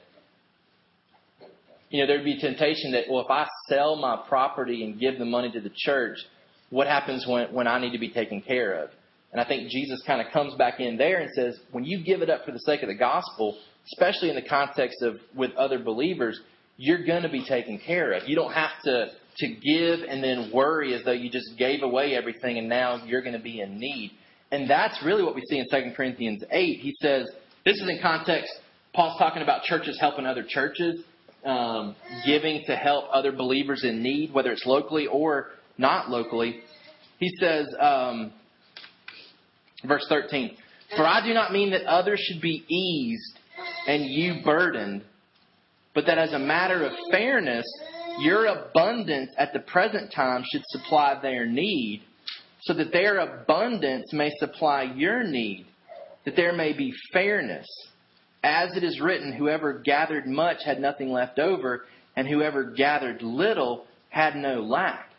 you 1.91 2.01
know, 2.01 2.07
there'd 2.07 2.24
be 2.24 2.39
temptation 2.39 2.93
that, 2.93 3.05
well, 3.11 3.24
if 3.24 3.30
I 3.30 3.47
sell 3.68 3.97
my 3.97 4.22
property 4.28 4.84
and 4.84 5.01
give 5.01 5.18
the 5.18 5.24
money 5.24 5.51
to 5.53 5.61
the 5.61 5.70
church, 5.74 6.18
what 6.70 6.86
happens 6.86 7.26
when, 7.26 7.53
when 7.53 7.66
I 7.66 7.80
need 7.80 7.93
to 7.93 7.99
be 7.99 8.11
taken 8.11 8.43
care 8.43 8.84
of? 8.84 8.91
And 9.33 9.41
I 9.41 9.47
think 9.47 9.68
Jesus 9.70 10.03
kind 10.07 10.20
of 10.20 10.33
comes 10.33 10.55
back 10.55 10.81
in 10.81 10.97
there 10.97 11.20
and 11.20 11.31
says, 11.35 11.59
when 11.72 11.85
you 11.85 12.03
give 12.03 12.22
it 12.22 12.31
up 12.31 12.45
for 12.45 12.53
the 12.53 12.61
sake 12.61 12.83
of 12.83 12.89
the 12.89 12.95
gospel, 12.95 13.59
especially 13.93 14.31
in 14.31 14.37
the 14.37 14.49
context 14.49 15.03
of 15.03 15.16
with 15.37 15.53
other 15.53 15.79
believers, 15.79 16.41
you're 16.76 17.05
going 17.05 17.22
to 17.22 17.29
be 17.29 17.45
taken 17.45 17.79
care 17.79 18.12
of. 18.12 18.29
You 18.29 18.37
don't 18.37 18.53
have 18.53 18.70
to 18.85 19.09
to 19.39 19.49
give 19.49 20.01
and 20.01 20.22
then 20.22 20.51
worry 20.53 20.95
as 20.95 21.05
though 21.05 21.12
you 21.12 21.31
just 21.31 21.57
gave 21.57 21.83
away 21.83 22.16
everything 22.16 22.59
and 22.59 22.68
now 22.68 23.05
you're 23.07 23.22
going 23.22 23.37
to 23.37 23.43
be 23.43 23.61
in 23.61 23.79
need. 23.79 24.11
And 24.51 24.68
that's 24.68 25.01
really 25.05 25.22
what 25.22 25.35
we 25.35 25.43
see 25.43 25.59
in 25.59 25.66
2 25.70 25.93
Corinthians 25.95 26.43
8. 26.51 26.81
He 26.81 26.93
says, 27.01 27.31
this 27.64 27.76
is 27.76 27.89
in 27.89 28.01
context, 28.03 28.51
Paul's 28.95 29.18
talking 29.18 29.43
about 29.43 29.62
churches 29.62 29.99
helping 30.01 30.26
other 30.26 30.45
churches, 30.47 31.05
um, 31.45 31.95
giving 32.26 32.64
to 32.66 32.74
help 32.74 33.05
other 33.12 33.31
believers 33.31 33.85
in 33.85 34.03
need, 34.03 34.33
whether 34.33 34.51
it's 34.51 34.66
locally 34.66 35.07
or 35.07 35.51
not 35.76 36.11
locally. 36.11 36.61
He 37.18 37.29
says, 37.41 37.72
um, 37.79 38.33
verse 39.85 40.07
13, 40.09 40.57
For 40.97 41.07
I 41.07 41.24
do 41.24 41.35
not 41.35 41.53
mean 41.53 41.70
that 41.70 41.85
others 41.85 42.20
should 42.20 42.41
be 42.41 42.64
eased 42.68 43.39
and 43.87 44.05
you 44.05 44.43
burdened, 44.45 45.03
but 45.95 46.07
that 46.07 46.18
as 46.18 46.33
a 46.33 46.39
matter 46.39 46.85
of 46.85 46.93
fairness, 47.11 47.64
your 48.20 48.47
abundance 48.47 49.31
at 49.39 49.53
the 49.53 49.61
present 49.61 50.12
time 50.12 50.45
should 50.51 50.62
supply 50.66 51.18
their 51.20 51.47
need, 51.47 52.03
so 52.62 52.74
that 52.74 52.93
their 52.93 53.18
abundance 53.18 54.12
may 54.12 54.31
supply 54.39 54.83
your 54.83 55.22
need, 55.22 55.66
that 56.24 56.37
there 56.37 56.53
may 56.53 56.72
be 56.72 56.93
fairness. 57.12 57.66
As 58.43 58.76
it 58.76 58.85
is 58.85 59.01
written, 59.01 59.33
whoever 59.33 59.74
gathered 59.79 60.26
much 60.26 60.59
had 60.64 60.81
nothing 60.81 61.11
left 61.11 61.39
over, 61.39 61.87
and 62.16 62.26
whoever 62.26 62.64
gathered 62.64 63.22
little 63.22 63.85
had 64.11 64.35
no 64.37 64.61
lack. 64.61 65.11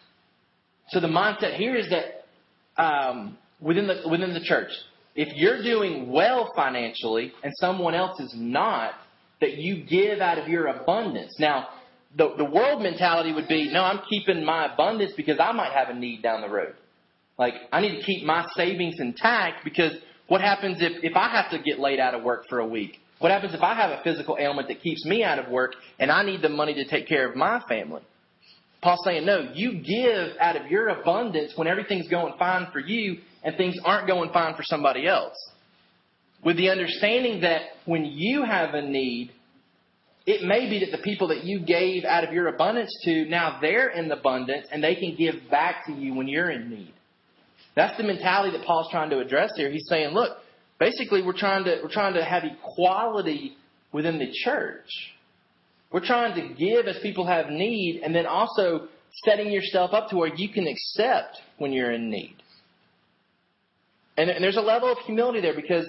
So 0.90 1.00
the 1.00 1.08
mindset 1.08 1.56
here 1.56 1.76
is 1.76 1.90
that 1.90 2.26
um, 2.82 3.38
within 3.60 3.88
the 3.88 4.02
within 4.10 4.34
the 4.34 4.42
church, 4.42 4.72
if 5.16 5.36
you're 5.36 5.62
doing 5.64 6.12
well 6.12 6.52
financially 6.56 7.34
and 7.44 7.52
someone 7.58 7.96
else 7.96 8.20
is 8.20 8.34
not, 8.36 8.94
that 9.42 9.58
you 9.58 9.84
give 9.84 10.20
out 10.20 10.38
of 10.38 10.48
your 10.48 10.68
abundance. 10.68 11.36
Now, 11.40 11.70
the, 12.16 12.34
the 12.38 12.46
world 12.46 12.82
mentality 12.82 13.34
would 13.34 13.48
be, 13.48 13.72
no, 13.72 13.84
I'm 13.84 14.02
keeping 14.10 14.44
my 14.44 14.74
abundance 14.74 15.14
because 15.16 15.40
I 15.40 15.52
might 15.52 15.72
have 15.72 15.90
a 15.90 15.94
need 15.94 16.24
down 16.24 16.42
the 16.42 16.50
road. 16.50 16.74
Like, 17.38 17.54
I 17.72 17.82
need 17.82 17.98
to 17.98 18.04
keep 18.04 18.26
my 18.26 18.48
savings 18.56 19.00
intact 19.00 19.64
because 19.64 19.94
what 20.28 20.42
happens 20.42 20.78
if, 20.82 21.04
if 21.04 21.16
I 21.16 21.30
have 21.30 21.52
to 21.52 21.60
get 21.60 21.80
laid 21.80 22.00
out 22.00 22.14
of 22.14 22.24
work 22.24 22.46
for 22.50 22.60
a 22.60 22.68
week? 22.68 23.00
What 23.20 23.32
happens 23.32 23.54
if 23.54 23.62
I 23.62 23.76
have 23.76 23.92
a 23.92 24.02
physical 24.04 24.38
ailment 24.40 24.68
that 24.70 24.82
keeps 24.82 25.06
me 25.06 25.24
out 25.24 25.40
of 25.40 25.50
work 25.50 25.74
and 26.00 26.12
I 26.12 26.24
need 26.24 26.42
the 26.42 26.50
money 26.50 26.74
to 26.76 26.86
take 26.86 27.08
care 27.08 27.30
of 27.30 27.36
my 27.36 27.62
family? 27.68 28.02
Paul's 28.82 29.02
saying, 29.04 29.26
no, 29.26 29.52
you 29.54 29.82
give 29.82 30.38
out 30.40 30.56
of 30.56 30.68
your 30.68 30.90
abundance 30.90 31.54
when 31.56 31.68
everything's 31.68 32.08
going 32.08 32.34
fine 32.40 32.68
for 32.72 32.80
you 32.80 33.18
and 33.44 33.56
things 33.58 33.76
aren't 33.84 34.08
going 34.08 34.32
fine 34.32 34.56
for 34.56 34.64
somebody 34.64 35.08
else. 35.08 35.36
With 36.44 36.56
the 36.56 36.70
understanding 36.70 37.42
that 37.42 37.62
when 37.86 38.06
you 38.06 38.44
have 38.44 38.74
a 38.74 38.82
need, 38.82 39.32
it 40.26 40.48
may 40.48 40.70
be 40.70 40.80
that 40.80 40.96
the 40.96 41.04
people 41.04 41.30
that 41.30 41.44
you 41.44 41.60
gave 41.60 42.06
out 42.06 42.24
of 42.24 42.34
your 42.34 42.48
abundance 42.48 42.96
to, 43.04 43.26
now 43.26 43.60
they're 43.62 43.90
in 43.90 44.10
abundance 44.12 44.68
and 44.72 44.84
they 44.84 44.96
can 44.96 45.16
give 45.18 45.50
back 45.50 45.86
to 45.88 45.94
you 45.94 46.14
when 46.14 46.28
you're 46.28 46.50
in 46.50 46.70
need. 46.70 46.94
That's 47.76 47.98
the 47.98 48.04
mentality 48.04 48.58
that 48.58 48.66
Paul's 48.66 48.90
trying 48.92 49.10
to 49.10 49.20
address 49.20 49.52
here. 49.56 49.70
He's 49.70 49.88
saying, 49.90 50.14
look, 50.14 50.38
basically 50.80 51.22
we're 51.22 51.38
trying 51.38 51.66
to 51.66 51.80
we're 51.84 51.92
trying 51.92 52.14
to 52.14 52.24
have 52.24 52.44
equality 52.44 53.58
within 53.92 54.20
the 54.20 54.32
church. 54.44 54.88
We're 55.92 56.06
trying 56.06 56.36
to 56.36 56.54
give 56.54 56.88
as 56.88 57.00
people 57.02 57.26
have 57.26 57.50
need 57.50 58.02
and 58.04 58.14
then 58.14 58.26
also 58.26 58.88
setting 59.26 59.52
yourself 59.52 59.92
up 59.94 60.10
to 60.10 60.18
where 60.18 60.34
you 60.34 60.50
can 60.50 60.68
accept 60.68 61.38
when 61.58 61.72
you're 61.74 61.92
in 61.92 62.10
need. 62.10 62.36
And, 64.18 64.30
and 64.30 64.44
there's 64.44 64.58
a 64.58 64.62
level 64.62 64.92
of 64.92 64.98
humility 65.00 65.42
there 65.42 65.56
because 65.56 65.88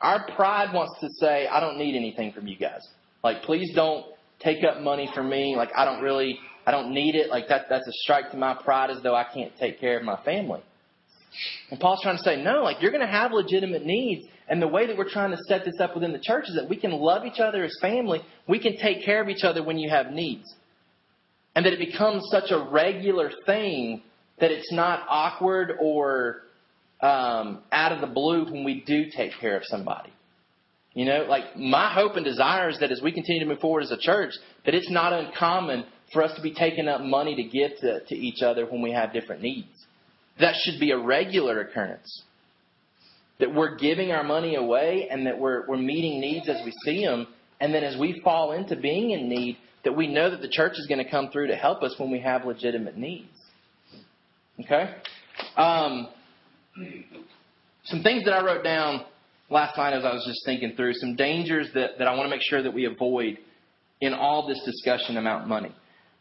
our 0.00 0.26
pride 0.34 0.74
wants 0.74 0.98
to 1.00 1.08
say, 1.20 1.46
I 1.46 1.60
don't 1.60 1.78
need 1.78 1.96
anything 1.96 2.32
from 2.32 2.46
you 2.46 2.56
guys. 2.56 2.86
Like, 3.22 3.42
please 3.42 3.72
don't 3.74 4.06
take 4.40 4.64
up 4.64 4.82
money 4.82 5.08
from 5.14 5.28
me. 5.30 5.54
Like, 5.56 5.70
I 5.76 5.84
don't 5.84 6.02
really, 6.02 6.38
I 6.66 6.70
don't 6.70 6.92
need 6.92 7.14
it. 7.14 7.30
Like, 7.30 7.48
that, 7.48 7.66
that's 7.68 7.86
a 7.86 7.92
strike 7.92 8.30
to 8.32 8.36
my 8.36 8.54
pride 8.54 8.90
as 8.90 9.02
though 9.02 9.14
I 9.14 9.24
can't 9.24 9.52
take 9.58 9.80
care 9.80 9.98
of 9.98 10.04
my 10.04 10.22
family. 10.24 10.60
And 11.70 11.78
Paul's 11.78 12.02
trying 12.02 12.16
to 12.16 12.22
say, 12.22 12.42
no, 12.42 12.62
like, 12.62 12.82
you're 12.82 12.90
going 12.90 13.06
to 13.06 13.12
have 13.12 13.32
legitimate 13.32 13.84
needs. 13.84 14.26
And 14.50 14.60
the 14.60 14.68
way 14.68 14.88
that 14.88 14.98
we're 14.98 15.08
trying 15.08 15.30
to 15.30 15.38
set 15.46 15.64
this 15.64 15.78
up 15.78 15.94
within 15.94 16.12
the 16.12 16.18
church 16.18 16.46
is 16.48 16.56
that 16.56 16.68
we 16.68 16.76
can 16.76 16.90
love 16.90 17.24
each 17.24 17.38
other 17.38 17.62
as 17.62 17.74
family. 17.80 18.20
We 18.48 18.58
can 18.58 18.76
take 18.76 19.04
care 19.04 19.22
of 19.22 19.28
each 19.28 19.44
other 19.44 19.62
when 19.62 19.78
you 19.78 19.88
have 19.88 20.10
needs. 20.10 20.52
And 21.54 21.64
that 21.64 21.72
it 21.72 21.78
becomes 21.78 22.24
such 22.30 22.50
a 22.50 22.68
regular 22.70 23.30
thing 23.46 24.02
that 24.40 24.50
it's 24.50 24.72
not 24.72 25.06
awkward 25.08 25.72
or 25.80 26.42
um, 27.00 27.62
out 27.70 27.92
of 27.92 28.00
the 28.00 28.08
blue 28.08 28.44
when 28.44 28.64
we 28.64 28.82
do 28.84 29.04
take 29.16 29.32
care 29.40 29.56
of 29.56 29.62
somebody. 29.64 30.12
You 30.94 31.04
know, 31.04 31.26
like 31.28 31.56
my 31.56 31.92
hope 31.94 32.16
and 32.16 32.24
desire 32.24 32.68
is 32.68 32.80
that 32.80 32.90
as 32.90 33.00
we 33.00 33.12
continue 33.12 33.44
to 33.44 33.48
move 33.48 33.60
forward 33.60 33.84
as 33.84 33.92
a 33.92 33.98
church, 33.98 34.32
that 34.66 34.74
it's 34.74 34.90
not 34.90 35.12
uncommon 35.12 35.84
for 36.12 36.24
us 36.24 36.34
to 36.34 36.42
be 36.42 36.52
taking 36.52 36.88
up 36.88 37.00
money 37.00 37.36
to 37.36 37.44
give 37.44 37.70
to, 37.82 38.00
to 38.04 38.16
each 38.16 38.42
other 38.42 38.66
when 38.66 38.82
we 38.82 38.90
have 38.90 39.12
different 39.12 39.42
needs. 39.42 39.68
That 40.40 40.56
should 40.64 40.80
be 40.80 40.90
a 40.90 40.98
regular 40.98 41.60
occurrence. 41.60 42.24
That 43.40 43.54
we're 43.54 43.76
giving 43.76 44.12
our 44.12 44.22
money 44.22 44.54
away 44.54 45.08
and 45.10 45.26
that 45.26 45.38
we're, 45.38 45.66
we're 45.66 45.76
meeting 45.76 46.20
needs 46.20 46.48
as 46.48 46.60
we 46.64 46.72
see 46.84 47.04
them. 47.04 47.26
And 47.60 47.74
then 47.74 47.84
as 47.84 47.98
we 47.98 48.20
fall 48.22 48.52
into 48.52 48.76
being 48.76 49.10
in 49.10 49.28
need, 49.28 49.56
that 49.84 49.96
we 49.96 50.06
know 50.06 50.30
that 50.30 50.40
the 50.40 50.48
church 50.48 50.72
is 50.76 50.86
going 50.86 51.02
to 51.02 51.10
come 51.10 51.30
through 51.30 51.48
to 51.48 51.56
help 51.56 51.82
us 51.82 51.94
when 51.98 52.10
we 52.10 52.20
have 52.20 52.44
legitimate 52.44 52.96
needs. 52.96 53.28
Okay? 54.64 54.94
Um, 55.56 56.08
some 57.84 58.02
things 58.02 58.24
that 58.24 58.34
I 58.34 58.44
wrote 58.44 58.62
down 58.62 59.04
last 59.48 59.76
night 59.76 59.94
as 59.94 60.04
I 60.04 60.12
was 60.12 60.24
just 60.26 60.44
thinking 60.44 60.74
through, 60.76 60.94
some 60.94 61.16
dangers 61.16 61.68
that, 61.74 61.98
that 61.98 62.06
I 62.06 62.14
want 62.14 62.26
to 62.26 62.30
make 62.30 62.42
sure 62.42 62.62
that 62.62 62.72
we 62.72 62.84
avoid 62.84 63.38
in 64.00 64.14
all 64.14 64.46
this 64.46 64.62
discussion 64.64 65.16
about 65.16 65.48
money. 65.48 65.74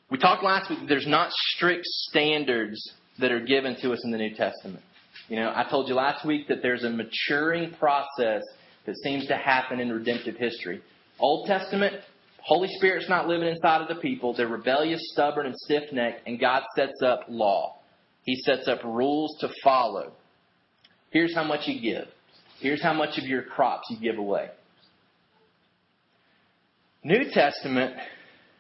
We 0.10 0.18
talked 0.18 0.44
last 0.44 0.70
week 0.70 0.80
there's 0.88 1.08
not 1.08 1.32
strict 1.32 1.86
standards 1.86 2.94
that 3.20 3.32
are 3.32 3.40
given 3.40 3.76
to 3.82 3.92
us 3.92 4.04
in 4.04 4.12
the 4.12 4.18
New 4.18 4.34
Testament. 4.34 4.84
You 5.30 5.36
know, 5.36 5.54
I 5.56 5.64
told 5.70 5.88
you 5.88 5.94
last 5.94 6.26
week 6.26 6.48
that 6.48 6.62
there's 6.64 6.84
a 6.84 6.90
maturing 6.90 7.72
process 7.76 8.42
that 8.86 8.98
seems 9.04 9.28
to 9.28 9.38
happen 9.38 9.80
in 9.80 9.92
redemptive 9.92 10.36
history. 10.36 10.82
Old 11.20 11.48
Testament, 11.48 11.94
Holy 12.42 12.68
Spirit's 12.78 13.08
not 13.08 13.28
living 13.28 13.48
inside 13.48 13.82
of 13.82 13.88
the 13.88 14.02
people. 14.02 14.34
They're 14.34 14.48
rebellious, 14.48 15.00
stubborn, 15.14 15.46
and 15.46 15.56
stiff 15.56 15.92
necked, 15.92 16.28
and 16.28 16.40
God 16.40 16.64
sets 16.76 17.02
up 17.04 17.26
law. 17.30 17.76
He 18.24 18.36
sets 18.38 18.68
up 18.68 18.84
rules 18.84 19.38
to 19.42 19.50
follow. 19.64 20.14
Here's 21.12 21.36
how 21.36 21.44
much 21.44 21.68
you 21.68 21.80
give. 21.80 22.08
Here's 22.60 22.82
how 22.82 22.94
much 22.94 23.18
of 23.18 23.26
your 23.26 23.44
crops 23.44 23.88
you 23.90 24.00
give 24.00 24.20
away. 24.20 24.50
New 27.04 27.30
Testament, 27.32 27.96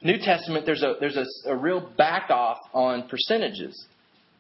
New 0.02 0.18
Testament, 0.18 0.66
there's 0.66 0.82
a 0.82 0.96
there's 1.00 1.18
a, 1.18 1.26
a 1.50 1.56
real 1.56 1.82
back 1.98 2.30
off 2.30 2.58
on 2.74 3.10
percentages, 3.10 3.86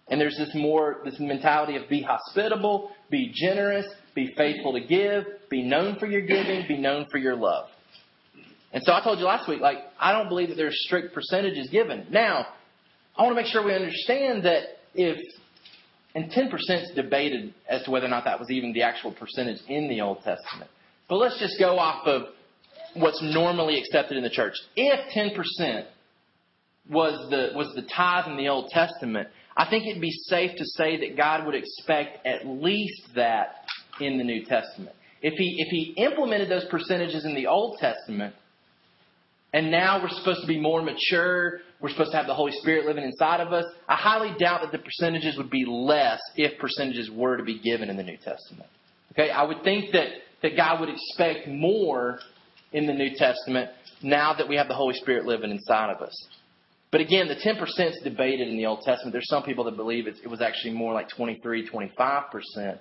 and 0.09 0.19
there's 0.19 0.37
this 0.37 0.51
more 0.53 1.01
this 1.05 1.19
mentality 1.19 1.75
of 1.75 1.87
be 1.89 2.01
hospitable, 2.01 2.91
be 3.09 3.31
generous, 3.33 3.85
be 4.15 4.33
faithful 4.35 4.73
to 4.73 4.81
give, 4.81 5.25
be 5.49 5.63
known 5.63 5.97
for 5.99 6.05
your 6.05 6.21
giving, 6.21 6.65
be 6.67 6.77
known 6.77 7.07
for 7.11 7.17
your 7.17 7.35
love. 7.35 7.67
And 8.71 8.83
so 8.83 8.93
I 8.93 9.03
told 9.03 9.19
you 9.19 9.25
last 9.25 9.47
week, 9.47 9.61
like 9.61 9.77
I 9.99 10.11
don't 10.11 10.29
believe 10.29 10.49
that 10.49 10.55
there's 10.55 10.79
strict 10.85 11.13
percentages 11.13 11.69
given. 11.69 12.07
Now, 12.11 12.47
I 13.17 13.23
want 13.23 13.35
to 13.35 13.41
make 13.41 13.51
sure 13.51 13.63
we 13.63 13.73
understand 13.73 14.43
that 14.45 14.63
if 14.93 15.17
and 16.15 16.31
10% 16.31 16.51
is 16.83 16.91
debated 16.95 17.53
as 17.67 17.83
to 17.83 17.91
whether 17.91 18.05
or 18.05 18.09
not 18.09 18.25
that 18.25 18.39
was 18.39 18.49
even 18.49 18.73
the 18.73 18.81
actual 18.81 19.13
percentage 19.13 19.59
in 19.67 19.87
the 19.89 20.01
Old 20.01 20.17
Testament. 20.17 20.69
But 21.07 21.17
let's 21.17 21.39
just 21.39 21.59
go 21.59 21.77
off 21.77 22.07
of 22.07 22.23
what's 22.95 23.21
normally 23.21 23.77
accepted 23.79 24.17
in 24.17 24.23
the 24.23 24.29
church. 24.29 24.55
If 24.75 24.99
10% 25.13 25.85
was 26.89 27.29
the, 27.29 27.55
was 27.55 27.71
the 27.75 27.83
tithe 27.83 28.25
in 28.27 28.37
the 28.37 28.49
Old 28.49 28.69
Testament, 28.69 29.27
I 29.59 29.69
think 29.69 29.85
it'd 29.85 30.01
be 30.01 30.17
safe 30.27 30.55
to 30.55 30.65
say 30.65 30.97
that 31.01 31.17
God 31.17 31.45
would 31.45 31.53
expect 31.53 32.25
at 32.25 32.47
least 32.47 33.09
that 33.15 33.65
in 33.99 34.17
the 34.17 34.23
New 34.23 34.45
Testament. 34.45 34.95
If 35.21 35.33
he, 35.33 35.57
if 35.59 35.67
he 35.67 36.01
implemented 36.01 36.49
those 36.49 36.63
percentages 36.71 37.25
in 37.25 37.35
the 37.35 37.47
Old 37.47 37.77
Testament, 37.77 38.33
and 39.51 39.69
now 39.69 40.01
we're 40.01 40.09
supposed 40.09 40.41
to 40.41 40.47
be 40.47 40.59
more 40.59 40.81
mature. 40.81 41.59
We're 41.81 41.89
supposed 41.89 42.11
to 42.11 42.17
have 42.17 42.27
the 42.27 42.33
Holy 42.35 42.53
Spirit 42.53 42.85
living 42.85 43.03
inside 43.03 43.41
of 43.41 43.51
us. 43.51 43.65
I 43.89 43.95
highly 43.95 44.33
doubt 44.39 44.61
that 44.61 44.71
the 44.71 44.77
percentages 44.77 45.37
would 45.37 45.49
be 45.49 45.65
less 45.67 46.21
if 46.37 46.57
percentages 46.57 47.11
were 47.11 47.35
to 47.35 47.43
be 47.43 47.59
given 47.59 47.89
in 47.89 47.97
the 47.97 48.03
New 48.03 48.17
Testament. 48.17 48.69
Okay, 49.11 49.29
I 49.29 49.43
would 49.43 49.61
think 49.63 49.91
that, 49.91 50.07
that 50.41 50.55
God 50.55 50.79
would 50.79 50.89
expect 50.89 51.49
more 51.49 52.19
in 52.71 52.87
the 52.87 52.93
New 52.93 53.09
Testament 53.15 53.71
now 54.03 54.33
that 54.35 54.47
we 54.47 54.55
have 54.55 54.69
the 54.69 54.75
Holy 54.75 54.93
Spirit 54.93 55.25
living 55.25 55.51
inside 55.51 55.91
of 55.91 56.01
us. 56.01 56.27
But 56.91 57.01
again, 57.01 57.27
the 57.27 57.35
10% 57.35 57.89
is 57.89 57.99
debated 58.03 58.47
in 58.47 58.57
the 58.57 58.65
Old 58.65 58.81
Testament. 58.81 59.13
There's 59.13 59.29
some 59.29 59.43
people 59.43 59.63
that 59.65 59.75
believe 59.75 60.07
it 60.07 60.27
was 60.27 60.41
actually 60.41 60.73
more 60.73 60.93
like 60.93 61.09
23, 61.09 61.69
25% 61.69 62.79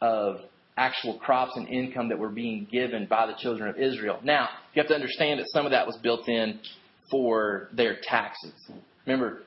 of 0.00 0.36
actual 0.76 1.18
crops 1.18 1.52
and 1.56 1.68
income 1.68 2.08
that 2.08 2.18
were 2.18 2.30
being 2.30 2.66
given 2.70 3.06
by 3.06 3.26
the 3.26 3.34
children 3.38 3.68
of 3.68 3.76
Israel. 3.78 4.18
Now, 4.24 4.48
you 4.74 4.82
have 4.82 4.88
to 4.88 4.94
understand 4.94 5.38
that 5.38 5.46
some 5.52 5.66
of 5.66 5.70
that 5.70 5.86
was 5.86 5.96
built 6.02 6.28
in 6.28 6.58
for 7.10 7.68
their 7.72 7.98
taxes. 8.02 8.52
Remember, 9.06 9.42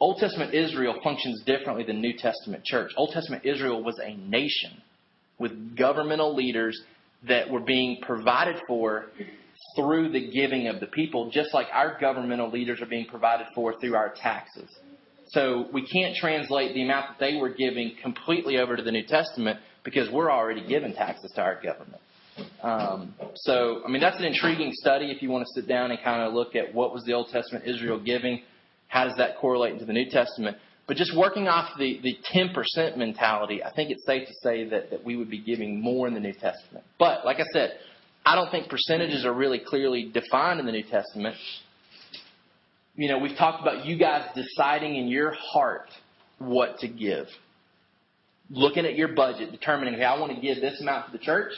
Old 0.00 0.18
Testament 0.18 0.54
Israel 0.54 0.96
functions 1.04 1.42
differently 1.44 1.84
than 1.84 2.00
New 2.00 2.14
Testament 2.14 2.64
church. 2.64 2.90
Old 2.96 3.10
Testament 3.12 3.44
Israel 3.44 3.82
was 3.84 3.98
a 4.02 4.16
nation 4.16 4.82
with 5.38 5.76
governmental 5.76 6.34
leaders 6.34 6.80
that 7.28 7.48
were 7.50 7.60
being 7.60 7.98
provided 8.02 8.56
for 8.66 9.06
through 9.76 10.10
the 10.10 10.30
giving 10.30 10.66
of 10.68 10.80
the 10.80 10.86
people, 10.86 11.30
just 11.30 11.54
like 11.54 11.66
our 11.72 11.98
governmental 12.00 12.50
leaders 12.50 12.80
are 12.80 12.86
being 12.86 13.06
provided 13.06 13.46
for 13.54 13.78
through 13.78 13.94
our 13.94 14.12
taxes. 14.14 14.68
So 15.28 15.68
we 15.72 15.86
can't 15.86 16.16
translate 16.16 16.74
the 16.74 16.82
amount 16.82 17.10
that 17.10 17.24
they 17.24 17.36
were 17.36 17.50
giving 17.50 17.92
completely 18.02 18.58
over 18.58 18.76
to 18.76 18.82
the 18.82 18.90
New 18.90 19.06
Testament 19.06 19.60
because 19.84 20.10
we're 20.10 20.30
already 20.30 20.66
giving 20.66 20.92
taxes 20.92 21.30
to 21.36 21.40
our 21.40 21.54
government. 21.62 22.02
Um, 22.62 23.14
so, 23.34 23.82
I 23.86 23.90
mean, 23.90 24.00
that's 24.00 24.18
an 24.18 24.24
intriguing 24.24 24.72
study 24.72 25.10
if 25.10 25.22
you 25.22 25.30
want 25.30 25.46
to 25.46 25.52
sit 25.60 25.68
down 25.68 25.90
and 25.90 26.00
kind 26.02 26.22
of 26.22 26.32
look 26.32 26.56
at 26.56 26.74
what 26.74 26.92
was 26.92 27.04
the 27.04 27.12
Old 27.12 27.28
Testament 27.28 27.64
Israel 27.66 28.00
giving, 28.00 28.42
how 28.88 29.04
does 29.04 29.16
that 29.18 29.36
correlate 29.38 29.72
into 29.72 29.84
the 29.84 29.92
New 29.92 30.10
Testament. 30.10 30.56
But 30.88 30.96
just 30.96 31.16
working 31.16 31.46
off 31.46 31.70
the, 31.78 32.00
the 32.02 32.16
10% 32.34 32.96
mentality, 32.96 33.62
I 33.62 33.72
think 33.72 33.90
it's 33.90 34.04
safe 34.04 34.26
to 34.26 34.34
say 34.42 34.68
that, 34.70 34.90
that 34.90 35.04
we 35.04 35.14
would 35.14 35.30
be 35.30 35.38
giving 35.38 35.80
more 35.80 36.08
in 36.08 36.14
the 36.14 36.20
New 36.20 36.32
Testament. 36.32 36.84
But, 36.98 37.24
like 37.24 37.36
I 37.38 37.44
said, 37.52 37.78
I 38.24 38.34
don't 38.34 38.50
think 38.50 38.68
percentages 38.68 39.24
are 39.24 39.32
really 39.32 39.58
clearly 39.58 40.10
defined 40.12 40.60
in 40.60 40.66
the 40.66 40.72
New 40.72 40.82
Testament. 40.82 41.36
You 42.94 43.08
know, 43.08 43.18
we've 43.18 43.36
talked 43.36 43.62
about 43.62 43.86
you 43.86 43.96
guys 43.98 44.28
deciding 44.34 44.96
in 44.96 45.08
your 45.08 45.32
heart 45.32 45.88
what 46.38 46.78
to 46.78 46.88
give. 46.88 47.26
Looking 48.50 48.84
at 48.84 48.96
your 48.96 49.08
budget, 49.08 49.52
determining, 49.52 49.94
hey, 49.94 50.04
I 50.04 50.18
want 50.18 50.34
to 50.34 50.40
give 50.40 50.60
this 50.60 50.80
amount 50.80 51.06
to 51.06 51.12
the 51.12 51.24
church. 51.24 51.52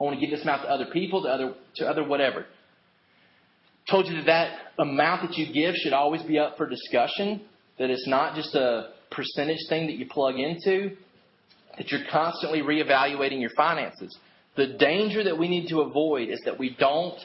I 0.00 0.04
want 0.04 0.18
to 0.18 0.20
give 0.20 0.30
this 0.30 0.42
amount 0.42 0.62
to 0.62 0.68
other 0.68 0.86
people, 0.92 1.22
to 1.22 1.28
other, 1.28 1.54
to 1.76 1.86
other 1.86 2.06
whatever. 2.06 2.46
Told 3.90 4.06
you 4.06 4.16
that 4.16 4.26
that 4.26 4.58
amount 4.78 5.28
that 5.28 5.36
you 5.36 5.52
give 5.52 5.74
should 5.74 5.92
always 5.92 6.22
be 6.22 6.38
up 6.38 6.56
for 6.56 6.68
discussion, 6.68 7.42
that 7.78 7.90
it's 7.90 8.06
not 8.06 8.34
just 8.34 8.54
a 8.54 8.90
percentage 9.10 9.60
thing 9.68 9.86
that 9.86 9.96
you 9.96 10.06
plug 10.06 10.38
into, 10.38 10.96
that 11.76 11.90
you're 11.90 12.04
constantly 12.10 12.60
reevaluating 12.60 13.40
your 13.40 13.50
finances. 13.56 14.16
The 14.56 14.76
danger 14.78 15.24
that 15.24 15.38
we 15.38 15.48
need 15.48 15.68
to 15.68 15.80
avoid 15.80 16.28
is 16.28 16.40
that 16.44 16.58
we 16.58 16.76
don't 16.78 17.18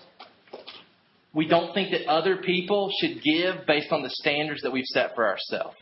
we 1.33 1.47
don't 1.47 1.73
think 1.73 1.91
that 1.91 2.07
other 2.07 2.37
people 2.37 2.91
should 2.99 3.21
give 3.21 3.67
based 3.67 3.91
on 3.91 4.01
the 4.01 4.09
standards 4.09 4.61
that 4.61 4.71
we've 4.71 4.85
set 4.85 5.13
for 5.13 5.27
ourselves. 5.27 5.77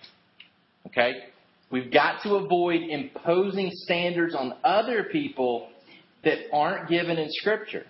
Okay? 0.87 1.13
We've 1.71 1.91
got 1.91 2.21
to 2.23 2.35
avoid 2.35 2.81
imposing 2.81 3.69
standards 3.71 4.35
on 4.35 4.53
other 4.63 5.05
people 5.11 5.69
that 6.23 6.37
aren't 6.51 6.89
given 6.89 7.17
in 7.17 7.27
Scripture. 7.29 7.85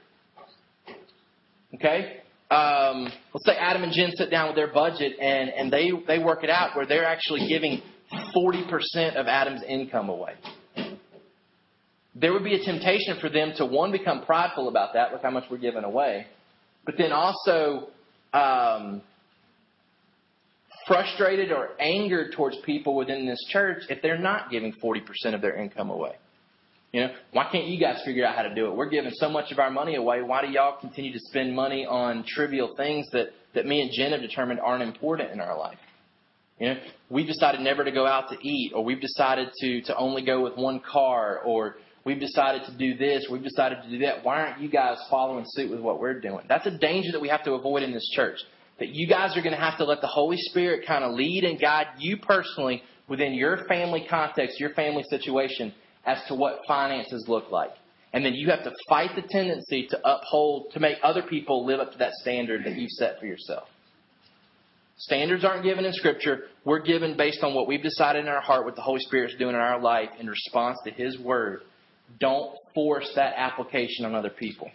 Okay? 1.76 2.22
Um, 2.50 3.12
let's 3.34 3.46
say 3.46 3.56
Adam 3.58 3.84
and 3.84 3.92
Jen 3.92 4.12
sit 4.16 4.30
down 4.30 4.48
with 4.48 4.56
their 4.56 4.72
budget 4.72 5.14
and, 5.20 5.50
and 5.50 5.74
they, 5.74 5.92
they 6.08 6.20
work 6.20 6.44
it 6.44 6.50
out 6.50 6.76
where 6.76 6.86
they're 6.86 7.06
actually 7.06 7.48
giving 7.48 7.82
40% 8.36 9.16
of 9.16 9.28
Adam's 9.28 9.64
income 9.68 10.10
away. 10.10 10.34
There 12.20 12.34
would 12.34 12.44
be 12.44 12.56
a 12.56 12.64
temptation 12.64 13.18
for 13.22 13.30
them 13.30 13.54
to, 13.58 13.66
one, 13.66 13.92
become 13.92 14.24
prideful 14.26 14.70
about 14.70 14.94
that, 14.94 15.12
look 15.12 15.22
how 15.22 15.30
much 15.30 15.44
we're 15.52 15.58
giving 15.58 15.84
away, 15.84 16.26
but 16.86 16.96
then 16.98 17.12
also 17.12 17.90
um, 18.34 19.02
frustrated 20.88 21.52
or 21.52 21.70
angered 21.80 22.32
towards 22.34 22.58
people 22.66 22.96
within 22.96 23.28
this 23.28 23.44
church 23.50 23.84
if 23.90 24.02
they're 24.02 24.18
not 24.18 24.50
giving 24.50 24.74
40% 24.74 25.36
of 25.36 25.42
their 25.42 25.56
income 25.56 25.90
away. 25.90 26.16
You 26.94 27.02
know, 27.02 27.14
why 27.34 27.50
can't 27.52 27.68
you 27.68 27.80
guys 27.80 28.02
figure 28.06 28.26
out 28.26 28.36
how 28.36 28.44
to 28.44 28.56
do 28.56 28.68
it? 28.68 28.76
We're 28.76 28.90
giving 28.90 29.12
so 29.16 29.30
much 29.30 29.52
of 29.52 29.60
our 29.60 29.70
money 29.70 29.96
away. 29.96 30.22
Why 30.22 30.42
do 30.42 30.52
y'all 30.52 30.80
continue 30.80 31.12
to 31.12 31.20
spend 31.20 31.54
money 31.54 31.86
on 31.86 32.24
trivial 32.26 32.76
things 32.78 33.06
that, 33.12 33.28
that 33.54 33.66
me 33.66 33.82
and 33.82 33.92
Jen 33.94 34.14
have 34.14 34.22
determined 34.22 34.62
aren't 34.62 34.84
important 34.84 35.32
in 35.32 35.42
our 35.42 35.58
life? 35.58 35.78
You 36.60 36.70
know, 36.70 36.80
we've 37.10 37.28
decided 37.28 37.62
never 37.62 37.84
to 37.84 37.92
go 37.92 38.08
out 38.08 38.30
to 38.30 38.38
eat, 38.42 38.72
or 38.74 38.84
we've 38.84 39.02
decided 39.02 39.50
to, 39.60 39.82
to 39.82 39.98
only 39.98 40.26
go 40.26 40.42
with 40.42 40.56
one 40.56 40.80
car, 40.80 41.42
or 41.46 41.76
we've 42.08 42.20
decided 42.22 42.64
to 42.66 42.76
do 42.78 42.96
this, 42.98 43.28
we've 43.30 43.44
decided 43.44 43.84
to 43.84 43.90
do 43.90 44.00
that. 44.00 44.24
Why 44.24 44.42
aren't 44.42 44.62
you 44.62 44.70
guys 44.70 44.98
following 45.10 45.44
suit 45.46 45.70
with 45.70 45.82
what 45.82 46.00
we're 46.00 46.20
doing? 46.22 46.46
That's 46.48 46.66
a 46.66 46.76
danger 46.76 47.12
that 47.12 47.22
we 47.22 47.28
have 47.28 47.44
to 47.44 47.52
avoid 47.52 47.84
in 47.84 47.92
this 47.92 48.10
church. 48.16 48.38
That 48.80 48.90
you 48.90 49.08
guys 49.08 49.36
are 49.36 49.42
going 49.42 49.54
to 49.56 49.62
have 49.62 49.78
to 49.80 49.84
let 49.84 50.00
the 50.00 50.08
Holy 50.08 50.38
Spirit 50.38 50.88
kind 50.88 51.04
of 51.04 51.14
lead 51.14 51.44
and 51.44 51.60
guide 51.60 51.88
you 52.00 52.18
personally 52.18 52.82
within 53.10 53.34
your 53.34 53.66
family 53.68 54.06
context, 54.10 54.60
your 54.60 54.70
family 54.70 55.04
situation, 55.10 55.74
as 56.06 56.20
to 56.30 56.36
what 56.36 56.62
finances 56.66 57.26
look 57.28 57.52
like. 57.52 57.72
And 58.14 58.24
then 58.24 58.34
you 58.34 58.50
have 58.52 58.64
to 58.64 58.72
fight 58.88 59.12
the 59.16 59.24
tendency 59.24 59.88
to 59.90 60.00
uphold, 60.08 60.72
to 60.74 60.80
make 60.80 60.98
other 61.04 61.24
people 61.24 61.66
live 61.66 61.82
up 61.82 61.92
to 61.92 61.98
that 61.98 62.14
standard 62.22 62.64
that 62.66 62.78
you've 62.78 62.92
set 62.92 63.20
for 63.20 63.26
yourself. 63.26 63.68
Standards 64.96 65.44
aren't 65.44 65.64
given 65.64 65.84
in 65.84 65.92
Scripture. 65.92 66.44
We're 66.64 66.80
given 66.80 67.18
based 67.18 67.44
on 67.44 67.54
what 67.54 67.68
we've 67.68 67.84
decided 67.84 68.22
in 68.22 68.30
our 68.30 68.42
heart, 68.42 68.66
what 68.66 68.76
the 68.76 68.82
Holy 68.82 69.02
Spirit 69.02 69.32
is 69.32 69.38
doing 69.38 69.56
in 69.56 69.62
our 69.62 69.82
life 69.82 70.10
in 70.20 70.28
response 70.28 70.78
to 70.86 70.92
His 70.92 71.20
Word. 71.20 71.62
Don't 72.20 72.56
force 72.74 73.12
that 73.16 73.34
application 73.38 74.06
on 74.06 74.16
other 74.16 74.30
people. 74.30 74.70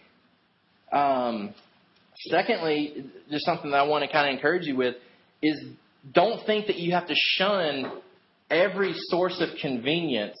Um, 0.91 1.53
secondly, 2.29 3.05
just 3.29 3.45
something 3.45 3.71
that 3.71 3.77
I 3.77 3.83
want 3.83 4.03
to 4.03 4.11
kind 4.11 4.29
of 4.29 4.35
encourage 4.35 4.65
you 4.65 4.75
with 4.75 4.95
is 5.41 5.61
don't 6.13 6.45
think 6.45 6.67
that 6.67 6.77
you 6.77 6.93
have 6.93 7.07
to 7.07 7.15
shun 7.15 8.01
every 8.49 8.93
source 9.09 9.41
of 9.41 9.49
convenience 9.61 10.37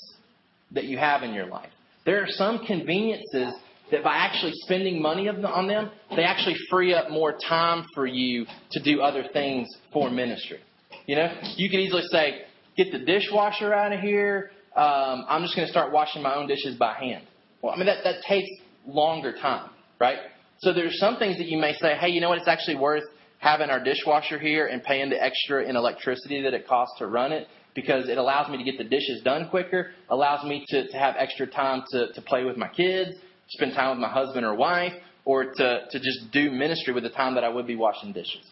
that 0.71 0.85
you 0.85 0.97
have 0.97 1.23
in 1.23 1.33
your 1.33 1.47
life. 1.47 1.69
There 2.05 2.21
are 2.21 2.27
some 2.27 2.65
conveniences 2.65 3.53
that 3.91 4.03
by 4.03 4.15
actually 4.15 4.53
spending 4.55 5.01
money 5.01 5.27
on 5.29 5.67
them, 5.67 5.91
they 6.15 6.23
actually 6.23 6.55
free 6.69 6.93
up 6.93 7.09
more 7.09 7.33
time 7.47 7.85
for 7.93 8.05
you 8.05 8.45
to 8.71 8.83
do 8.83 9.01
other 9.01 9.23
things 9.33 9.67
for 9.91 10.09
ministry. 10.09 10.59
You 11.05 11.15
know, 11.15 11.33
you 11.55 11.69
can 11.69 11.79
easily 11.79 12.03
say, 12.11 12.41
get 12.75 12.91
the 12.91 12.99
dishwasher 12.99 13.73
out 13.73 13.93
of 13.93 13.99
here. 13.99 14.51
Um, 14.75 15.25
I'm 15.27 15.43
just 15.43 15.55
going 15.55 15.67
to 15.67 15.71
start 15.71 15.91
washing 15.91 16.21
my 16.21 16.35
own 16.35 16.47
dishes 16.47 16.75
by 16.75 16.93
hand. 16.93 17.25
Well, 17.61 17.73
I 17.73 17.77
mean, 17.77 17.85
that, 17.85 18.03
that 18.03 18.23
takes 18.27 18.49
longer 18.85 19.33
time, 19.33 19.69
right? 19.99 20.17
So 20.59 20.73
there's 20.73 20.99
some 20.99 21.17
things 21.17 21.37
that 21.37 21.47
you 21.47 21.57
may 21.57 21.73
say, 21.73 21.95
hey, 21.95 22.09
you 22.09 22.21
know 22.21 22.29
what? 22.29 22.39
It's 22.39 22.47
actually 22.47 22.77
worth 22.77 23.03
having 23.39 23.69
our 23.69 23.83
dishwasher 23.83 24.39
here 24.39 24.67
and 24.67 24.81
paying 24.81 25.09
the 25.09 25.21
extra 25.21 25.63
in 25.63 25.75
electricity 25.75 26.41
that 26.41 26.53
it 26.53 26.67
costs 26.67 26.97
to 26.99 27.07
run 27.07 27.31
it 27.31 27.47
because 27.75 28.07
it 28.07 28.17
allows 28.17 28.49
me 28.49 28.57
to 28.57 28.63
get 28.63 28.77
the 28.77 28.83
dishes 28.83 29.21
done 29.23 29.49
quicker, 29.49 29.91
allows 30.09 30.45
me 30.45 30.63
to, 30.69 30.87
to 30.87 30.97
have 30.97 31.15
extra 31.17 31.45
time 31.47 31.83
to, 31.91 32.11
to 32.13 32.21
play 32.21 32.43
with 32.43 32.57
my 32.57 32.69
kids, 32.69 33.11
spend 33.49 33.73
time 33.73 33.89
with 33.91 33.99
my 33.99 34.09
husband 34.09 34.45
or 34.45 34.55
wife, 34.55 34.93
or 35.25 35.45
to, 35.45 35.79
to 35.89 35.99
just 35.99 36.31
do 36.31 36.51
ministry 36.51 36.93
with 36.93 37.03
the 37.03 37.09
time 37.09 37.35
that 37.35 37.43
I 37.43 37.49
would 37.49 37.67
be 37.67 37.75
washing 37.75 38.13
dishes. 38.13 38.45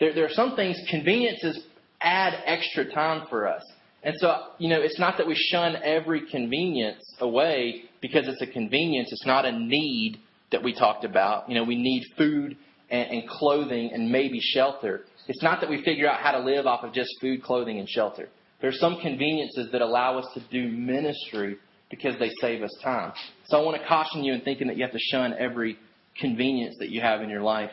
There, 0.00 0.14
there 0.14 0.26
are 0.26 0.32
some 0.32 0.56
things, 0.56 0.76
conveniences 0.90 1.64
add 2.00 2.34
extra 2.44 2.92
time 2.92 3.26
for 3.30 3.48
us. 3.48 3.62
And 4.06 4.14
so, 4.20 4.36
you 4.58 4.68
know, 4.68 4.80
it's 4.80 5.00
not 5.00 5.18
that 5.18 5.26
we 5.26 5.34
shun 5.34 5.74
every 5.82 6.30
convenience 6.30 7.02
away 7.18 7.82
because 8.00 8.28
it's 8.28 8.40
a 8.40 8.46
convenience. 8.46 9.08
It's 9.10 9.26
not 9.26 9.44
a 9.44 9.50
need 9.50 10.20
that 10.52 10.62
we 10.62 10.72
talked 10.72 11.04
about. 11.04 11.48
You 11.48 11.56
know, 11.56 11.64
we 11.64 11.74
need 11.74 12.04
food 12.16 12.56
and, 12.88 13.10
and 13.10 13.28
clothing 13.28 13.90
and 13.92 14.12
maybe 14.12 14.38
shelter. 14.40 15.02
It's 15.26 15.42
not 15.42 15.60
that 15.60 15.68
we 15.68 15.82
figure 15.82 16.08
out 16.08 16.20
how 16.20 16.30
to 16.30 16.38
live 16.38 16.66
off 16.66 16.84
of 16.84 16.92
just 16.92 17.10
food, 17.20 17.42
clothing, 17.42 17.80
and 17.80 17.88
shelter. 17.88 18.28
There 18.60 18.70
are 18.70 18.74
some 18.74 19.00
conveniences 19.00 19.72
that 19.72 19.82
allow 19.82 20.20
us 20.20 20.28
to 20.34 20.40
do 20.52 20.70
ministry 20.70 21.56
because 21.90 22.16
they 22.20 22.30
save 22.40 22.62
us 22.62 22.70
time. 22.84 23.12
So 23.46 23.58
I 23.60 23.64
want 23.64 23.82
to 23.82 23.88
caution 23.88 24.22
you 24.22 24.34
in 24.34 24.42
thinking 24.42 24.68
that 24.68 24.76
you 24.76 24.84
have 24.84 24.92
to 24.92 25.00
shun 25.10 25.34
every 25.36 25.78
convenience 26.20 26.76
that 26.78 26.90
you 26.90 27.00
have 27.00 27.22
in 27.22 27.28
your 27.28 27.42
life. 27.42 27.72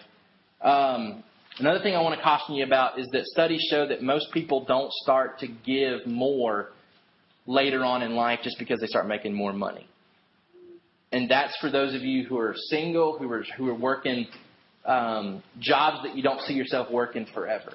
Um, 0.61 1.23
another 1.59 1.79
thing 1.79 1.95
I 1.95 2.01
want 2.01 2.15
to 2.15 2.23
caution 2.23 2.55
you 2.55 2.65
about 2.65 2.99
is 2.99 3.07
that 3.11 3.25
studies 3.25 3.65
show 3.69 3.87
that 3.87 4.01
most 4.01 4.31
people 4.31 4.65
don't 4.65 4.91
start 4.91 5.39
to 5.39 5.47
give 5.47 6.05
more 6.05 6.69
later 7.45 7.83
on 7.83 8.01
in 8.01 8.15
life 8.15 8.39
just 8.43 8.57
because 8.59 8.79
they 8.79 8.87
start 8.87 9.07
making 9.07 9.33
more 9.33 9.53
money. 9.53 9.87
And 11.11 11.29
that's 11.29 11.55
for 11.61 11.69
those 11.69 11.93
of 11.93 12.01
you 12.01 12.25
who 12.25 12.39
are 12.39 12.55
single, 12.69 13.17
who 13.19 13.31
are 13.31 13.45
who 13.55 13.69
are 13.69 13.75
working 13.75 14.25
um, 14.85 15.43
jobs 15.59 16.03
that 16.03 16.15
you 16.15 16.23
don't 16.23 16.41
see 16.41 16.53
yourself 16.53 16.89
working 16.91 17.27
forever. 17.33 17.73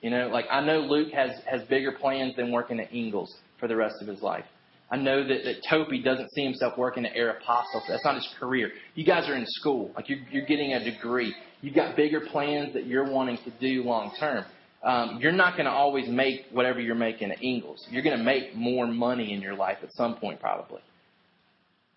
You 0.00 0.10
know, 0.10 0.28
like 0.28 0.46
I 0.50 0.64
know 0.64 0.80
Luke 0.80 1.12
has 1.12 1.30
has 1.44 1.62
bigger 1.68 1.92
plans 1.92 2.36
than 2.36 2.50
working 2.50 2.80
at 2.80 2.92
Ingles 2.92 3.36
for 3.58 3.68
the 3.68 3.76
rest 3.76 3.96
of 4.00 4.08
his 4.08 4.22
life. 4.22 4.46
I 4.90 4.96
know 4.96 5.26
that, 5.26 5.44
that 5.44 5.56
Topi 5.68 6.02
doesn't 6.02 6.30
see 6.32 6.42
himself 6.42 6.76
working 6.76 7.06
at 7.06 7.14
Aeropostale. 7.14 7.82
That's 7.88 8.04
not 8.04 8.16
his 8.16 8.28
career. 8.40 8.72
You 8.94 9.04
guys 9.04 9.28
are 9.28 9.36
in 9.36 9.44
school. 9.46 9.92
Like 9.94 10.08
you're, 10.08 10.18
you're 10.32 10.46
getting 10.46 10.72
a 10.72 10.82
degree. 10.82 11.34
You've 11.62 11.74
got 11.74 11.96
bigger 11.96 12.20
plans 12.20 12.74
that 12.74 12.86
you're 12.86 13.08
wanting 13.08 13.38
to 13.44 13.50
do 13.60 13.84
long 13.84 14.12
term. 14.18 14.44
Um, 14.82 15.18
you're 15.20 15.32
not 15.32 15.54
going 15.54 15.66
to 15.66 15.70
always 15.70 16.08
make 16.08 16.46
whatever 16.52 16.80
you're 16.80 16.94
making 16.94 17.30
at 17.30 17.42
Ingles. 17.42 17.86
You're 17.90 18.02
going 18.02 18.16
to 18.16 18.24
make 18.24 18.56
more 18.56 18.86
money 18.86 19.32
in 19.32 19.42
your 19.42 19.54
life 19.54 19.78
at 19.82 19.92
some 19.92 20.16
point, 20.16 20.40
probably. 20.40 20.80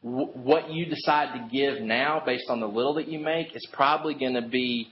What 0.01 0.69
you 0.69 0.85
decide 0.85 1.33
to 1.33 1.47
give 1.49 1.81
now, 1.81 2.21
based 2.25 2.49
on 2.49 2.59
the 2.59 2.67
little 2.67 2.95
that 2.95 3.07
you 3.07 3.19
make, 3.19 3.55
is 3.55 3.65
probably 3.71 4.13
going 4.13 4.33
to 4.33 4.41
be 4.41 4.89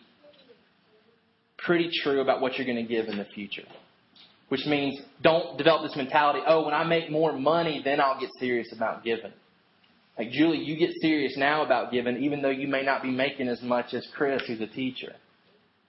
pretty 1.57 1.91
true 2.01 2.21
about 2.21 2.39
what 2.41 2.57
you're 2.57 2.65
going 2.65 2.83
to 2.83 2.89
give 2.89 3.07
in 3.07 3.17
the 3.17 3.25
future. 3.25 3.63
Which 4.51 4.65
means 4.65 4.99
don't 5.21 5.57
develop 5.57 5.83
this 5.87 5.95
mentality, 5.95 6.41
oh, 6.45 6.65
when 6.65 6.73
I 6.73 6.83
make 6.83 7.09
more 7.09 7.31
money, 7.31 7.79
then 7.85 8.01
I'll 8.01 8.19
get 8.19 8.31
serious 8.37 8.67
about 8.75 9.01
giving. 9.01 9.31
Like, 10.17 10.31
Julie, 10.31 10.57
you 10.57 10.75
get 10.75 10.89
serious 11.01 11.37
now 11.37 11.63
about 11.63 11.89
giving, 11.89 12.17
even 12.17 12.41
though 12.41 12.49
you 12.49 12.67
may 12.67 12.83
not 12.83 13.01
be 13.01 13.11
making 13.11 13.47
as 13.47 13.61
much 13.61 13.93
as 13.93 14.05
Chris, 14.13 14.43
who's 14.45 14.59
a 14.59 14.67
teacher. 14.67 15.13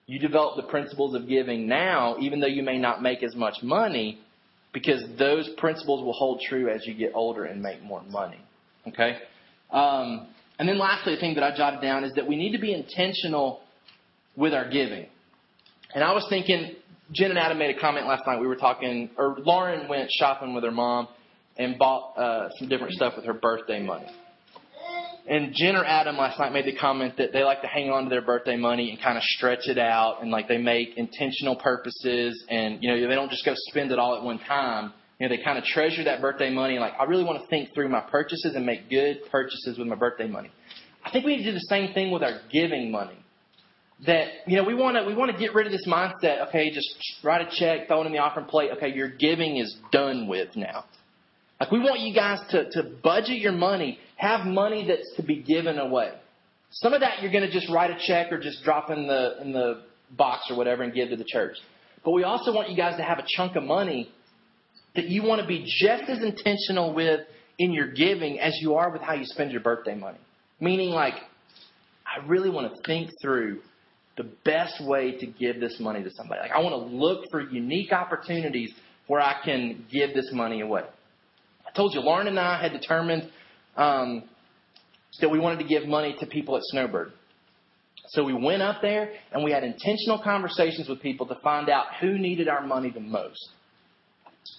you 0.06 0.20
develop 0.20 0.54
the 0.54 0.70
principles 0.70 1.16
of 1.16 1.26
giving 1.26 1.66
now, 1.66 2.16
even 2.20 2.38
though 2.38 2.46
you 2.46 2.62
may 2.62 2.78
not 2.78 3.02
make 3.02 3.24
as 3.24 3.34
much 3.34 3.64
money, 3.64 4.20
because 4.72 5.02
those 5.18 5.48
principles 5.58 6.04
will 6.04 6.12
hold 6.12 6.40
true 6.48 6.68
as 6.68 6.86
you 6.86 6.94
get 6.94 7.10
older 7.16 7.44
and 7.44 7.60
make 7.60 7.82
more 7.82 8.04
money. 8.04 8.40
Okay? 8.86 9.18
Um, 9.72 10.28
and 10.60 10.68
then 10.68 10.78
lastly, 10.78 11.16
the 11.16 11.20
thing 11.20 11.34
that 11.34 11.42
I 11.42 11.56
jotted 11.56 11.80
down 11.80 12.04
is 12.04 12.12
that 12.14 12.28
we 12.28 12.36
need 12.36 12.52
to 12.52 12.60
be 12.60 12.72
intentional 12.72 13.60
with 14.36 14.54
our 14.54 14.70
giving. 14.70 15.06
And 15.94 16.04
I 16.04 16.12
was 16.12 16.24
thinking, 16.30 16.76
Jen 17.12 17.30
and 17.30 17.38
Adam 17.38 17.58
made 17.58 17.76
a 17.76 17.80
comment 17.80 18.06
last 18.06 18.26
night. 18.26 18.40
We 18.40 18.46
were 18.46 18.56
talking, 18.56 19.10
or 19.18 19.36
Lauren 19.44 19.88
went 19.88 20.10
shopping 20.10 20.54
with 20.54 20.64
her 20.64 20.70
mom 20.70 21.08
and 21.58 21.78
bought 21.78 22.16
uh, 22.16 22.48
some 22.58 22.68
different 22.68 22.94
stuff 22.94 23.14
with 23.16 23.26
her 23.26 23.34
birthday 23.34 23.82
money. 23.82 24.06
And 25.28 25.52
Jen 25.54 25.76
or 25.76 25.84
Adam 25.84 26.16
last 26.16 26.38
night 26.38 26.52
made 26.52 26.64
the 26.64 26.76
comment 26.76 27.16
that 27.18 27.32
they 27.32 27.44
like 27.44 27.60
to 27.62 27.68
hang 27.68 27.90
on 27.90 28.04
to 28.04 28.10
their 28.10 28.22
birthday 28.22 28.56
money 28.56 28.90
and 28.90 29.00
kind 29.00 29.16
of 29.16 29.22
stretch 29.22 29.68
it 29.68 29.78
out 29.78 30.20
and 30.20 30.32
like 30.32 30.48
they 30.48 30.58
make 30.58 30.96
intentional 30.96 31.54
purposes 31.54 32.44
and 32.48 32.82
you 32.82 32.90
know 32.90 33.08
they 33.08 33.14
don't 33.14 33.30
just 33.30 33.44
go 33.44 33.52
spend 33.68 33.92
it 33.92 34.00
all 34.00 34.16
at 34.16 34.22
one 34.22 34.40
time. 34.40 34.92
You 35.20 35.28
know 35.28 35.36
they 35.36 35.42
kind 35.44 35.58
of 35.58 35.64
treasure 35.64 36.02
that 36.04 36.20
birthday 36.20 36.50
money 36.50 36.80
like 36.80 36.94
I 36.98 37.04
really 37.04 37.22
want 37.22 37.40
to 37.40 37.46
think 37.46 37.72
through 37.72 37.88
my 37.88 38.00
purchases 38.00 38.56
and 38.56 38.66
make 38.66 38.90
good 38.90 39.18
purchases 39.30 39.78
with 39.78 39.86
my 39.86 39.94
birthday 39.94 40.26
money. 40.26 40.50
I 41.04 41.12
think 41.12 41.24
we 41.24 41.36
need 41.36 41.44
to 41.44 41.50
do 41.50 41.54
the 41.54 41.66
same 41.68 41.94
thing 41.94 42.10
with 42.10 42.24
our 42.24 42.40
giving 42.50 42.90
money. 42.90 43.21
That 44.06 44.28
you 44.46 44.56
know 44.56 44.64
we 44.64 44.74
want 44.74 44.96
to 44.96 45.04
we 45.04 45.14
want 45.14 45.30
to 45.30 45.38
get 45.38 45.54
rid 45.54 45.66
of 45.66 45.72
this 45.72 45.86
mindset. 45.86 46.48
Okay, 46.48 46.70
just 46.72 46.88
write 47.22 47.40
a 47.40 47.50
check, 47.50 47.86
throw 47.86 48.02
it 48.02 48.06
in 48.06 48.12
the 48.12 48.18
offering 48.18 48.46
plate. 48.46 48.70
Okay, 48.76 48.92
your 48.92 49.08
giving 49.08 49.58
is 49.58 49.76
done 49.92 50.26
with 50.26 50.56
now. 50.56 50.84
Like 51.60 51.70
we 51.70 51.78
want 51.78 52.00
you 52.00 52.12
guys 52.12 52.40
to, 52.50 52.68
to 52.72 52.90
budget 53.04 53.38
your 53.38 53.52
money, 53.52 54.00
have 54.16 54.44
money 54.44 54.84
that's 54.88 55.14
to 55.16 55.22
be 55.22 55.42
given 55.42 55.78
away. 55.78 56.10
Some 56.72 56.92
of 56.92 57.00
that 57.02 57.22
you're 57.22 57.30
going 57.30 57.48
to 57.48 57.52
just 57.52 57.70
write 57.70 57.92
a 57.92 57.98
check 58.04 58.32
or 58.32 58.40
just 58.40 58.64
drop 58.64 58.90
in 58.90 59.06
the 59.06 59.40
in 59.40 59.52
the 59.52 59.84
box 60.16 60.46
or 60.50 60.56
whatever 60.56 60.82
and 60.82 60.92
give 60.92 61.10
to 61.10 61.16
the 61.16 61.24
church. 61.24 61.56
But 62.04 62.10
we 62.10 62.24
also 62.24 62.52
want 62.52 62.70
you 62.70 62.76
guys 62.76 62.96
to 62.96 63.04
have 63.04 63.20
a 63.20 63.24
chunk 63.36 63.54
of 63.54 63.62
money 63.62 64.10
that 64.96 65.08
you 65.08 65.22
want 65.22 65.40
to 65.40 65.46
be 65.46 65.64
just 65.64 66.10
as 66.10 66.24
intentional 66.24 66.92
with 66.92 67.20
in 67.60 67.72
your 67.72 67.92
giving 67.92 68.40
as 68.40 68.58
you 68.60 68.74
are 68.74 68.90
with 68.90 69.02
how 69.02 69.14
you 69.14 69.24
spend 69.24 69.52
your 69.52 69.60
birthday 69.60 69.94
money. 69.94 70.18
Meaning 70.58 70.90
like 70.90 71.14
I 72.04 72.26
really 72.26 72.50
want 72.50 72.74
to 72.74 72.82
think 72.82 73.10
through 73.22 73.60
the 74.16 74.24
best 74.44 74.84
way 74.84 75.16
to 75.18 75.26
give 75.26 75.60
this 75.60 75.78
money 75.80 76.02
to 76.02 76.10
somebody. 76.10 76.40
Like 76.40 76.52
I 76.52 76.60
want 76.60 76.74
to 76.74 76.96
look 76.96 77.24
for 77.30 77.40
unique 77.40 77.92
opportunities 77.92 78.72
where 79.06 79.20
I 79.20 79.36
can 79.44 79.86
give 79.90 80.14
this 80.14 80.30
money 80.32 80.60
away. 80.60 80.82
I 81.66 81.70
told 81.76 81.94
you, 81.94 82.00
Lauren 82.00 82.28
and 82.28 82.38
I 82.38 82.60
had 82.60 82.72
determined 82.72 83.30
um, 83.76 84.24
that 85.20 85.30
we 85.30 85.38
wanted 85.38 85.58
to 85.60 85.64
give 85.64 85.86
money 85.86 86.16
to 86.20 86.26
people 86.26 86.56
at 86.56 86.62
Snowbird. 86.64 87.12
So 88.08 88.24
we 88.24 88.34
went 88.34 88.62
up 88.62 88.82
there 88.82 89.12
and 89.32 89.42
we 89.42 89.52
had 89.52 89.64
intentional 89.64 90.20
conversations 90.22 90.88
with 90.88 91.00
people 91.00 91.26
to 91.26 91.36
find 91.36 91.70
out 91.70 91.86
who 92.00 92.18
needed 92.18 92.48
our 92.48 92.66
money 92.66 92.90
the 92.90 93.00
most. 93.00 93.50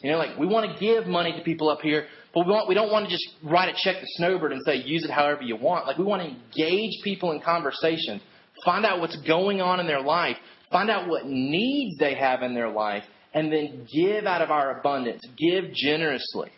You 0.01 0.11
know, 0.11 0.17
like 0.17 0.37
we 0.37 0.47
want 0.47 0.71
to 0.71 0.79
give 0.79 1.07
money 1.07 1.33
to 1.37 1.43
people 1.43 1.69
up 1.69 1.81
here, 1.81 2.07
but 2.33 2.45
we 2.45 2.51
want 2.51 2.67
we 2.67 2.75
don't 2.75 2.91
want 2.91 3.05
to 3.05 3.11
just 3.11 3.27
write 3.43 3.69
a 3.69 3.73
check 3.77 3.99
to 3.99 4.05
Snowbird 4.15 4.51
and 4.53 4.61
say 4.65 4.77
use 4.77 5.03
it 5.03 5.11
however 5.11 5.41
you 5.41 5.55
want. 5.55 5.85
Like 5.85 5.97
we 5.97 6.03
want 6.05 6.21
to 6.21 6.29
engage 6.29 7.03
people 7.03 7.31
in 7.31 7.41
conversations, 7.41 8.21
find 8.65 8.85
out 8.85 8.99
what's 8.99 9.17
going 9.27 9.61
on 9.61 9.79
in 9.79 9.87
their 9.87 10.01
life, 10.01 10.37
find 10.71 10.89
out 10.89 11.07
what 11.07 11.25
needs 11.25 11.97
they 11.97 12.15
have 12.15 12.41
in 12.41 12.53
their 12.53 12.69
life, 12.69 13.03
and 13.33 13.51
then 13.51 13.87
give 13.93 14.25
out 14.25 14.41
of 14.41 14.51
our 14.51 14.79
abundance, 14.79 15.21
give 15.37 15.73
generously 15.73 16.49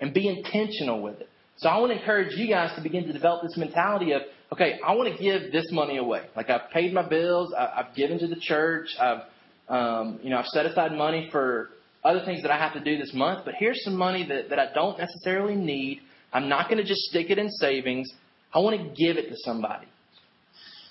and 0.00 0.12
be 0.12 0.28
intentional 0.28 1.00
with 1.02 1.20
it. 1.20 1.28
So 1.56 1.68
I 1.68 1.78
want 1.78 1.92
to 1.92 1.98
encourage 1.98 2.34
you 2.36 2.48
guys 2.48 2.74
to 2.76 2.82
begin 2.82 3.06
to 3.06 3.12
develop 3.12 3.42
this 3.42 3.56
mentality 3.56 4.12
of, 4.12 4.22
okay, 4.52 4.80
I 4.84 4.94
want 4.94 5.14
to 5.14 5.22
give 5.22 5.52
this 5.52 5.70
money 5.70 5.98
away. 5.98 6.22
Like 6.34 6.50
I've 6.50 6.70
paid 6.70 6.92
my 6.92 7.08
bills, 7.08 7.54
I've 7.56 7.94
given 7.94 8.18
to 8.18 8.26
the 8.26 8.36
church, 8.40 8.88
I've, 9.00 9.22
um, 9.68 10.18
you 10.22 10.30
know, 10.30 10.38
I've 10.38 10.46
set 10.46 10.66
aside 10.66 10.92
money 10.92 11.28
for 11.30 11.70
other 12.02 12.24
things 12.24 12.42
that 12.42 12.50
I 12.50 12.58
have 12.58 12.72
to 12.72 12.80
do 12.80 12.98
this 12.98 13.12
month. 13.14 13.44
But 13.44 13.54
here's 13.58 13.82
some 13.84 13.96
money 13.96 14.26
that, 14.26 14.50
that 14.50 14.58
I 14.58 14.72
don't 14.74 14.98
necessarily 14.98 15.54
need. 15.54 16.00
I'm 16.32 16.48
not 16.48 16.68
going 16.68 16.78
to 16.78 16.84
just 16.84 17.02
stick 17.02 17.30
it 17.30 17.38
in 17.38 17.48
savings. 17.48 18.10
I 18.52 18.58
want 18.58 18.80
to 18.80 18.88
give 18.88 19.16
it 19.18 19.28
to 19.28 19.36
somebody. 19.44 19.86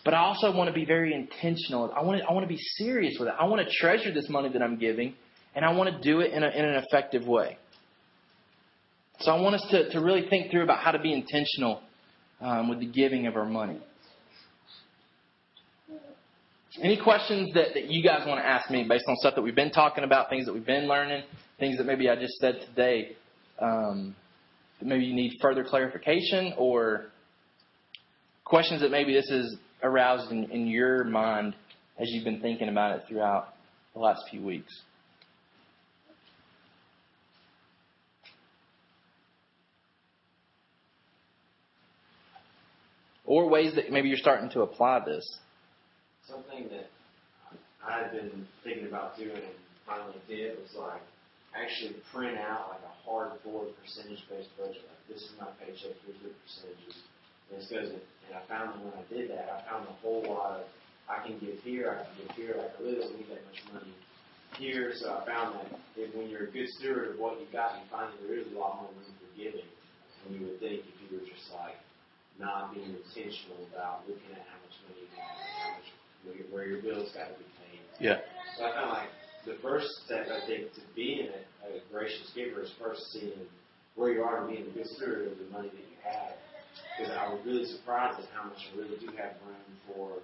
But 0.03 0.15
I 0.15 0.19
also 0.19 0.55
want 0.55 0.67
to 0.67 0.73
be 0.73 0.85
very 0.85 1.13
intentional. 1.13 1.91
I 1.95 2.03
want 2.03 2.19
to, 2.19 2.25
I 2.27 2.33
want 2.33 2.43
to 2.43 2.47
be 2.47 2.59
serious 2.77 3.17
with 3.19 3.27
it. 3.27 3.35
I 3.39 3.45
want 3.45 3.67
to 3.67 3.71
treasure 3.73 4.11
this 4.11 4.29
money 4.29 4.49
that 4.49 4.61
I'm 4.61 4.77
giving, 4.77 5.13
and 5.55 5.63
I 5.63 5.73
want 5.73 5.95
to 5.95 6.01
do 6.01 6.21
it 6.21 6.33
in, 6.33 6.43
a, 6.43 6.49
in 6.49 6.65
an 6.65 6.83
effective 6.83 7.27
way. 7.27 7.57
So 9.19 9.31
I 9.31 9.39
want 9.39 9.55
us 9.55 9.67
to, 9.69 9.89
to 9.91 10.01
really 10.01 10.27
think 10.27 10.49
through 10.49 10.63
about 10.63 10.79
how 10.79 10.91
to 10.91 10.99
be 10.99 11.13
intentional 11.13 11.81
um, 12.39 12.69
with 12.69 12.79
the 12.79 12.87
giving 12.87 13.27
of 13.27 13.35
our 13.35 13.45
money. 13.45 13.79
Any 16.81 16.99
questions 16.99 17.53
that, 17.53 17.73
that 17.75 17.91
you 17.91 18.01
guys 18.01 18.25
want 18.25 18.39
to 18.39 18.47
ask 18.47 18.71
me 18.71 18.85
based 18.87 19.03
on 19.07 19.15
stuff 19.17 19.35
that 19.35 19.41
we've 19.41 19.53
been 19.53 19.71
talking 19.71 20.03
about, 20.03 20.29
things 20.29 20.45
that 20.45 20.53
we've 20.53 20.65
been 20.65 20.87
learning, 20.87 21.23
things 21.59 21.77
that 21.77 21.85
maybe 21.85 22.09
I 22.09 22.15
just 22.15 22.33
said 22.35 22.61
today, 22.65 23.17
um, 23.61 24.15
maybe 24.81 25.03
you 25.03 25.13
need 25.13 25.33
further 25.41 25.63
clarification, 25.63 26.53
or 26.57 27.07
questions 28.45 28.81
that 28.81 28.89
maybe 28.89 29.13
this 29.13 29.29
has 29.29 29.55
aroused 29.83 30.31
in, 30.31 30.49
in 30.51 30.67
your 30.67 31.03
mind 31.03 31.55
as 31.99 32.09
you've 32.09 32.23
been 32.23 32.41
thinking 32.41 32.69
about 32.69 32.97
it 32.97 33.03
throughout 33.07 33.53
the 33.93 33.99
last 33.99 34.23
few 34.29 34.41
weeks? 34.41 34.81
or 43.31 43.47
ways 43.47 43.73
that 43.75 43.89
maybe 43.89 44.09
you're 44.09 44.17
starting 44.17 44.49
to 44.49 44.61
apply 44.61 44.99
this. 45.05 45.23
Something 46.27 46.67
that 46.67 46.91
I 47.79 48.03
had 48.03 48.11
been 48.11 48.45
thinking 48.61 48.87
about 48.87 49.15
doing 49.15 49.31
and 49.31 49.55
finally 49.87 50.19
did 50.27 50.59
was 50.59 50.75
like 50.77 50.99
actually 51.55 51.95
print 52.11 52.37
out 52.37 52.75
like 52.75 52.83
a 52.83 52.93
hardboard 53.07 53.71
percentage-based 53.79 54.49
budget. 54.57 54.83
Like 54.83 55.07
this 55.07 55.23
is 55.23 55.31
my 55.39 55.47
paycheck, 55.63 55.95
here's 56.03 56.19
the 56.19 56.35
percentages. 56.43 56.99
And 57.51 57.59
goes 57.59 57.91
in, 57.91 57.99
and 57.99 58.33
I 58.33 58.41
found 58.47 58.79
when 58.79 58.93
I 58.95 59.03
did 59.11 59.29
that, 59.31 59.51
I 59.51 59.69
found 59.69 59.87
a 59.87 59.95
whole 59.99 60.23
lot 60.23 60.59
of 60.59 60.63
I 61.11 61.19
can 61.27 61.35
give 61.39 61.59
here, 61.63 61.91
I 61.91 62.07
can 62.07 62.15
give 62.23 62.31
here. 62.35 62.55
Like 62.55 62.71
I 62.71 62.83
really 62.83 62.99
don't 63.03 63.15
need 63.19 63.27
that 63.27 63.43
much 63.43 63.59
money 63.73 63.93
here. 64.55 64.93
So 64.95 65.11
I 65.11 65.25
found 65.27 65.59
that 65.59 65.67
if, 65.99 66.15
when 66.15 66.29
you're 66.31 66.47
a 66.47 66.51
good 66.51 66.69
steward 66.79 67.11
of 67.11 67.19
what 67.19 67.39
you 67.39 67.47
got, 67.51 67.75
you 67.75 67.85
find 67.91 68.07
that 68.07 68.23
there 68.23 68.39
is 68.39 68.47
a 68.47 68.55
lot 68.55 68.79
more 68.79 68.91
room 68.95 69.11
for 69.19 69.31
giving 69.35 69.67
than 70.23 70.39
you 70.39 70.47
would 70.47 70.59
think 70.63 70.87
if 70.87 70.95
you 71.03 71.19
were 71.19 71.25
just 71.27 71.51
like 71.51 71.75
not 72.39 72.71
being 72.73 72.95
intentional 72.95 73.59
about 73.73 74.07
looking 74.07 74.31
at 74.31 74.47
how 74.47 74.57
much 74.63 74.75
money 74.87 75.03
you 75.03 75.11
have, 75.19 75.35
how 75.59 75.69
much 75.75 75.89
where 76.53 76.65
your 76.67 76.79
bills 76.79 77.11
got 77.11 77.27
to 77.27 77.35
be 77.35 77.47
paid. 77.59 77.81
Yeah. 77.99 78.23
So 78.57 78.65
I 78.65 78.71
found 78.71 78.91
like 78.95 79.11
the 79.45 79.57
first 79.61 79.89
step 80.05 80.31
I 80.31 80.45
think 80.47 80.71
to 80.77 80.81
being 80.95 81.27
a, 81.27 81.39
a 81.67 81.81
gracious 81.91 82.31
giver 82.35 82.61
is 82.61 82.71
first 82.79 83.01
seeing 83.11 83.43
where 83.95 84.13
you 84.13 84.21
are 84.23 84.45
and 84.45 84.47
being 84.47 84.69
a 84.69 84.71
good 84.71 84.87
steward 84.95 85.27
of 85.27 85.37
the 85.37 85.49
money 85.51 85.67
that 85.67 85.83
you 85.83 85.99
have. 86.05 86.37
Because 86.97 87.13
I 87.13 87.27
was 87.31 87.41
really 87.45 87.65
surprised 87.65 88.19
at 88.19 88.29
how 88.35 88.47
much 88.47 88.61
I 88.69 88.77
really 88.77 88.97
do 88.99 89.09
have 89.17 89.39
room 89.43 89.65
for 89.87 90.21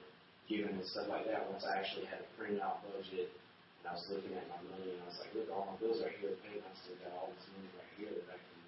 giving 0.48 0.76
and 0.78 0.88
stuff 0.88 1.12
like 1.12 1.28
that. 1.28 1.48
Once 1.52 1.68
I 1.68 1.80
actually 1.80 2.08
had 2.08 2.24
a 2.24 2.28
printed 2.36 2.64
out 2.64 2.84
budget 2.88 3.28
and 3.28 3.86
I 3.88 3.94
was 3.96 4.06
looking 4.08 4.36
at 4.36 4.48
my 4.48 4.60
money 4.68 4.96
and 4.96 5.00
I 5.04 5.08
was 5.12 5.20
like, 5.20 5.32
look, 5.36 5.48
all 5.52 5.68
my 5.72 5.76
bills 5.80 6.00
are 6.04 6.14
here 6.20 6.36
paid. 6.48 6.64
I 6.64 6.72
still 6.80 6.96
got 7.04 7.16
all 7.20 7.32
this 7.36 7.48
money 7.52 7.70
right 7.76 7.92
here 8.00 8.14
that 8.16 8.28
I 8.32 8.38
can 8.40 8.60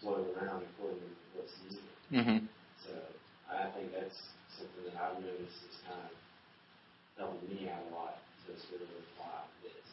float 0.00 0.24
around 0.36 0.64
according 0.64 1.04
to 1.04 1.10
what's 1.36 1.54
needed. 1.64 1.88
Mm-hmm. 2.12 2.38
So 2.84 2.92
I 3.52 3.68
think 3.76 3.92
that's 3.92 4.18
something 4.56 4.88
that 4.88 4.96
I've 4.96 5.20
noticed 5.20 5.60
is 5.68 5.78
kind 5.84 6.00
of 6.08 6.14
helping 7.20 7.48
me 7.52 7.68
out 7.68 7.84
a 7.84 7.90
lot 7.92 8.16
to 8.46 8.56
sort 8.72 8.80
of 8.80 8.88
apply 8.88 9.44
this. 9.60 9.84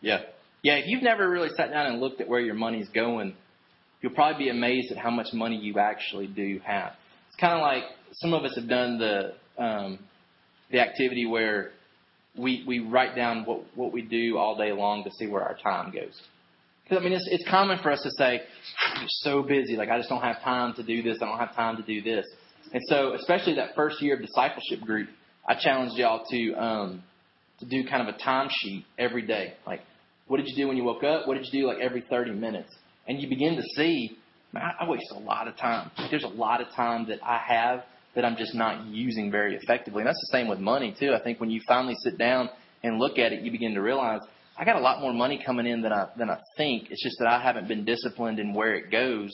Yeah. 0.00 0.28
Yeah, 0.62 0.76
if 0.78 0.86
you've 0.86 1.02
never 1.02 1.28
really 1.28 1.50
sat 1.56 1.70
down 1.70 1.86
and 1.86 2.00
looked 2.00 2.20
at 2.20 2.28
where 2.28 2.40
your 2.40 2.54
money's 2.54 2.88
going, 2.88 3.34
you'll 4.02 4.12
probably 4.12 4.44
be 4.44 4.50
amazed 4.50 4.92
at 4.92 4.98
how 4.98 5.10
much 5.10 5.28
money 5.32 5.56
you 5.56 5.78
actually 5.78 6.26
do 6.26 6.60
have. 6.64 6.92
It's 7.28 7.40
kind 7.40 7.54
of 7.54 7.60
like 7.60 7.84
some 8.12 8.34
of 8.34 8.44
us 8.44 8.54
have 8.56 8.68
done 8.68 8.98
the 8.98 9.34
um, 9.62 9.98
the 10.70 10.80
activity 10.80 11.26
where 11.26 11.70
we 12.36 12.64
we 12.66 12.80
write 12.80 13.14
down 13.16 13.44
what 13.44 13.62
what 13.74 13.92
we 13.92 14.02
do 14.02 14.36
all 14.36 14.56
day 14.56 14.72
long 14.72 15.04
to 15.04 15.10
see 15.12 15.26
where 15.26 15.42
our 15.42 15.56
time 15.56 15.92
goes. 15.92 16.20
Because 16.84 16.98
I 16.98 17.04
mean, 17.04 17.12
it's 17.12 17.28
it's 17.30 17.48
common 17.48 17.78
for 17.82 17.90
us 17.90 18.02
to 18.02 18.10
say, 18.18 18.42
"I'm 18.94 19.06
so 19.08 19.42
busy, 19.42 19.76
like 19.76 19.88
I 19.88 19.96
just 19.96 20.08
don't 20.08 20.22
have 20.22 20.42
time 20.42 20.74
to 20.74 20.82
do 20.82 21.02
this. 21.02 21.18
I 21.22 21.26
don't 21.26 21.38
have 21.38 21.54
time 21.54 21.76
to 21.76 21.82
do 21.82 22.02
this." 22.02 22.26
And 22.72 22.82
so, 22.88 23.14
especially 23.14 23.54
that 23.56 23.74
first 23.74 24.02
year 24.02 24.14
of 24.14 24.22
discipleship 24.22 24.80
group, 24.80 25.08
I 25.46 25.54
challenged 25.54 25.96
y'all 25.96 26.24
to 26.30 26.52
um, 26.54 27.02
to 27.60 27.66
do 27.66 27.88
kind 27.88 28.06
of 28.06 28.14
a 28.14 28.18
timesheet 28.18 28.84
every 28.98 29.22
day. 29.22 29.54
Like, 29.66 29.80
what 30.26 30.38
did 30.38 30.48
you 30.48 30.56
do 30.56 30.68
when 30.68 30.76
you 30.76 30.84
woke 30.84 31.04
up? 31.04 31.28
What 31.28 31.34
did 31.34 31.46
you 31.50 31.62
do 31.62 31.66
like 31.66 31.78
every 31.78 32.02
30 32.08 32.32
minutes? 32.32 32.74
And 33.08 33.20
you 33.20 33.28
begin 33.28 33.56
to 33.56 33.62
see, 33.76 34.16
man, 34.52 34.62
I 34.80 34.88
waste 34.88 35.12
a 35.14 35.18
lot 35.18 35.48
of 35.48 35.56
time. 35.56 35.90
There's 36.10 36.24
a 36.24 36.28
lot 36.28 36.60
of 36.60 36.68
time 36.74 37.06
that 37.08 37.18
I 37.22 37.38
have 37.38 37.84
that 38.14 38.24
I'm 38.24 38.36
just 38.36 38.54
not 38.54 38.86
using 38.86 39.30
very 39.30 39.56
effectively. 39.56 40.02
And 40.02 40.08
that's 40.08 40.20
the 40.30 40.36
same 40.36 40.48
with 40.48 40.58
money 40.58 40.94
too. 40.98 41.12
I 41.12 41.22
think 41.22 41.40
when 41.40 41.50
you 41.50 41.60
finally 41.66 41.94
sit 42.04 42.18
down 42.18 42.50
and 42.82 42.98
look 42.98 43.18
at 43.18 43.32
it, 43.32 43.42
you 43.42 43.50
begin 43.50 43.74
to 43.74 43.80
realize 43.80 44.20
I 44.58 44.64
got 44.64 44.76
a 44.76 44.80
lot 44.80 45.00
more 45.00 45.12
money 45.12 45.42
coming 45.44 45.66
in 45.66 45.80
than 45.80 45.92
I 45.92 46.08
than 46.16 46.28
I 46.28 46.38
think. 46.56 46.90
It's 46.90 47.02
just 47.02 47.16
that 47.20 47.26
I 47.26 47.42
haven't 47.42 47.68
been 47.68 47.84
disciplined 47.84 48.38
in 48.38 48.52
where 48.52 48.74
it 48.74 48.90
goes, 48.90 49.30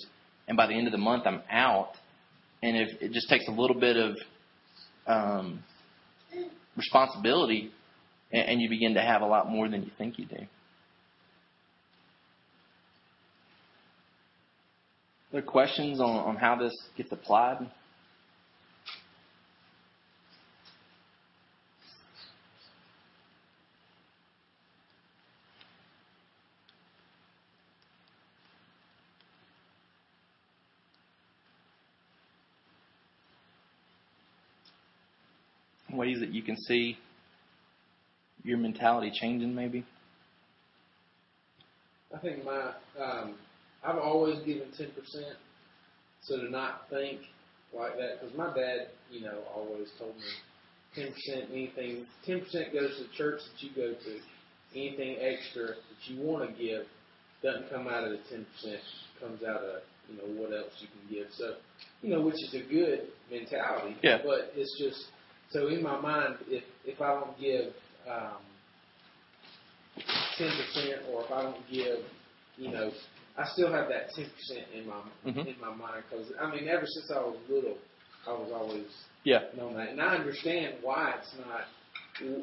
and 0.47 0.57
by 0.57 0.69
the 0.69 0.75
end 0.75 0.87
of 0.87 0.93
the 0.93 0.99
month, 0.99 1.27
I'm 1.27 1.43
out 1.51 1.91
and 2.63 2.77
if 2.77 3.01
it 3.01 3.13
just 3.13 3.29
takes 3.29 3.47
a 3.49 3.53
little 3.53 3.79
bit 3.79 3.97
of 3.97 4.17
um, 5.07 5.63
responsibility 6.77 7.71
and, 8.33 8.49
and 8.49 8.61
you 8.61 8.69
begin 8.69 8.95
to 8.95 9.01
have 9.01 9.23
a 9.23 9.27
lot 9.27 9.49
more 9.49 9.69
than 9.69 9.83
you 9.83 9.91
think 9.97 10.19
you 10.19 10.27
do. 10.27 10.39
Are 15.31 15.33
there 15.33 15.43
questions 15.43 16.01
on, 16.01 16.09
on 16.09 16.37
how 16.37 16.57
this 16.57 16.73
gets 16.97 17.13
applied? 17.13 17.71
Ways 35.93 36.21
that 36.21 36.31
you 36.31 36.43
can 36.43 36.57
see 36.57 36.97
your 38.45 38.57
mentality 38.57 39.13
changing, 39.13 39.55
maybe? 39.55 39.85
I 42.15 42.19
think 42.19 42.45
my 42.45 42.73
um, 42.99 43.35
I've 43.85 43.99
always 43.99 44.39
given 44.41 44.69
ten 44.77 44.91
percent, 44.91 45.37
so 46.23 46.37
to 46.39 46.51
not 46.51 46.89
think 46.91 47.21
like 47.77 47.97
that, 47.97 48.21
because 48.21 48.37
my 48.37 48.47
dad, 48.55 48.89
you 49.11 49.21
know, 49.23 49.39
always 49.55 49.89
told 49.99 50.17
me 50.17 50.23
ten 50.95 51.13
percent 51.13 51.51
anything. 51.53 52.07
Ten 52.27 52.41
percent 52.41 52.73
goes 52.73 52.97
to 52.97 53.05
the 53.05 53.15
church 53.17 53.41
that 53.41 53.63
you 53.63 53.71
go 53.75 53.93
to. 53.93 54.19
Anything 54.75 55.17
extra 55.21 55.69
that 55.69 56.01
you 56.13 56.21
want 56.23 56.49
to 56.49 56.63
give 56.63 56.83
doesn't 57.43 57.71
come 57.71 57.89
out 57.89 58.05
of 58.05 58.11
the 58.11 58.21
ten 58.29 58.47
percent. 58.53 58.81
Comes 59.21 59.43
out 59.43 59.63
of 59.63 59.83
you 60.09 60.17
know 60.17 60.41
what 60.41 60.53
else 60.53 60.73
you 60.81 60.89
can 60.89 61.17
give. 61.17 61.27
So 61.37 61.55
you 62.03 62.11
know, 62.11 62.23
which 62.23 62.35
is 62.35 62.55
a 62.55 62.71
good 62.71 63.09
mentality. 63.31 63.97
Yeah. 64.03 64.19
But 64.25 64.53
it's 64.55 64.79
just 64.79 65.07
so 65.51 65.69
in 65.69 65.83
my 65.83 65.99
mind, 66.01 66.37
if 66.49 66.65
if 66.85 67.01
I 67.01 67.15
don't 67.15 67.39
give 67.41 67.73
um, 68.09 68.39
ten 70.37 70.51
percent, 70.51 71.03
or 71.11 71.25
if 71.25 71.33
I 71.33 71.43
don't 71.43 71.71
give, 71.71 71.99
you 72.57 72.71
know, 72.71 72.91
I 73.39 73.47
still 73.53 73.71
have 73.73 73.89
that 73.89 74.11
ten 74.15 74.29
percent 74.31 74.67
in 74.75 74.87
my 74.87 75.01
Mhm. 75.25 75.47
in 75.47 75.61
my 75.61 75.73
mind 75.75 76.03
because 76.11 76.33
I 76.41 76.51
mean, 76.51 76.69
ever 76.69 76.87
since 76.87 77.11
I 77.11 77.21
was 77.21 77.39
little, 77.49 77.79
I 78.27 78.33
was 78.33 78.51
always 78.53 78.87
Yeah. 79.25 79.45
known 79.57 79.75
that, 79.75 79.91
and 79.91 80.03
I 80.03 80.17
understand 80.17 80.83
why 80.83 81.15
it's 81.19 81.35
not 81.39 81.67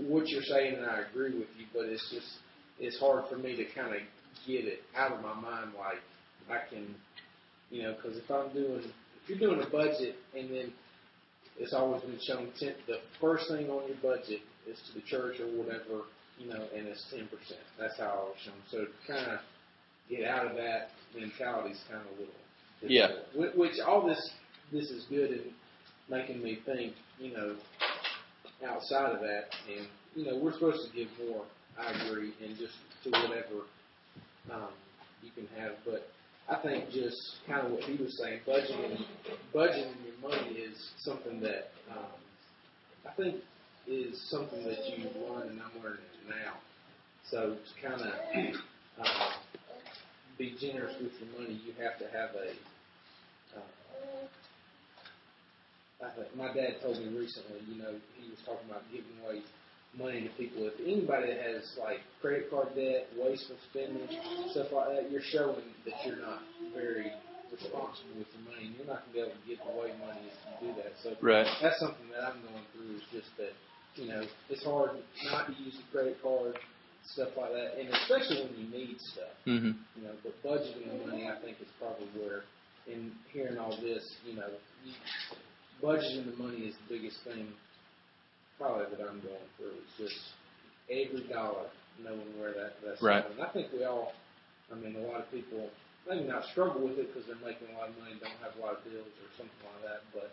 what 0.07 0.27
you're 0.29 0.43
saying, 0.43 0.75
and 0.75 0.85
I 0.85 1.01
agree 1.01 1.31
with 1.37 1.49
you, 1.57 1.65
but 1.73 1.85
it's 1.85 2.09
just 2.09 2.39
it's 2.79 2.97
hard 2.99 3.27
for 3.29 3.37
me 3.37 3.55
to 3.57 3.65
kind 3.65 3.93
of 3.93 4.01
get 4.47 4.65
it 4.65 4.83
out 4.95 5.11
of 5.11 5.21
my 5.21 5.33
mind, 5.33 5.73
like 5.77 6.01
I 6.49 6.59
can, 6.69 6.95
you 7.69 7.83
know, 7.83 7.93
because 7.93 8.17
if 8.17 8.29
I'm 8.31 8.49
doing 8.53 8.83
if 9.21 9.29
you're 9.29 9.39
doing 9.39 9.61
a 9.61 9.69
budget 9.69 10.15
and 10.35 10.49
then 10.49 10.73
it's 11.57 11.73
always 11.73 12.01
been 12.03 12.19
shown 12.21 12.51
ten, 12.59 12.75
the 12.87 13.01
first 13.19 13.47
thing 13.49 13.69
on 13.69 13.87
your 13.87 13.97
budget 13.97 14.41
is 14.67 14.79
to 14.87 14.93
the 14.93 15.01
church 15.01 15.39
or 15.41 15.47
whatever, 15.47 16.03
you 16.37 16.47
know, 16.47 16.67
and 16.75 16.87
it's 16.87 17.03
ten 17.09 17.27
percent. 17.27 17.59
That's 17.77 17.97
how 17.97 18.05
I 18.05 18.23
was 18.29 18.37
shown. 18.45 18.61
So 18.71 18.87
kind 19.07 19.31
of 19.31 19.39
get 20.09 20.27
out 20.27 20.45
of 20.47 20.55
that 20.55 20.89
mentality 21.17 21.71
is 21.71 21.79
kind 21.89 22.01
of 22.01 22.07
a 22.07 22.19
little 22.19 22.33
Yeah. 22.81 23.07
Which 23.55 23.79
all 23.85 24.05
this 24.05 24.31
this 24.71 24.89
is 24.89 25.05
good 25.09 25.31
in 25.31 25.41
making 26.09 26.41
me 26.41 26.59
think, 26.65 26.93
you 27.19 27.33
know, 27.33 27.55
outside 28.67 29.11
of 29.11 29.21
that, 29.21 29.45
and 29.75 29.87
you 30.15 30.25
know, 30.25 30.37
we're 30.37 30.53
supposed 30.53 30.89
to 30.89 30.95
give 30.95 31.07
more. 31.27 31.43
I 31.77 31.91
agree, 32.07 32.33
and 32.43 32.57
just 32.57 32.73
to 33.03 33.09
whatever 33.09 33.65
um, 34.51 34.69
you 35.21 35.29
can 35.31 35.47
have, 35.59 35.73
but 35.83 36.07
I 36.49 36.61
think 36.61 36.89
just 36.89 37.17
kind 37.47 37.65
of 37.65 37.73
what 37.73 37.83
he 37.83 38.01
was 38.01 38.17
saying, 38.17 38.39
budgeting, 38.47 39.03
budgeting 39.53 39.93
your 40.05 40.29
money 40.29 40.51
is 40.51 40.91
something 40.99 41.41
that 41.41 41.71
um, 41.91 42.15
I 43.09 43.13
think 43.15 43.35
is 43.87 44.21
something 44.29 44.63
that 44.63 44.77
you 44.97 45.05
learn, 45.19 45.49
and 45.49 45.59
I'm 45.61 45.83
learning 45.83 45.99
it 45.99 46.29
now. 46.29 46.53
So 47.29 47.55
to 47.55 47.87
kind 47.87 48.01
of 48.01 48.11
uh, 49.01 49.29
be 50.38 50.55
generous 50.59 50.95
with 51.01 51.13
your 51.19 51.31
money, 51.39 51.59
you 51.65 51.73
have 51.81 51.97
to 51.99 52.05
have 52.11 52.36
a. 52.36 52.51
Uh, 53.55 53.63
I 56.03 56.09
think 56.15 56.36
my 56.36 56.53
dad 56.53 56.81
told 56.83 56.99
me 56.99 57.07
recently, 57.07 57.63
you 57.71 57.81
know, 57.81 57.95
he 58.19 58.29
was 58.29 58.39
talking 58.45 58.67
about 58.69 58.83
giving 58.91 59.15
away 59.23 59.41
money 59.97 60.27
to 60.27 60.31
people. 60.36 60.67
If 60.67 60.75
anybody 60.83 61.31
that 61.31 61.39
has 61.39 61.63
like 61.79 62.03
credit 62.21 62.51
card 62.51 62.75
debt, 62.75 63.07
wasteful 63.15 63.55
spending, 63.71 64.07
stuff 64.51 64.75
like 64.75 64.89
that, 64.91 65.11
you're 65.11 65.23
showing 65.31 65.63
that 65.88 65.95
you're 66.03 66.19
not 66.19 66.43
very 66.75 67.11
responsible 67.47 68.19
with 68.19 68.27
your 68.36 68.43
money, 68.51 68.75
you're 68.75 68.88
not 68.88 69.07
going 69.07 69.07
to 69.07 69.13
be 69.15 69.19
able 69.23 69.38
to 69.39 69.45
give 69.47 69.59
away 69.71 69.95
money 70.03 70.27
if 70.27 70.36
you 70.61 70.67
do 70.67 70.69
that. 70.83 70.91
So 70.99 71.15
Right. 71.23 71.47
that's 71.63 71.79
something 71.79 72.11
that 72.11 72.27
I'm 72.27 72.43
going 72.43 72.65
through 72.75 72.99
is 72.99 73.05
just 73.15 73.31
that, 73.39 73.55
you 73.95 74.11
know, 74.11 74.27
it's 74.51 74.63
hard 74.67 74.99
not 75.31 75.47
to 75.47 75.53
use 75.63 75.79
the 75.79 75.88
credit 75.95 76.19
card, 76.21 76.59
stuff 77.13 77.29
like 77.37 77.51
that, 77.53 77.77
and 77.79 77.89
especially 78.03 78.43
when 78.49 78.55
you 78.57 78.67
need 78.71 78.97
stuff, 79.13 79.35
Mm-hmm. 79.45 79.73
you 79.95 80.01
know. 80.03 80.13
But 80.23 80.33
budgeting 80.43 80.89
the 80.89 81.05
money, 81.05 81.27
I 81.29 81.39
think, 81.41 81.57
is 81.61 81.69
probably 81.79 82.07
where, 82.17 82.43
in 82.87 83.11
hearing 83.31 83.57
all 83.57 83.75
this, 83.81 84.03
you 84.25 84.35
know, 84.35 84.47
you, 84.83 84.93
budgeting 85.81 86.25
the 86.25 86.37
money 86.41 86.65
is 86.69 86.75
the 86.87 86.97
biggest 86.97 87.17
thing 87.23 87.47
probably 88.57 88.85
that 88.95 89.03
I'm 89.03 89.19
going 89.19 89.47
through. 89.57 89.75
It's 89.83 89.95
just 89.99 90.19
every 90.89 91.27
dollar, 91.27 91.67
knowing 92.01 92.31
where 92.39 92.53
that 92.55 92.79
that's 92.83 93.01
Right. 93.01 93.21
going. 93.23 93.35
And 93.37 93.43
I 93.43 93.51
think 93.51 93.71
we 93.73 93.83
all, 93.83 94.13
I 94.71 94.75
mean, 94.75 94.95
a 94.95 95.03
lot 95.05 95.21
of 95.21 95.29
people 95.31 95.69
maybe 96.07 96.23
not 96.29 96.45
struggle 96.53 96.85
with 96.87 96.97
it 97.01 97.09
because 97.11 97.25
they're 97.27 97.41
making 97.43 97.73
a 97.73 97.77
lot 97.77 97.89
of 97.89 97.97
money 97.97 98.13
and 98.15 98.21
don't 98.21 98.39
have 98.45 98.53
a 98.55 98.61
lot 98.61 98.77
of 98.77 98.81
bills 98.85 99.09
or 99.09 99.29
something 99.37 99.61
like 99.65 99.81
that. 99.83 100.01
But 100.13 100.29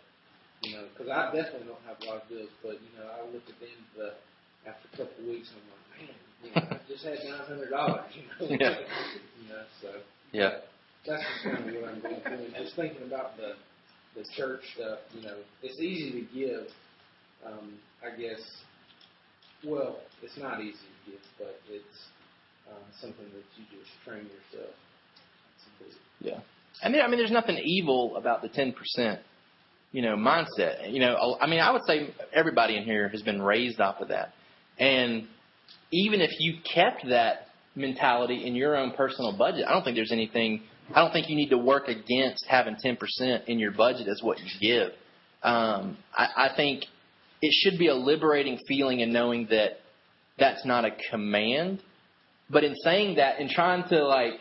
you 0.63 0.77
know, 0.77 0.87
because 0.93 1.11
I 1.11 1.27
definitely 1.35 1.67
don't 1.67 1.83
have 1.85 1.99
a 2.01 2.05
lot 2.07 2.23
of 2.23 2.27
bills. 2.31 2.49
But 2.63 2.79
you 2.79 2.91
know, 2.95 3.05
I 3.11 3.19
look 3.27 3.43
at 3.49 3.57
the 3.59 3.67
end 3.67 3.83
of 3.91 3.95
the 3.99 4.09
after 4.63 4.87
a 4.87 4.95
couple 4.95 5.19
of 5.19 5.27
weeks, 5.27 5.51
and 5.51 5.59
I'm 5.59 5.67
like, 5.75 5.83
man, 6.07 6.15
you 6.43 6.51
know, 6.55 6.67
I 6.69 6.79
just 6.87 7.03
had 7.05 7.17
nine 7.23 7.39
hundred 7.47 7.69
dollars. 7.69 8.05
You 8.13 8.23
know, 8.23 8.55
Yeah. 8.59 8.75
you 9.41 9.49
know, 9.49 9.63
so 9.81 9.89
Yeah. 10.31 10.49
that's 11.07 11.23
just 11.23 11.43
kind 11.55 11.69
of 11.69 11.75
what 11.81 11.89
I'm 11.89 12.01
going 12.01 12.21
through. 12.21 12.45
And 12.45 12.55
just 12.55 12.75
thinking 12.75 13.03
about 13.07 13.37
the 13.37 13.53
the 14.15 14.25
church 14.35 14.61
stuff, 14.75 14.99
you 15.15 15.23
know, 15.23 15.37
it's 15.61 15.79
easy 15.79 16.11
to 16.21 16.33
give. 16.33 16.67
Um, 17.45 17.73
I 18.05 18.15
guess. 18.19 18.39
Well, 19.65 19.97
it's 20.21 20.37
not 20.37 20.59
easy 20.61 20.73
to 21.05 21.11
give, 21.11 21.21
but 21.37 21.59
it's 21.69 22.07
um, 22.69 22.83
something 22.99 23.25
that 23.25 23.43
you 23.57 23.63
just 23.79 23.91
train 24.05 24.23
yourself. 24.23 24.75
Yeah. 26.19 26.39
And 26.81 26.93
there, 26.93 27.03
I 27.03 27.07
mean, 27.07 27.17
there's 27.17 27.31
nothing 27.31 27.57
evil 27.63 28.15
about 28.17 28.41
the 28.41 28.49
10%, 28.49 28.73
you 29.91 30.01
know, 30.01 30.15
mindset. 30.15 30.91
You 30.91 30.99
know, 30.99 31.37
I 31.39 31.47
mean, 31.47 31.59
I 31.59 31.71
would 31.71 31.83
say 31.87 32.13
everybody 32.33 32.77
in 32.77 32.83
here 32.83 33.07
has 33.09 33.21
been 33.21 33.41
raised 33.41 33.79
off 33.79 34.01
of 34.01 34.09
that. 34.09 34.33
And 34.79 35.27
even 35.93 36.21
if 36.21 36.31
you 36.39 36.55
kept 36.73 37.07
that 37.09 37.47
mentality 37.75 38.45
in 38.47 38.55
your 38.55 38.75
own 38.75 38.91
personal 38.91 39.37
budget, 39.37 39.65
I 39.67 39.73
don't 39.73 39.83
think 39.83 39.95
there's 39.95 40.11
anything, 40.11 40.63
I 40.93 41.01
don't 41.01 41.11
think 41.11 41.29
you 41.29 41.35
need 41.35 41.49
to 41.49 41.57
work 41.57 41.87
against 41.87 42.45
having 42.47 42.75
10% 42.83 43.45
in 43.45 43.59
your 43.59 43.71
budget 43.71 44.07
as 44.07 44.21
what 44.21 44.39
you 44.39 44.45
give. 44.59 44.91
Um, 45.43 45.97
I, 46.13 46.49
I 46.49 46.55
think 46.55 46.85
it 47.41 47.53
should 47.53 47.77
be 47.77 47.89
a 47.89 47.95
liberating 47.95 48.57
feeling 48.67 49.01
in 49.01 49.13
knowing 49.13 49.47
that 49.51 49.81
that's 50.39 50.65
not 50.65 50.83
a 50.83 50.91
command. 51.11 51.83
But 52.49 52.63
in 52.63 52.75
saying 52.83 53.17
that 53.17 53.39
and 53.39 53.49
trying 53.49 53.87
to 53.89 54.03
like 54.05 54.33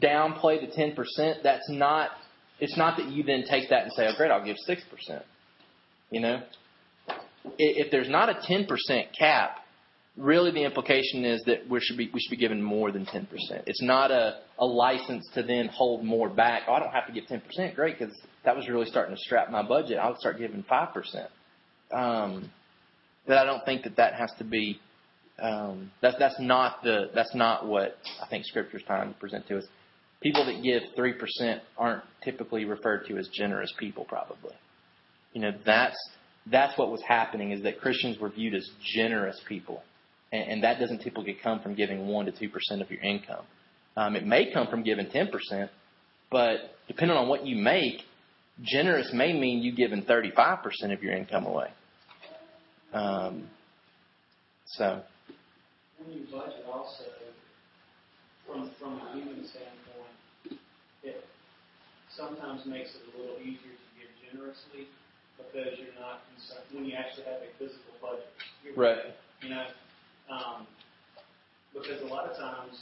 downplay 0.00 0.60
the 0.60 0.74
ten 0.74 0.94
percent, 0.94 1.38
that's 1.42 1.68
not. 1.70 2.10
It's 2.60 2.76
not 2.76 2.98
that 2.98 3.08
you 3.08 3.22
then 3.24 3.44
take 3.48 3.70
that 3.70 3.84
and 3.84 3.92
say, 3.92 4.06
"Oh, 4.06 4.16
great, 4.16 4.30
I'll 4.30 4.44
give 4.44 4.56
six 4.66 4.82
percent." 4.84 5.22
You 6.10 6.20
know, 6.20 6.42
if 7.58 7.90
there's 7.90 8.08
not 8.08 8.28
a 8.28 8.38
ten 8.46 8.66
percent 8.66 9.08
cap, 9.18 9.63
really 10.16 10.50
the 10.50 10.64
implication 10.64 11.24
is 11.24 11.42
that 11.46 11.68
we 11.68 11.80
should 11.80 11.96
be 11.96 12.10
we 12.12 12.20
should 12.20 12.30
be 12.30 12.36
given 12.36 12.62
more 12.62 12.92
than 12.92 13.06
ten 13.06 13.26
percent. 13.26 13.64
It's 13.66 13.82
not 13.82 14.10
a 14.10 14.40
a 14.58 14.66
license 14.66 15.28
to 15.34 15.42
then 15.42 15.68
hold 15.68 16.04
more 16.04 16.28
back. 16.28 16.62
Oh, 16.68 16.74
I 16.74 16.80
don't 16.80 16.92
have 16.92 17.06
to 17.06 17.12
give 17.12 17.26
ten 17.26 17.40
percent. 17.40 17.74
Great, 17.74 17.98
because 17.98 18.14
that 18.44 18.56
was 18.56 18.68
really 18.68 18.86
starting 18.86 19.14
to 19.14 19.20
strap 19.20 19.50
my 19.50 19.62
budget. 19.62 19.98
I'll 19.98 20.18
start 20.18 20.38
giving 20.38 20.64
five 20.68 20.94
percent. 20.94 21.28
Um, 21.92 22.50
but 23.26 23.38
I 23.38 23.44
don't 23.44 23.64
think 23.64 23.84
that 23.84 23.96
that 23.96 24.14
has 24.14 24.30
to 24.38 24.44
be. 24.44 24.78
Um, 25.42 25.90
that's 26.00 26.16
that's 26.18 26.38
not 26.38 26.82
the 26.84 27.10
that's 27.14 27.34
not 27.34 27.66
what 27.66 27.96
I 28.22 28.28
think 28.28 28.44
Scripture 28.44 28.76
is 28.76 28.84
trying 28.84 29.12
to 29.12 29.18
present 29.18 29.48
to 29.48 29.58
us. 29.58 29.64
People 30.22 30.46
that 30.46 30.62
give 30.62 30.82
three 30.94 31.12
percent 31.12 31.62
aren't 31.76 32.04
typically 32.22 32.64
referred 32.64 33.06
to 33.08 33.18
as 33.18 33.28
generous 33.32 33.72
people. 33.78 34.04
Probably, 34.04 34.54
you 35.32 35.40
know 35.40 35.50
that's 35.66 35.96
that's 36.50 36.78
what 36.78 36.90
was 36.90 37.02
happening 37.02 37.50
is 37.50 37.62
that 37.62 37.80
Christians 37.80 38.18
were 38.18 38.28
viewed 38.28 38.54
as 38.54 38.68
generous 38.94 39.40
people, 39.48 39.82
and, 40.34 40.52
and 40.52 40.64
that 40.64 40.80
doesn't 40.80 41.00
typically 41.02 41.36
come 41.42 41.60
from 41.60 41.74
giving 41.74 42.06
one 42.08 42.26
to 42.26 42.32
two 42.32 42.48
percent 42.48 42.82
of 42.82 42.90
your 42.90 43.00
income. 43.00 43.44
Um, 43.96 44.16
it 44.16 44.26
may 44.26 44.52
come 44.52 44.66
from 44.66 44.82
giving 44.82 45.08
ten 45.10 45.28
percent, 45.28 45.70
but 46.30 46.56
depending 46.88 47.16
on 47.16 47.28
what 47.28 47.46
you 47.46 47.56
make, 47.56 48.02
generous 48.62 49.10
may 49.12 49.32
mean 49.32 49.62
you 49.62 49.72
giving 49.74 50.02
thirty 50.02 50.30
five 50.34 50.62
percent 50.62 50.92
of 50.92 51.02
your 51.02 51.14
income 51.14 51.46
away. 51.46 51.68
Um, 52.92 53.48
so 54.66 55.02
When 55.98 56.12
you 56.16 56.26
budget 56.30 56.64
also, 56.72 57.04
from, 58.46 58.70
from 58.78 59.00
a 59.00 59.12
human 59.14 59.44
standpoint, 59.46 60.60
it 61.02 61.24
sometimes 62.16 62.64
makes 62.66 62.90
it 62.94 63.02
a 63.14 63.20
little 63.20 63.36
easier 63.42 63.74
to 63.74 63.88
give 63.98 64.10
generously 64.32 64.86
because 65.38 65.78
you're 65.78 65.98
not 66.00 66.22
concerned, 66.34 66.66
when 66.72 66.84
you 66.84 66.94
actually 66.94 67.24
have 67.24 67.42
a 67.42 67.50
physical 67.58 67.94
budget. 68.00 68.26
You're- 68.64 68.76
Right. 68.76 69.14
You 69.42 69.50
know, 69.50 69.66
um, 70.30 70.66
because 71.72 72.00
a 72.02 72.10
lot 72.10 72.30
of 72.30 72.36
times 72.38 72.78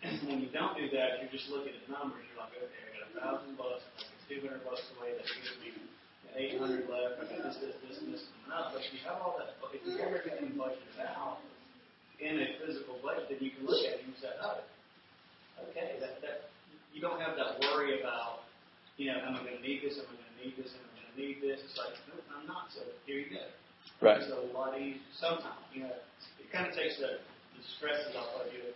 when 0.26 0.40
you 0.40 0.48
don't 0.52 0.76
do 0.78 0.88
that, 0.96 1.20
you're 1.20 1.32
just 1.32 1.50
looking 1.52 1.76
at 1.76 1.84
numbers. 1.90 2.24
You're 2.32 2.40
like, 2.40 2.54
okay, 2.56 2.70
I 2.70 2.88
got 2.96 3.04
a 3.04 3.12
thousand 3.20 3.52
bucks, 3.58 3.84
I 3.98 4.06
got 4.06 4.20
two 4.30 4.38
hundred 4.40 4.62
bucks 4.64 4.84
away. 4.96 5.12
That 5.18 5.26
gives 5.28 5.56
me 5.60 5.74
eight 6.38 6.56
hundred 6.56 6.86
left. 6.88 7.20
I 7.20 7.26
got 7.26 7.42
this, 7.50 7.58
this, 7.58 7.76
this, 7.84 7.96
and 8.00 8.14
this 8.14 8.24
coming 8.46 8.54
up. 8.54 8.72
But 8.72 8.86
if 8.86 8.94
you 8.94 9.02
have 9.04 9.18
all 9.20 9.36
that, 9.36 9.58
if 9.74 9.82
you 9.82 9.98
have 9.98 10.14
everything 10.14 10.54
budgeted 10.56 10.98
out 11.04 11.42
in 12.22 12.38
a 12.38 12.48
physical 12.62 12.96
budget, 13.02 13.28
then 13.28 13.40
you 13.42 13.50
can 13.52 13.66
look 13.66 13.82
at 13.84 14.00
it 14.00 14.06
and 14.06 14.14
say, 14.22 14.32
oh, 14.40 14.62
okay, 15.68 15.98
that 16.00 16.22
that 16.22 16.50
you 16.94 17.00
don't 17.02 17.20
have 17.20 17.36
that 17.36 17.60
worry 17.60 18.00
about, 18.00 18.46
you 18.96 19.10
know, 19.10 19.18
am 19.20 19.36
I 19.36 19.40
going 19.42 19.58
to 19.58 19.64
need 19.64 19.82
this? 19.82 19.98
Am 19.98 20.06
I 20.10 20.14
going 20.16 20.32
to 20.32 20.38
need 20.42 20.54
this? 20.58 20.70
Am 20.74 20.82
I 20.86 20.90
going 20.96 21.10
to 21.10 21.16
need 21.18 21.36
this? 21.42 21.58
It's 21.64 21.78
like, 21.78 21.94
nope, 22.10 22.24
I'm 22.32 22.46
not. 22.46 22.70
So 22.74 22.82
here 23.06 23.20
you 23.20 23.30
go. 23.30 23.44
Right. 24.00 24.20
It's 24.20 24.30
a 24.32 24.40
lot 24.56 24.76
easier. 24.78 25.00
Sometimes, 25.16 25.60
you 25.72 25.84
know, 25.86 25.96
kind 26.52 26.66
of 26.66 26.74
takes 26.74 26.98
the, 26.98 27.22
the 27.56 27.62
stresses 27.78 28.14
off 28.18 28.42
of 28.42 28.52
you 28.52 28.74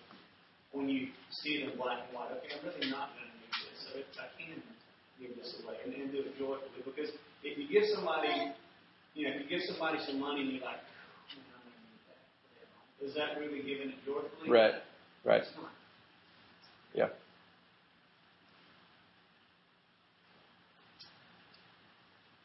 when 0.72 0.88
you 0.88 1.10
see 1.30 1.62
it 1.62 1.70
in 1.70 1.76
black 1.78 2.06
and 2.06 2.14
white. 2.14 2.30
Okay, 2.38 2.54
I'm 2.54 2.62
really 2.66 2.90
not 2.90 3.14
going 3.14 3.30
to 3.30 3.36
need 3.38 3.50
this, 3.50 3.78
so 3.86 3.98
if 3.98 4.06
I 4.18 4.30
can 4.38 4.62
give 5.20 5.34
this 5.36 5.54
away 5.62 5.78
and, 5.84 5.94
and 5.94 6.10
do 6.10 6.22
it 6.22 6.34
joyfully. 6.38 6.82
Because 6.86 7.10
if 7.42 7.58
you 7.58 7.66
give 7.68 7.86
somebody, 7.94 8.54
you 9.14 9.26
know, 9.26 9.34
if 9.34 9.46
you 9.46 9.48
give 9.58 9.62
somebody 9.66 9.98
some 10.06 10.18
money 10.18 10.42
and 10.42 10.50
you're 10.54 10.66
like, 10.66 10.82
oh, 10.82 11.38
I'm 11.38 11.62
going 11.62 11.74
to 11.74 11.82
need 11.86 12.02
that. 12.10 12.20
Is 13.06 13.12
that 13.14 13.38
really 13.38 13.62
giving 13.62 13.94
it 13.94 14.00
joyfully? 14.06 14.50
Right. 14.50 14.74
Right. 15.24 15.42
It's 15.42 15.50
not. 15.56 15.70
Yeah. 16.94 17.10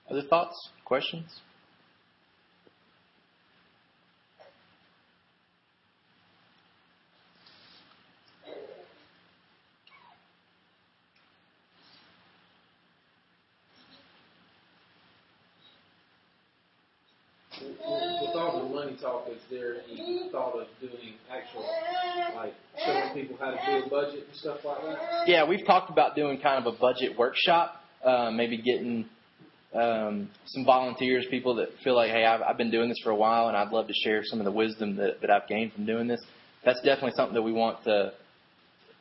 Other 0.09 0.23
thoughts? 0.23 0.55
Questions? 0.85 1.41
With 17.61 18.35
all 18.35 18.67
the 18.67 18.73
money 18.73 18.97
talk, 19.01 19.27
is 19.29 19.38
there 19.49 19.77
any 19.91 20.29
thought 20.31 20.53
of 20.55 20.67
doing 20.79 21.13
actual, 21.31 21.65
like, 22.35 22.53
showing 22.85 23.13
people 23.13 23.37
how 23.39 23.51
to 23.51 23.57
do 23.65 23.85
a 23.85 23.89
budget 23.89 24.25
and 24.27 24.35
stuff 24.35 24.59
like 24.63 24.81
that? 24.81 25.27
Yeah, 25.27 25.47
we've 25.47 25.65
talked 25.65 25.89
about 25.89 26.15
doing 26.15 26.39
kind 26.39 26.65
of 26.65 26.73
a 26.73 26.77
budget 26.77 27.17
workshop. 27.17 27.75
Uh, 28.03 28.31
maybe 28.31 28.57
getting 28.57 29.05
um, 29.73 30.29
some 30.45 30.65
volunteers, 30.65 31.25
people 31.29 31.55
that 31.55 31.69
feel 31.83 31.95
like, 31.95 32.11
hey, 32.11 32.25
I've, 32.25 32.41
I've 32.41 32.57
been 32.57 32.71
doing 32.71 32.89
this 32.89 32.97
for 33.03 33.09
a 33.09 33.15
while, 33.15 33.47
and 33.47 33.57
I'd 33.57 33.71
love 33.71 33.87
to 33.87 33.93
share 34.03 34.21
some 34.23 34.39
of 34.39 34.45
the 34.45 34.51
wisdom 34.51 34.95
that, 34.95 35.21
that 35.21 35.29
I've 35.29 35.47
gained 35.47 35.73
from 35.73 35.85
doing 35.85 36.07
this. 36.07 36.21
That's 36.63 36.79
definitely 36.81 37.13
something 37.15 37.35
that 37.35 37.41
we 37.41 37.51
want 37.51 37.83
to. 37.83 38.13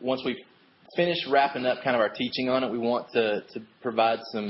Once 0.01 0.23
we 0.25 0.45
finish 0.97 1.19
wrapping 1.31 1.67
up 1.67 1.83
kind 1.85 1.95
of 1.95 2.01
our 2.01 2.09
teaching 2.09 2.49
on 2.49 2.65
it, 2.65 2.71
we 2.71 2.79
want 2.79 3.11
to 3.13 3.43
to 3.53 3.61
provide 3.83 4.19
some 4.33 4.49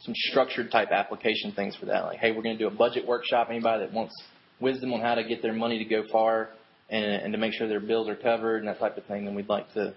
some 0.00 0.14
structured 0.14 0.70
type 0.70 0.90
application 0.90 1.52
things 1.52 1.76
for 1.76 1.86
that. 1.86 2.04
Like, 2.04 2.18
hey, 2.18 2.30
we're 2.32 2.42
going 2.42 2.58
to 2.58 2.62
do 2.62 2.68
a 2.68 2.76
budget 2.76 3.06
workshop. 3.06 3.48
Anybody 3.50 3.84
that 3.84 3.92
wants 3.92 4.14
wisdom 4.60 4.92
on 4.92 5.00
how 5.00 5.14
to 5.14 5.24
get 5.24 5.42
their 5.42 5.52
money 5.52 5.78
to 5.78 5.84
go 5.84 6.04
far 6.10 6.50
and, 6.90 7.04
and 7.04 7.32
to 7.32 7.38
make 7.38 7.52
sure 7.54 7.68
their 7.68 7.80
bills 7.80 8.08
are 8.08 8.16
covered 8.16 8.58
and 8.58 8.68
that 8.68 8.78
type 8.78 8.96
of 8.96 9.04
thing, 9.06 9.24
then 9.24 9.34
we'd 9.34 9.48
like 9.48 9.72
to 9.74 9.94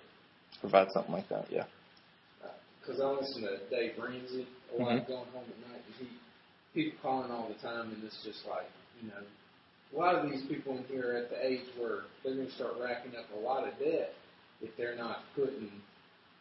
provide 0.61 0.87
something 0.93 1.13
like 1.13 1.27
that. 1.29 1.45
Yeah. 1.51 1.65
Because 2.79 3.01
I 3.01 3.05
listen 3.07 3.41
to 3.43 3.57
Dave 3.69 3.93
Ramsey 4.01 4.47
a 4.77 4.81
lot 4.81 4.89
Mhm. 4.89 5.07
going 5.07 5.27
home 5.33 5.43
at 5.49 5.71
night, 5.71 5.81
he 5.99 6.07
people 6.73 6.99
calling 7.01 7.31
all 7.31 7.47
the 7.49 7.67
time, 7.67 7.91
and 7.91 8.03
it's 8.03 8.23
just 8.23 8.45
like 8.47 8.69
you 9.01 9.09
know, 9.09 9.23
a 9.93 9.97
lot 9.97 10.15
of 10.15 10.29
these 10.29 10.45
people 10.47 10.77
in 10.77 10.83
here 10.85 11.13
are 11.13 11.17
at 11.17 11.29
the 11.29 11.45
age 11.45 11.65
where 11.77 12.03
they're 12.23 12.35
going 12.35 12.47
to 12.47 12.53
start 12.53 12.73
racking 12.79 13.15
up 13.15 13.25
a 13.35 13.39
lot 13.39 13.67
of 13.67 13.77
debt 13.79 14.13
if 14.61 14.75
they're 14.77 14.95
not 14.95 15.19
putting 15.35 15.69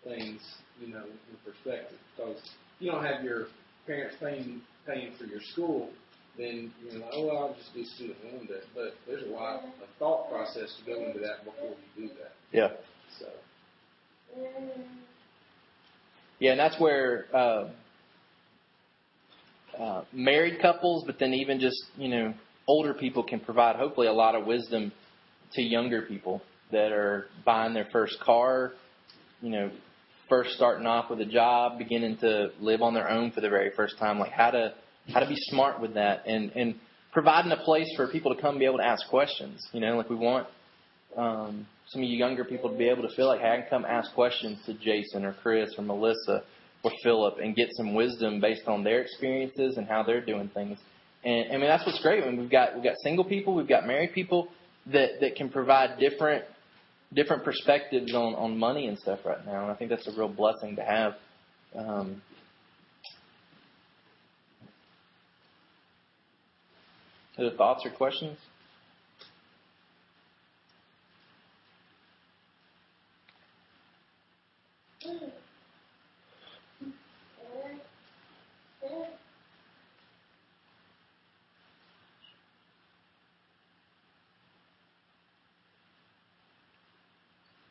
things 0.05 0.41
you 0.81 0.89
know 0.93 1.05
in 1.05 1.37
perspective. 1.45 1.99
Because 2.17 2.41
you 2.79 2.91
don't 2.91 3.05
have 3.05 3.25
your 3.25 3.49
parents 3.87 4.17
paying 4.21 4.63
paying 4.87 5.13
for 5.19 5.25
your 5.25 5.41
school, 5.41 5.91
then 6.39 6.73
you're 6.83 7.01
like, 7.01 7.11
oh, 7.13 7.27
well, 7.27 7.39
I'll 7.39 7.55
just 7.55 7.75
do 7.75 7.85
student 7.85 8.19
loan 8.25 8.47
debt. 8.47 8.65
But 8.75 8.95
there's 9.07 9.25
a 9.25 9.31
lot 9.31 9.65
of 9.65 9.71
thought 9.99 10.31
process 10.31 10.75
to 10.79 10.93
go 10.93 11.05
into 11.05 11.21
that 11.21 11.45
before 11.45 11.75
you 11.97 12.09
do 12.09 12.15
that. 12.15 12.33
Yeah. 12.53 12.69
So. 13.19 13.27
Yeah, 16.39 16.51
and 16.53 16.61
that's 16.61 16.79
where 16.79 17.27
uh, 17.33 17.69
uh, 19.79 20.05
married 20.13 20.61
couples, 20.61 21.05
but 21.07 21.19
then 21.19 21.33
even 21.35 21.61
just 21.61 21.83
you 21.97 22.09
know 22.09 22.35
older 22.69 22.95
people 22.95 23.23
can 23.23 23.41
provide 23.41 23.77
hopefully 23.77 24.07
a 24.07 24.13
lot 24.13 24.35
of 24.35 24.47
wisdom 24.47 24.93
to 25.53 25.63
younger 25.63 26.03
people 26.03 26.43
that 26.73 26.93
are 26.93 27.27
buying 27.45 27.73
their 27.73 27.89
first 27.93 28.19
car, 28.21 28.73
you 29.41 29.51
know, 29.51 29.71
first 30.29 30.51
starting 30.57 30.87
off 30.87 31.09
with 31.09 31.21
a 31.21 31.25
job, 31.25 31.79
beginning 31.79 32.17
to 32.19 32.51
live 32.61 32.83
on 32.83 32.93
their 32.93 33.09
own 33.09 33.31
for 33.31 33.41
the 33.41 33.49
very 33.49 33.71
first 33.77 33.97
time, 33.99 34.19
like 34.19 34.33
how 34.33 34.51
to 34.51 34.75
how 35.13 35.21
to 35.21 35.29
be 35.29 35.37
smart 35.37 35.81
with 35.81 35.95
that, 35.95 36.27
and 36.27 36.51
and 36.53 36.75
providing 37.13 37.53
a 37.53 37.57
place 37.57 37.91
for 37.97 38.09
people 38.09 38.35
to 38.35 38.41
come 38.41 38.59
be 38.59 38.67
able 38.67 38.79
to 38.79 38.87
ask 38.87 39.09
questions. 39.09 39.67
You 39.73 39.81
know, 39.81 39.97
like 39.97 40.11
we 40.11 40.17
want 40.17 40.47
um, 41.17 41.67
some 41.89 42.03
of 42.03 42.09
you 42.09 42.17
younger 42.17 42.45
people 42.45 42.71
to 42.71 42.77
be 42.77 42.89
able 42.89 43.09
to 43.09 43.15
feel 43.15 43.27
like, 43.27 43.41
hey, 43.41 43.51
I 43.51 43.57
can 43.61 43.67
come 43.71 43.85
ask 43.85 44.13
questions 44.15 44.59
to 44.67 44.75
Jason 44.75 45.25
or 45.25 45.35
Chris 45.43 45.71
or 45.79 45.85
Melissa 45.85 46.43
or 46.83 46.91
Philip 47.03 47.39
and 47.43 47.55
get 47.55 47.69
some 47.73 47.95
wisdom 47.95 48.41
based 48.41 48.67
on 48.67 48.85
their 48.85 49.01
experiences 49.01 49.77
and 49.77 49.87
how 49.87 50.03
they're 50.03 50.25
doing 50.25 50.51
things. 50.53 50.79
And 51.25 51.53
I 51.53 51.57
mean, 51.57 51.69
that's 51.69 51.87
what's 51.87 52.03
great. 52.03 52.23
I 52.23 52.27
mean, 52.27 52.39
we've 52.39 52.51
got 52.51 52.75
we've 52.75 52.85
got 52.85 52.97
single 53.03 53.25
people, 53.25 53.55
we've 53.55 53.69
got 53.69 53.87
married 53.87 54.13
people 54.13 54.49
that 54.93 55.21
that 55.21 55.37
can 55.37 55.49
provide 55.49 55.99
different 55.99 56.45
different 57.15 57.45
perspectives 57.45 58.15
on 58.15 58.35
on 58.35 58.59
money 58.59 58.87
and 58.87 58.99
stuff 58.99 59.21
right 59.25 59.45
now. 59.47 59.63
And 59.63 59.71
I 59.71 59.75
think 59.75 59.91
that's 59.91 60.07
a 60.07 60.19
real 60.19 60.29
blessing 60.29 60.77
to 60.77 60.83
have. 60.83 61.15
Um, 61.75 62.23
other 67.39 67.51
thoughts 67.57 67.85
or 67.85 67.91
questions? 67.91 68.39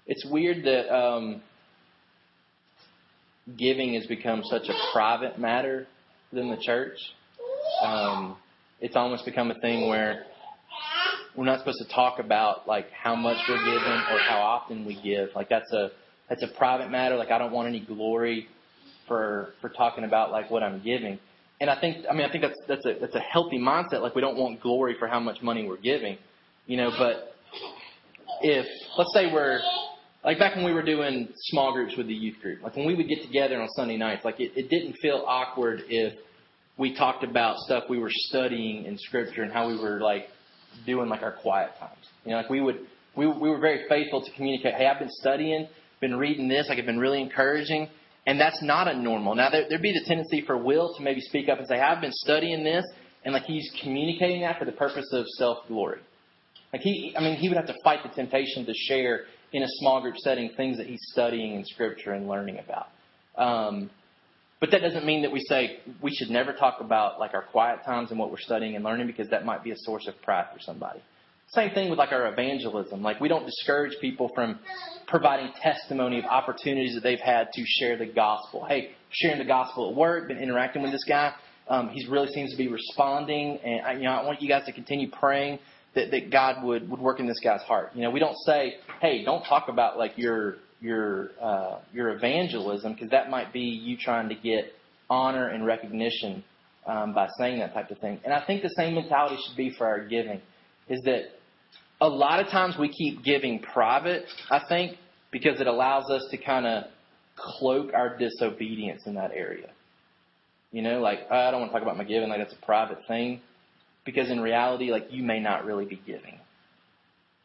It's 0.07 0.23
weird 0.25 0.63
that 0.65 0.95
um, 0.95 1.41
giving 3.57 3.95
has 3.95 4.05
become 4.05 4.43
such 4.43 4.69
a 4.69 4.73
private 4.93 5.39
matter 5.39 5.87
within 6.31 6.49
the 6.49 6.57
church. 6.57 6.97
Um, 7.83 8.37
it's 8.85 8.95
almost 8.95 9.25
become 9.25 9.49
a 9.49 9.59
thing 9.61 9.89
where 9.89 10.25
we're 11.35 11.43
not 11.43 11.57
supposed 11.57 11.79
to 11.79 11.91
talk 11.91 12.19
about 12.19 12.67
like 12.67 12.85
how 12.91 13.15
much 13.15 13.37
we're 13.49 13.57
giving 13.57 13.99
or 14.11 14.19
how 14.19 14.37
often 14.37 14.85
we 14.85 14.93
give. 15.01 15.29
Like 15.35 15.49
that's 15.49 15.73
a 15.73 15.89
that's 16.29 16.43
a 16.43 16.47
private 16.55 16.91
matter. 16.91 17.15
Like 17.15 17.31
I 17.31 17.39
don't 17.39 17.51
want 17.51 17.67
any 17.67 17.79
glory 17.79 18.47
for 19.07 19.55
for 19.59 19.69
talking 19.69 20.03
about 20.03 20.29
like 20.29 20.51
what 20.51 20.61
I'm 20.61 20.83
giving. 20.83 21.17
And 21.59 21.67
I 21.67 21.81
think 21.81 22.05
I 22.07 22.13
mean 22.13 22.27
I 22.27 22.31
think 22.31 22.43
that's 22.43 22.59
that's 22.67 22.85
a 22.85 22.99
that's 23.01 23.15
a 23.15 23.19
healthy 23.19 23.57
mindset. 23.57 24.03
Like 24.03 24.13
we 24.13 24.21
don't 24.21 24.37
want 24.37 24.61
glory 24.61 24.95
for 24.99 25.07
how 25.07 25.19
much 25.19 25.41
money 25.41 25.67
we're 25.67 25.77
giving, 25.77 26.19
you 26.67 26.77
know. 26.77 26.91
But 26.95 27.33
if 28.41 28.67
let's 28.99 29.11
say 29.15 29.33
we're 29.33 29.61
like 30.23 30.37
back 30.37 30.55
when 30.55 30.63
we 30.63 30.73
were 30.73 30.85
doing 30.85 31.29
small 31.37 31.73
groups 31.73 31.97
with 31.97 32.05
the 32.05 32.13
youth 32.13 32.39
group, 32.39 32.61
like 32.61 32.75
when 32.75 32.85
we 32.85 32.93
would 32.93 33.09
get 33.09 33.23
together 33.23 33.59
on 33.59 33.67
Sunday 33.69 33.97
nights, 33.97 34.23
like 34.23 34.39
it, 34.39 34.51
it 34.55 34.69
didn't 34.69 34.93
feel 35.01 35.23
awkward 35.25 35.81
if 35.89 36.13
we 36.77 36.95
talked 36.95 37.23
about 37.23 37.57
stuff 37.59 37.85
we 37.89 37.99
were 37.99 38.11
studying 38.11 38.85
in 38.85 38.97
Scripture 38.97 39.43
and 39.43 39.51
how 39.51 39.67
we 39.67 39.77
were 39.77 39.99
like 40.01 40.27
doing 40.85 41.09
like 41.09 41.21
our 41.21 41.31
quiet 41.31 41.71
times. 41.79 42.05
You 42.25 42.31
know, 42.31 42.37
like 42.37 42.49
we 42.49 42.61
would 42.61 42.79
we 43.15 43.27
we 43.27 43.49
were 43.49 43.59
very 43.59 43.87
faithful 43.87 44.23
to 44.23 44.31
communicate. 44.33 44.75
Hey, 44.75 44.87
I've 44.87 44.99
been 44.99 45.09
studying, 45.09 45.67
been 46.01 46.15
reading 46.17 46.47
this, 46.47 46.67
like 46.67 46.77
it's 46.77 46.85
been 46.85 46.99
really 46.99 47.21
encouraging, 47.21 47.89
and 48.27 48.39
that's 48.39 48.61
not 48.61 48.87
a 48.87 48.97
normal. 48.97 49.35
Now 49.35 49.49
there, 49.49 49.65
there'd 49.69 49.81
be 49.81 49.93
the 49.93 50.03
tendency 50.05 50.43
for 50.45 50.57
Will 50.57 50.93
to 50.95 51.03
maybe 51.03 51.21
speak 51.21 51.49
up 51.49 51.59
and 51.59 51.67
say, 51.67 51.79
I've 51.79 52.01
been 52.01 52.11
studying 52.11 52.63
this, 52.63 52.85
and 53.23 53.33
like 53.33 53.43
he's 53.43 53.71
communicating 53.81 54.41
that 54.41 54.59
for 54.59 54.65
the 54.65 54.73
purpose 54.73 55.07
of 55.13 55.25
self 55.37 55.59
glory. 55.67 55.99
Like 56.73 56.81
he, 56.81 57.15
I 57.17 57.21
mean, 57.21 57.37
he 57.37 57.47
would 57.47 57.57
have 57.57 57.67
to 57.67 57.75
fight 57.83 57.99
the 58.03 58.09
temptation 58.09 58.65
to 58.65 58.73
share 58.73 59.21
in 59.53 59.63
a 59.63 59.67
small 59.79 60.01
group 60.01 60.17
setting 60.17 60.51
things 60.57 60.77
that 60.77 60.87
he's 60.87 61.01
studying 61.13 61.55
in 61.55 61.63
Scripture 61.63 62.11
and 62.11 62.27
learning 62.27 62.59
about. 62.59 62.87
Um, 63.37 63.89
but 64.65 64.71
that 64.71 64.81
doesn't 64.81 65.05
mean 65.05 65.21
that 65.21 65.31
we 65.31 65.41
say 65.41 65.77
we 66.01 66.09
should 66.11 66.31
never 66.31 66.51
talk 66.51 66.77
about 66.81 67.19
like 67.19 67.35
our 67.35 67.43
quiet 67.43 67.83
times 67.85 68.09
and 68.09 68.19
what 68.19 68.31
we're 68.31 68.39
studying 68.39 68.75
and 68.75 68.83
learning 68.83 69.05
because 69.05 69.29
that 69.29 69.45
might 69.45 69.63
be 69.63 69.69
a 69.69 69.77
source 69.77 70.07
of 70.07 70.19
pride 70.23 70.47
for 70.51 70.59
somebody. 70.59 70.99
Same 71.49 71.69
thing 71.69 71.91
with 71.91 71.99
like 71.99 72.11
our 72.11 72.33
evangelism. 72.33 73.03
Like 73.03 73.19
we 73.19 73.27
don't 73.27 73.45
discourage 73.45 73.95
people 74.01 74.31
from 74.33 74.57
providing 75.07 75.51
testimony 75.61 76.17
of 76.17 76.25
opportunities 76.25 76.95
that 76.95 77.01
they've 77.01 77.19
had 77.19 77.49
to 77.53 77.63
share 77.63 77.95
the 77.95 78.07
gospel. 78.07 78.65
Hey, 78.65 78.95
sharing 79.11 79.37
the 79.37 79.45
gospel 79.45 79.91
at 79.91 79.95
work, 79.95 80.29
been 80.29 80.39
interacting 80.39 80.81
with 80.81 80.91
this 80.91 81.05
guy. 81.07 81.35
Um, 81.67 81.89
he 81.89 82.07
really 82.07 82.29
seems 82.29 82.49
to 82.49 82.57
be 82.57 82.67
responding, 82.67 83.59
and 83.63 83.85
I, 83.85 83.93
you 83.93 84.05
know 84.05 84.13
I 84.13 84.25
want 84.25 84.41
you 84.41 84.47
guys 84.47 84.65
to 84.65 84.71
continue 84.71 85.11
praying 85.11 85.59
that, 85.93 86.09
that 86.09 86.31
God 86.31 86.63
would, 86.63 86.89
would 86.89 86.99
work 86.99 87.19
in 87.19 87.27
this 87.27 87.39
guy's 87.43 87.61
heart. 87.61 87.91
You 87.93 88.01
know, 88.01 88.09
we 88.09 88.19
don't 88.19 88.37
say, 88.45 88.77
hey, 88.99 89.23
don't 89.23 89.43
talk 89.43 89.69
about 89.69 89.99
like 89.99 90.13
your 90.17 90.57
your 90.81 91.31
uh, 91.41 91.79
your 91.93 92.09
evangelism 92.09 92.93
because 92.93 93.09
that 93.11 93.29
might 93.29 93.53
be 93.53 93.61
you 93.61 93.97
trying 93.97 94.29
to 94.29 94.35
get 94.35 94.73
honor 95.09 95.47
and 95.47 95.65
recognition 95.65 96.43
um, 96.85 97.13
by 97.13 97.27
saying 97.37 97.59
that 97.59 97.73
type 97.73 97.89
of 97.91 97.97
thing. 97.99 98.19
And 98.23 98.33
I 98.33 98.45
think 98.45 98.61
the 98.61 98.73
same 98.77 98.95
mentality 98.95 99.37
should 99.47 99.57
be 99.57 99.73
for 99.77 99.87
our 99.87 100.05
giving. 100.05 100.41
Is 100.87 101.01
that 101.05 101.23
a 102.01 102.07
lot 102.07 102.39
of 102.39 102.47
times 102.47 102.75
we 102.77 102.89
keep 102.89 103.23
giving 103.23 103.59
private, 103.59 104.25
I 104.49 104.61
think, 104.67 104.97
because 105.31 105.59
it 105.59 105.67
allows 105.67 106.09
us 106.09 106.27
to 106.31 106.37
kind 106.37 106.65
of 106.65 106.83
cloak 107.35 107.91
our 107.93 108.17
disobedience 108.17 109.03
in 109.05 109.15
that 109.15 109.31
area. 109.31 109.69
You 110.71 110.81
know, 110.81 110.99
like, 110.99 111.19
oh, 111.31 111.35
I 111.35 111.51
don't 111.51 111.61
want 111.61 111.71
to 111.71 111.73
talk 111.73 111.83
about 111.83 111.97
my 111.97 112.03
giving, 112.03 112.29
like 112.29 112.39
that's 112.39 112.53
a 112.53 112.65
private 112.65 112.99
thing. 113.07 113.41
Because 114.05 114.29
in 114.29 114.39
reality, 114.39 114.91
like, 114.91 115.07
you 115.09 115.23
may 115.23 115.39
not 115.39 115.65
really 115.65 115.85
be 115.85 115.99
giving. 116.05 116.37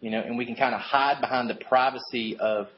You 0.00 0.10
know, 0.10 0.20
and 0.20 0.36
we 0.36 0.46
can 0.46 0.56
kind 0.56 0.74
of 0.74 0.80
hide 0.80 1.20
behind 1.20 1.48
the 1.48 1.54
privacy 1.54 2.36
of 2.38 2.68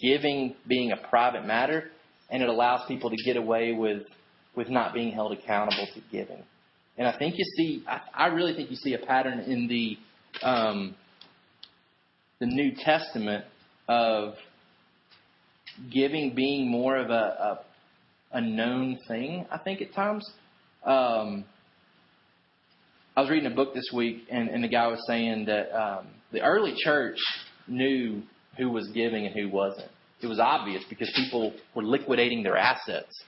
giving 0.00 0.54
being 0.66 0.92
a 0.92 0.96
private 1.08 1.44
matter, 1.46 1.90
and 2.30 2.42
it 2.42 2.48
allows 2.48 2.86
people 2.86 3.10
to 3.10 3.16
get 3.24 3.36
away 3.36 3.72
with, 3.72 4.02
with 4.56 4.68
not 4.68 4.94
being 4.94 5.12
held 5.12 5.32
accountable 5.32 5.86
to 5.94 6.00
giving. 6.10 6.42
And 6.98 7.06
I 7.06 7.16
think 7.18 7.36
you 7.38 7.44
see, 7.56 7.84
I, 7.86 8.00
I 8.14 8.26
really 8.26 8.54
think 8.54 8.70
you 8.70 8.76
see 8.76 8.94
a 8.94 8.98
pattern 8.98 9.40
in 9.40 9.68
the 9.68 9.96
um, 10.42 10.94
the 12.38 12.46
New 12.46 12.72
Testament 12.76 13.44
of 13.88 14.34
giving 15.92 16.34
being 16.34 16.70
more 16.70 16.96
of 16.96 17.10
a, 17.10 17.12
a, 18.32 18.38
a 18.38 18.40
known 18.40 18.98
thing, 19.08 19.46
I 19.50 19.58
think, 19.58 19.80
at 19.80 19.94
times. 19.94 20.28
Um, 20.84 21.44
I 23.16 23.20
was 23.20 23.30
reading 23.30 23.50
a 23.50 23.54
book 23.54 23.74
this 23.74 23.90
week, 23.92 24.24
and, 24.30 24.48
and 24.48 24.64
the 24.64 24.68
guy 24.68 24.86
was 24.86 25.04
saying 25.06 25.44
that 25.44 25.70
um, 25.78 26.06
the 26.32 26.40
early 26.40 26.74
church 26.82 27.18
knew 27.68 28.22
who 28.56 28.70
was 28.70 28.88
giving 28.88 29.26
and 29.26 29.34
who 29.34 29.48
wasn't. 29.48 29.90
It 30.20 30.26
was 30.26 30.38
obvious 30.38 30.84
because 30.88 31.10
people 31.16 31.52
were 31.74 31.82
liquidating 31.82 32.42
their 32.42 32.56
assets. 32.56 33.24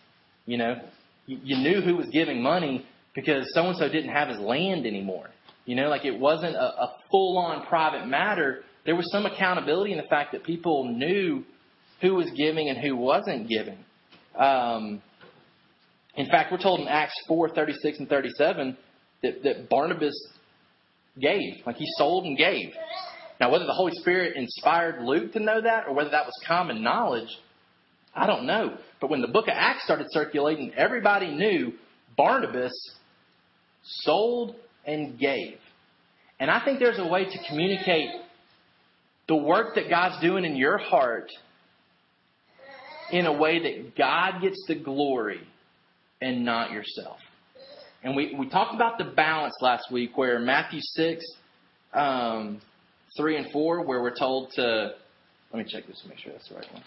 You 0.47 0.59
know, 0.59 0.81
you, 1.27 1.57
knew 1.57 1.81
who 1.81 1.97
was 1.97 2.07
giving 2.13 2.43
money 2.43 2.87
because 3.15 3.53
so 3.55 3.67
and 3.67 3.77
so 3.77 3.89
didn't 3.89 4.11
have 4.11 4.29
his 4.29 4.39
land 4.39 4.87
anymore. 4.87 5.31
You 5.65 5.77
know, 5.77 5.89
like 5.89 6.05
it 6.05 6.19
wasn't 6.19 6.55
a, 6.55 6.83
a 6.83 6.97
full 7.11 7.39
on 7.39 7.67
private 7.67 8.07
matter. 8.07 8.61
There 8.85 8.95
was 8.95 9.11
some 9.11 9.25
accountability 9.27 9.93
in 9.93 9.99
the 9.99 10.09
fact 10.09 10.33
that 10.33 10.45
people 10.45 10.85
knew 10.85 11.45
who 12.03 12.15
was 12.15 12.31
giving 12.37 12.69
and 12.69 12.79
who 12.79 12.97
wasn't 12.97 13.49
giving. 13.49 13.79
Um, 14.39 15.01
in 16.17 16.27
fact, 16.27 16.53
we're 16.53 16.59
told 16.59 16.81
in 16.81 16.89
Acts 16.89 17.15
4 17.27 17.49
36 17.51 18.01
and 18.01 18.09
37 18.09 18.77
that, 19.23 19.43
that 19.43 19.69
Barnabas 19.69 20.15
gave. 21.19 21.67
Like 21.67 21.77
he 21.77 21.87
sold 21.97 22.25
and 22.25 22.37
gave. 22.37 22.73
Now, 23.45 23.51
whether 23.51 23.67
the 23.67 23.75
Holy 23.75 23.93
Spirit 23.97 24.37
inspired 24.37 25.05
Luke 25.05 25.35
to 25.35 25.39
know 25.39 25.61
that 25.61 25.87
or 25.87 25.93
whether 25.93 26.09
that 26.09 26.25
was 26.25 26.33
common 26.47 26.83
knowledge, 26.83 27.29
I 28.15 28.27
don't 28.27 28.47
know. 28.47 28.79
But 29.03 29.11
when 29.11 29.21
the 29.21 29.29
book 29.29 29.49
of 29.49 29.55
Acts 29.55 29.85
started 29.85 30.07
circulating, 30.09 30.73
everybody 30.75 31.31
knew 31.31 31.75
Barnabas 32.17 32.73
sold 33.83 34.57
and 34.87 35.19
gave. 35.19 35.59
And 36.41 36.51
I 36.51 36.65
think 36.65 36.79
there's 36.79 36.99
a 36.99 37.07
way 37.07 37.27
to 37.27 37.39
communicate 37.47 38.13
the 39.29 39.37
work 39.37 39.75
that 39.75 39.91
God's 39.91 40.23
doing 40.23 40.47
in 40.47 40.57
your 40.57 40.79
heart 40.79 41.29
in 43.13 43.27
a 43.27 43.33
way 43.37 43.63
that 43.63 43.95
God 43.95 44.41
gets 44.41 44.65
the 44.69 44.75
glory 44.75 45.47
and 46.23 46.47
not 46.47 46.71
yourself. 46.71 47.19
And 48.03 48.17
we, 48.17 48.35
we 48.39 48.49
talked 48.49 48.75
about 48.75 48.97
the 48.97 49.05
balance 49.05 49.55
last 49.61 49.93
week 49.93 50.17
where 50.17 50.39
Matthew 50.39 50.81
6, 50.81 51.23
um, 51.93 52.63
3 53.17 53.37
and 53.37 53.53
4, 53.53 53.85
where 53.85 54.03
we're 54.03 54.17
told 54.17 54.51
to. 54.53 54.95
Let 55.53 55.65
me 55.65 55.71
check 55.71 55.87
this 55.87 56.01
to 56.03 56.09
make 56.09 56.19
sure 56.19 56.33
that's 56.33 56.49
the 56.49 56.57
right 56.57 56.73
one. 56.73 56.83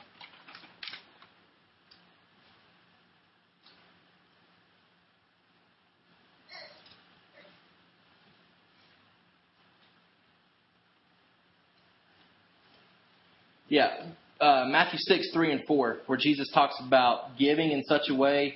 Yeah, 13.69 14.05
uh, 14.39 14.65
Matthew 14.67 14.99
6, 14.99 15.32
3 15.34 15.51
and 15.51 15.61
4, 15.67 15.97
where 16.05 16.17
Jesus 16.17 16.49
talks 16.53 16.75
about 16.86 17.38
giving 17.38 17.71
in 17.71 17.84
such 17.84 18.03
a 18.09 18.15
way 18.15 18.55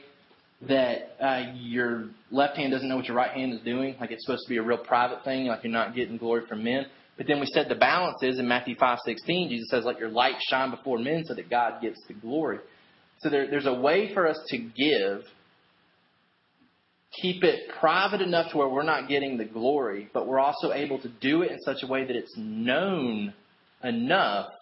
that 0.68 1.16
uh, 1.20 1.52
your 1.56 2.10
left 2.30 2.56
hand 2.56 2.72
doesn't 2.72 2.88
know 2.88 2.96
what 2.96 3.06
your 3.06 3.18
right 3.18 3.32
hand 3.32 3.54
is 3.54 3.60
doing. 3.62 3.96
Like 4.00 4.12
it's 4.12 4.26
supposed 4.26 4.44
to 4.46 4.50
be 4.50 4.58
a 4.58 4.62
real 4.62 4.78
private 4.78 5.24
thing, 5.24 5.48
like 5.48 5.64
you're 5.64 5.74
not 5.74 5.96
getting 5.96 6.18
glory 6.18 6.44
from 6.48 6.64
men. 6.64 6.86
But 7.22 7.28
then 7.28 7.40
we 7.40 7.46
said 7.46 7.70
the 7.70 7.76
balance 7.76 8.24
is 8.24 8.40
in 8.40 8.48
Matthew 8.48 8.76
5, 8.76 8.98
16, 9.06 9.50
Jesus 9.50 9.70
says, 9.70 9.86
let 9.86 10.00
your 10.00 10.10
light 10.10 10.38
shine 10.50 10.72
before 10.72 10.98
men 10.98 11.24
so 11.24 11.36
that 11.36 11.52
God 11.52 11.80
gets 11.80 12.02
the 12.08 12.16
glory. 12.16 12.58
So 13.20 13.30
there, 13.30 13.48
there's 13.48 13.68
a 13.68 13.74
way 13.76 14.12
for 14.12 14.26
us 14.28 14.40
to 14.48 14.58
give, 14.58 15.22
keep 17.22 17.44
it 17.44 17.70
private 17.80 18.22
enough 18.22 18.52
to 18.52 18.58
where 18.58 18.68
we're 18.68 18.82
not 18.82 19.08
getting 19.08 19.38
the 19.38 19.46
glory, 19.46 20.10
but 20.16 20.26
we're 20.26 20.40
also 20.40 20.74
able 20.74 21.00
to 21.00 21.10
do 21.22 21.44
it 21.44 21.52
in 21.52 21.60
such 21.60 21.84
a 21.84 21.88
way 21.88 22.06
that 22.06 22.16
it's 22.16 22.34
known 22.36 23.36
enough 23.84 24.54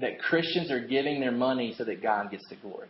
that 0.00 0.18
Christians 0.18 0.72
are 0.72 0.84
giving 0.84 1.20
their 1.20 1.30
money 1.30 1.76
so 1.78 1.84
that 1.84 2.02
God 2.02 2.32
gets 2.32 2.48
the 2.48 2.56
glory. 2.56 2.88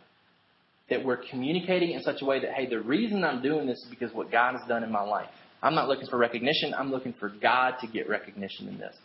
That 0.89 1.05
we're 1.05 1.21
communicating 1.29 1.91
in 1.91 2.01
such 2.01 2.23
a 2.23 2.25
way 2.25 2.39
that, 2.39 2.53
hey, 2.53 2.67
the 2.67 2.79
reason 2.79 3.23
I'm 3.23 3.43
doing 3.43 3.67
this 3.67 3.77
is 3.77 3.87
because 3.87 4.11
what 4.15 4.31
God 4.31 4.53
has 4.53 4.67
done 4.67 4.83
in 4.83 4.91
my 4.91 5.03
life. 5.03 5.29
I'm 5.61 5.75
not 5.75 5.87
looking 5.87 6.07
for 6.07 6.17
recognition. 6.17 6.73
I'm 6.73 6.91
looking 6.91 7.13
for 7.13 7.29
God 7.29 7.75
to 7.81 7.87
get 7.87 8.07
recognition 8.09 8.67
in 8.67 8.77
this. 8.77 8.95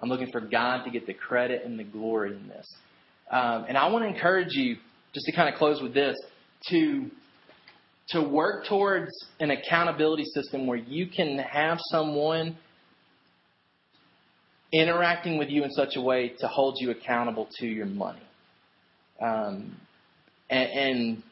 I'm 0.00 0.08
looking 0.08 0.30
for 0.30 0.40
God 0.40 0.84
to 0.84 0.90
get 0.90 1.06
the 1.06 1.14
credit 1.14 1.64
and 1.64 1.78
the 1.78 1.84
glory 1.84 2.36
in 2.36 2.48
this. 2.48 2.66
Um, 3.30 3.64
and 3.68 3.76
I 3.76 3.88
want 3.88 4.04
to 4.04 4.08
encourage 4.08 4.52
you, 4.52 4.76
just 5.12 5.26
to 5.26 5.32
kind 5.32 5.48
of 5.48 5.58
close 5.58 5.80
with 5.80 5.94
this, 5.94 6.16
to 6.70 7.10
to 8.08 8.20
work 8.20 8.66
towards 8.66 9.10
an 9.40 9.50
accountability 9.50 10.24
system 10.24 10.66
where 10.66 10.76
you 10.76 11.06
can 11.06 11.38
have 11.38 11.78
someone 11.90 12.54
interacting 14.72 15.38
with 15.38 15.48
you 15.48 15.64
in 15.64 15.70
such 15.70 15.96
a 15.96 16.00
way 16.00 16.32
to 16.38 16.46
hold 16.46 16.76
you 16.80 16.90
accountable 16.90 17.48
to 17.58 17.66
your 17.66 17.86
money. 17.86 18.20
Um, 19.22 19.76
and, 20.50 20.70
and 20.70 21.22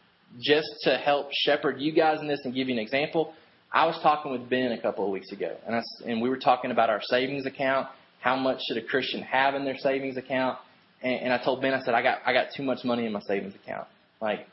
just 0.41 0.69
to 0.85 0.97
help 0.97 1.29
shepherd 1.45 1.81
you 1.81 1.93
guys 1.93 2.21
in 2.21 2.29
this 2.29 2.41
and 2.45 2.55
give 2.55 2.69
you 2.69 2.75
an 2.75 2.81
example, 2.81 3.35
I 3.73 3.87
was 3.87 3.99
talking 4.03 4.33
with 4.33 4.49
Ben 4.51 4.73
a 4.73 4.81
couple 4.81 5.05
of 5.05 5.11
weeks 5.11 5.33
ago, 5.33 5.57
and, 5.67 5.77
I, 5.77 5.83
and 6.07 6.21
we 6.21 6.29
were 6.29 6.39
talking 6.39 6.71
about 6.71 6.91
our 6.91 7.01
savings 7.03 7.47
account. 7.47 7.89
How 8.21 8.37
much 8.37 8.61
should 8.67 8.77
a 8.77 8.83
Christian 8.83 9.23
have 9.23 9.55
in 9.55 9.65
their 9.65 9.79
savings 9.79 10.17
account? 10.17 10.59
And, 11.03 11.15
and 11.23 11.33
I 11.33 11.43
told 11.43 11.63
Ben, 11.63 11.75
I 11.75 11.81
said, 11.81 11.95
I 11.95 12.03
got 12.03 12.19
I 12.27 12.33
got 12.33 12.49
too 12.57 12.63
much 12.63 12.85
money 12.85 13.07
in 13.07 13.13
my 13.13 13.21
savings 13.21 13.55
account. 13.55 13.89
Like, 14.21 14.47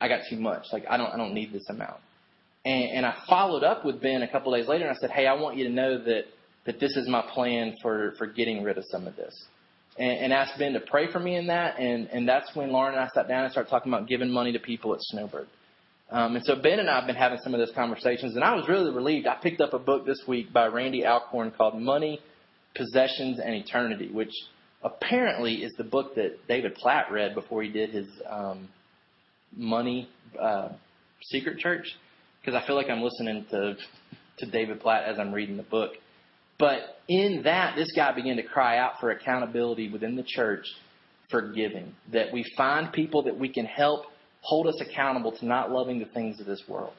I 0.00 0.08
got 0.08 0.20
too 0.28 0.36
much. 0.36 0.66
Like, 0.72 0.84
I 0.88 0.96
don't 0.96 1.12
I 1.12 1.16
don't 1.16 1.34
need 1.34 1.52
this 1.52 1.68
amount. 1.70 1.96
And, 2.64 2.98
and 2.98 3.06
I 3.06 3.14
followed 3.28 3.62
up 3.62 3.84
with 3.84 4.00
Ben 4.00 4.22
a 4.22 4.28
couple 4.28 4.54
of 4.54 4.60
days 4.60 4.68
later, 4.68 4.86
and 4.86 4.96
I 4.96 5.00
said, 5.00 5.10
Hey, 5.10 5.26
I 5.26 5.34
want 5.34 5.56
you 5.56 5.64
to 5.64 5.70
know 5.70 5.98
that 6.04 6.24
that 6.66 6.80
this 6.80 6.96
is 6.96 7.08
my 7.08 7.22
plan 7.34 7.76
for, 7.82 8.14
for 8.18 8.26
getting 8.26 8.62
rid 8.62 8.78
of 8.78 8.84
some 8.88 9.06
of 9.06 9.16
this. 9.16 9.44
And, 9.98 10.24
and 10.24 10.32
asked 10.32 10.58
Ben 10.58 10.72
to 10.72 10.80
pray 10.80 11.10
for 11.12 11.20
me 11.20 11.36
in 11.36 11.46
that. 11.48 11.78
And, 11.78 12.08
and 12.08 12.28
that's 12.28 12.54
when 12.54 12.72
Lauren 12.72 12.94
and 12.94 13.02
I 13.02 13.08
sat 13.08 13.28
down 13.28 13.44
and 13.44 13.52
started 13.52 13.70
talking 13.70 13.92
about 13.92 14.08
giving 14.08 14.30
money 14.30 14.52
to 14.52 14.58
people 14.58 14.94
at 14.94 15.00
Snowbird. 15.02 15.46
Um, 16.14 16.36
and 16.36 16.44
so 16.44 16.54
Ben 16.54 16.78
and 16.78 16.88
I 16.88 16.94
have 16.94 17.08
been 17.08 17.16
having 17.16 17.38
some 17.42 17.54
of 17.54 17.58
those 17.58 17.74
conversations, 17.74 18.36
and 18.36 18.44
I 18.44 18.54
was 18.54 18.68
really 18.68 18.92
relieved. 18.92 19.26
I 19.26 19.34
picked 19.34 19.60
up 19.60 19.74
a 19.74 19.80
book 19.80 20.06
this 20.06 20.22
week 20.28 20.52
by 20.52 20.66
Randy 20.66 21.04
Alcorn 21.04 21.50
called 21.50 21.76
Money, 21.76 22.20
Possessions, 22.76 23.40
and 23.44 23.52
Eternity, 23.52 24.12
which 24.12 24.30
apparently 24.84 25.54
is 25.64 25.72
the 25.76 25.82
book 25.82 26.14
that 26.14 26.46
David 26.46 26.76
Platt 26.76 27.10
read 27.10 27.34
before 27.34 27.64
he 27.64 27.68
did 27.68 27.90
his 27.90 28.06
um, 28.30 28.68
Money 29.56 30.08
uh, 30.40 30.68
Secret 31.20 31.58
Church. 31.58 31.84
Because 32.40 32.54
I 32.62 32.64
feel 32.64 32.76
like 32.76 32.88
I'm 32.88 33.02
listening 33.02 33.44
to 33.50 33.74
to 34.38 34.46
David 34.46 34.78
Platt 34.78 35.08
as 35.08 35.18
I'm 35.18 35.32
reading 35.32 35.56
the 35.56 35.64
book. 35.64 35.94
But 36.60 36.78
in 37.08 37.42
that, 37.42 37.74
this 37.74 37.90
guy 37.96 38.12
began 38.12 38.36
to 38.36 38.44
cry 38.44 38.78
out 38.78 39.00
for 39.00 39.10
accountability 39.10 39.90
within 39.90 40.14
the 40.14 40.24
church 40.24 40.64
for 41.28 41.50
giving. 41.50 41.92
That 42.12 42.32
we 42.32 42.44
find 42.56 42.92
people 42.92 43.24
that 43.24 43.36
we 43.36 43.48
can 43.48 43.64
help 43.64 44.04
hold 44.44 44.66
us 44.66 44.80
accountable 44.80 45.32
to 45.32 45.46
not 45.46 45.70
loving 45.70 45.98
the 45.98 46.04
things 46.04 46.38
of 46.38 46.46
this 46.46 46.62
world. 46.68 46.92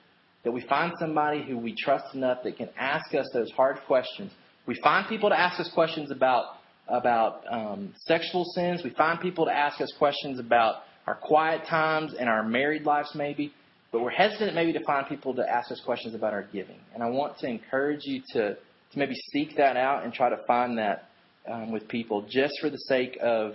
That 0.43 0.52
we 0.52 0.62
find 0.62 0.93
somebody 1.00 1.43
who 1.43 1.58
we 1.58 1.76
trust 1.76 2.14
enough 2.14 2.39
that 2.43 2.58
can 2.58 2.70
ask 2.78 3.14
us 3.14 3.28
those 3.34 3.52
hard 3.52 3.78
questions. 3.88 4.32
We 4.68 4.76
find 4.84 5.08
people 5.08 5.30
to 5.30 5.39
ask 5.39 5.60
us 5.60 5.70
questions 5.74 6.12
about 6.12 6.46
about 6.88 7.41
um, 7.50 7.93
sexual 8.06 8.46
sins. 8.46 8.82
We 8.84 8.91
find 8.91 9.20
people 9.20 9.46
to 9.46 9.52
ask 9.52 9.82
us 9.82 9.91
questions 9.98 10.39
about 10.39 10.84
our 11.08 11.16
quiet 11.16 11.66
times 11.68 12.14
and 12.20 12.30
our 12.30 12.43
married 12.43 12.84
lives, 12.84 13.10
maybe. 13.16 13.52
But 13.91 14.02
we're 14.02 14.12
hesitant 14.12 14.54
maybe 14.54 14.74
to 14.74 14.84
find 14.84 15.08
people 15.08 15.34
to 15.36 15.50
ask 15.50 15.72
us 15.72 15.82
questions 15.84 16.14
about 16.14 16.34
our 16.34 16.43
giving. 16.43 16.80
And 16.93 17.02
I 17.02 17.10
want 17.10 17.39
to 17.39 17.48
encourage 17.48 18.02
you 18.04 18.22
to 18.34 18.54
to 18.54 19.00
maybe 19.00 19.16
seek 19.32 19.58
that 19.58 19.78
out 19.78 20.04
and 20.04 20.14
try 20.14 20.30
to 20.30 20.38
find 20.46 20.78
that 20.78 21.10
um, 21.48 21.72
with 21.72 21.88
people 21.88 22.26
just 22.30 22.54
for 22.62 22.70
the 22.70 22.78
sake 22.78 23.18
of 23.22 23.54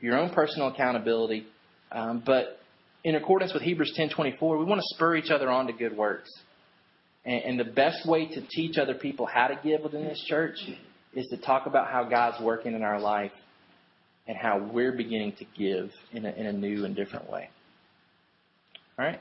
your 0.00 0.18
own 0.18 0.30
personal 0.30 0.68
accountability. 0.68 1.46
Um, 1.92 2.22
but 2.24 2.58
in 3.04 3.14
accordance 3.14 3.52
with 3.52 3.62
Hebrews 3.62 3.94
10:24, 3.96 4.58
we 4.58 4.64
want 4.64 4.80
to 4.80 4.94
spur 4.94 5.14
each 5.16 5.30
other 5.30 5.50
on 5.50 5.66
to 5.66 5.72
good 5.72 5.96
works. 5.96 6.30
And, 7.24 7.42
and 7.44 7.60
the 7.60 7.64
best 7.72 8.06
way 8.08 8.26
to 8.26 8.40
teach 8.40 8.78
other 8.78 8.94
people 8.94 9.26
how 9.26 9.48
to 9.48 9.58
give 9.62 9.82
within 9.82 10.04
this 10.04 10.22
church 10.26 10.56
is 11.12 11.26
to 11.28 11.36
talk 11.36 11.66
about 11.66 11.90
how 11.90 12.04
God's 12.04 12.42
working 12.42 12.74
in 12.74 12.82
our 12.82 12.98
life 12.98 13.32
and 14.26 14.36
how 14.36 14.58
we're 14.58 14.92
beginning 14.92 15.32
to 15.38 15.44
give 15.56 15.90
in 16.12 16.24
a, 16.24 16.30
in 16.30 16.46
a 16.46 16.52
new 16.52 16.84
and 16.84 16.96
different 16.96 17.30
way. 17.30 17.50
All 18.98 19.04
right? 19.04 19.20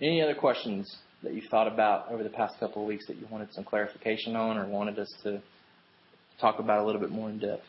Any 0.00 0.22
other 0.22 0.34
questions 0.34 0.94
that 1.22 1.34
you 1.34 1.42
thought 1.50 1.66
about 1.66 2.10
over 2.10 2.22
the 2.22 2.30
past 2.30 2.58
couple 2.60 2.82
of 2.82 2.88
weeks 2.88 3.06
that 3.06 3.16
you 3.16 3.26
wanted 3.30 3.52
some 3.52 3.64
clarification 3.64 4.36
on 4.36 4.56
or 4.58 4.66
wanted 4.66 4.98
us 4.98 5.12
to 5.22 5.42
talk 6.40 6.58
about 6.58 6.82
a 6.82 6.84
little 6.84 7.00
bit 7.00 7.10
more 7.10 7.30
in 7.30 7.38
depth? 7.38 7.64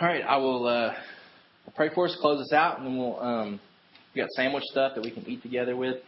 All 0.00 0.08
right, 0.08 0.24
I 0.24 0.38
will 0.38 0.66
uh, 0.66 0.92
pray 1.76 1.88
for 1.94 2.06
us, 2.06 2.16
close 2.20 2.40
us 2.40 2.52
out, 2.52 2.78
and 2.78 2.86
then 2.86 2.98
we'll 2.98 3.20
um, 3.20 3.60
we 4.12 4.20
got 4.20 4.28
sandwich 4.30 4.64
stuff 4.64 4.96
that 4.96 5.04
we 5.04 5.12
can 5.12 5.24
eat 5.28 5.40
together 5.40 5.76
with. 5.76 5.98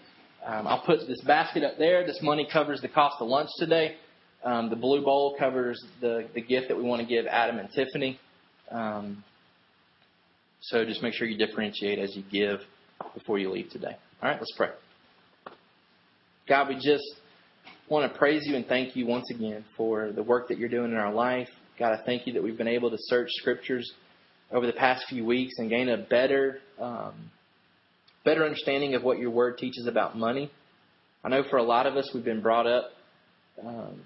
Um, 0.45 0.67
I'll 0.67 0.83
put 0.85 1.07
this 1.07 1.21
basket 1.25 1.63
up 1.63 1.79
there. 1.79 2.05
This 2.05 2.19
money 2.21 2.49
covers 2.53 2.81
the 2.81 2.89
cost 2.89 3.19
of 3.21 3.29
lunch 3.29 3.49
today. 3.61 3.95
Um, 4.43 4.71
the 4.71 4.77
blue 4.77 5.05
bowl 5.05 5.37
covers 5.39 5.81
the 6.01 6.27
the 6.35 6.41
gift 6.41 6.67
that 6.67 6.77
we 6.77 6.83
want 6.83 7.01
to 7.01 7.07
give 7.07 7.27
Adam 7.27 7.61
and 7.61 7.71
Tiffany. 7.71 8.19
Um, 8.73 9.23
so 10.63 10.85
just 10.85 11.01
make 11.01 11.15
sure 11.15 11.29
you 11.29 11.39
differentiate 11.39 12.01
as 12.01 12.17
you 12.17 12.25
give 12.29 12.59
before 13.15 13.39
you 13.39 13.53
leave 13.53 13.71
today. 13.71 13.97
All 14.21 14.29
right, 14.29 14.37
let's 14.41 14.53
pray. 14.57 14.71
God, 16.49 16.71
we 16.71 16.75
just 16.75 17.05
want 17.89 18.13
to 18.13 18.19
praise 18.19 18.43
you 18.47 18.57
and 18.57 18.67
thank 18.67 18.97
you 18.97 19.07
once 19.07 19.31
again 19.31 19.65
for 19.77 20.11
the 20.11 20.25
work 20.25 20.49
that 20.49 20.59
you're 20.59 20.69
doing 20.69 20.91
in 20.91 20.97
our 20.97 21.15
life. 21.15 21.49
God, 21.79 21.93
I 21.93 22.03
thank 22.05 22.27
you 22.27 22.33
that 22.35 22.43
we've 22.43 22.57
been 22.57 22.69
able 22.69 22.91
to 22.91 22.97
search 22.99 23.29
scriptures 23.33 23.93
over 24.51 24.67
the 24.67 24.73
past 24.73 25.05
few 25.09 25.25
weeks 25.25 25.55
and 25.59 25.69
gain 25.69 25.89
a 25.89 25.99
better, 25.99 26.59
um, 26.81 27.31
better 28.25 28.45
understanding 28.45 28.95
of 28.95 29.03
what 29.03 29.19
your 29.19 29.31
word 29.31 29.59
teaches 29.59 29.87
about 29.87 30.17
money. 30.17 30.51
I 31.25 31.29
know 31.29 31.43
for 31.51 31.57
a 31.59 31.63
lot 31.63 31.87
of 31.87 31.97
us, 31.97 32.11
we've 32.15 32.25
been 32.25 32.41
brought 32.41 32.67
up 32.67 32.85
um, 33.65 34.01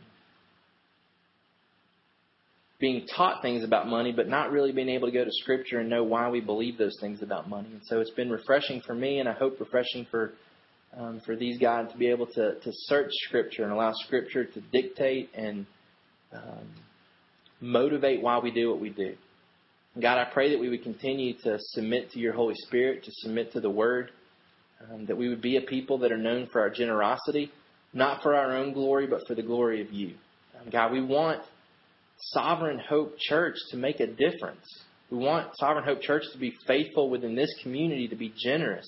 being 2.80 3.06
taught 3.14 3.42
things 3.42 3.62
about 3.62 3.86
money, 3.86 4.10
but 4.10 4.26
not 4.26 4.50
really 4.50 4.72
being 4.72 4.88
able 4.88 5.06
to 5.06 5.12
go 5.12 5.24
to 5.24 5.30
scripture 5.30 5.78
and 5.78 5.90
know 5.90 6.02
why 6.02 6.28
we 6.30 6.40
believe 6.40 6.78
those 6.78 6.96
things 7.00 7.22
about 7.22 7.48
money. 7.48 7.68
And 7.70 7.82
so 7.84 8.00
it's 8.00 8.10
been 8.10 8.30
refreshing 8.30 8.80
for 8.80 8.94
me, 8.94 9.20
and 9.20 9.28
I 9.28 9.32
hope 9.32 9.60
refreshing 9.60 10.06
for 10.10 10.32
um, 10.96 11.20
for 11.24 11.36
these 11.36 11.56
guys 11.58 11.92
to 11.92 11.98
be 11.98 12.08
able 12.08 12.26
to 12.26 12.58
to 12.58 12.72
search 12.72 13.10
scripture 13.28 13.62
and 13.62 13.72
allow 13.72 13.92
scripture 13.92 14.44
to 14.44 14.60
dictate 14.72 15.30
and 15.34 15.66
um, 16.32 16.66
motivate 17.60 18.22
why 18.22 18.38
we 18.38 18.50
do 18.50 18.70
what 18.70 18.80
we 18.80 18.90
do. 18.90 19.14
God, 20.00 20.18
I 20.18 20.24
pray 20.32 20.50
that 20.50 20.60
we 20.60 20.68
would 20.68 20.82
continue 20.82 21.34
to 21.42 21.58
submit 21.58 22.10
to 22.12 22.20
your 22.20 22.32
Holy 22.32 22.54
Spirit, 22.54 23.02
to 23.04 23.10
submit 23.12 23.52
to 23.52 23.60
the 23.60 23.70
Word, 23.70 24.10
um, 24.88 25.06
that 25.06 25.16
we 25.16 25.28
would 25.28 25.42
be 25.42 25.56
a 25.56 25.62
people 25.62 25.98
that 25.98 26.12
are 26.12 26.16
known 26.16 26.48
for 26.52 26.60
our 26.60 26.70
generosity, 26.70 27.50
not 27.92 28.22
for 28.22 28.34
our 28.34 28.56
own 28.56 28.72
glory, 28.72 29.06
but 29.06 29.26
for 29.26 29.34
the 29.34 29.42
glory 29.42 29.82
of 29.82 29.92
you. 29.92 30.14
Um, 30.60 30.70
God, 30.70 30.92
we 30.92 31.02
want 31.02 31.42
Sovereign 32.18 32.78
Hope 32.78 33.18
Church 33.18 33.56
to 33.70 33.76
make 33.76 33.98
a 34.00 34.06
difference. 34.06 34.64
We 35.10 35.18
want 35.18 35.56
Sovereign 35.56 35.84
Hope 35.84 36.00
Church 36.02 36.22
to 36.32 36.38
be 36.38 36.54
faithful 36.66 37.10
within 37.10 37.34
this 37.34 37.52
community, 37.62 38.06
to 38.08 38.16
be 38.16 38.32
generous. 38.38 38.86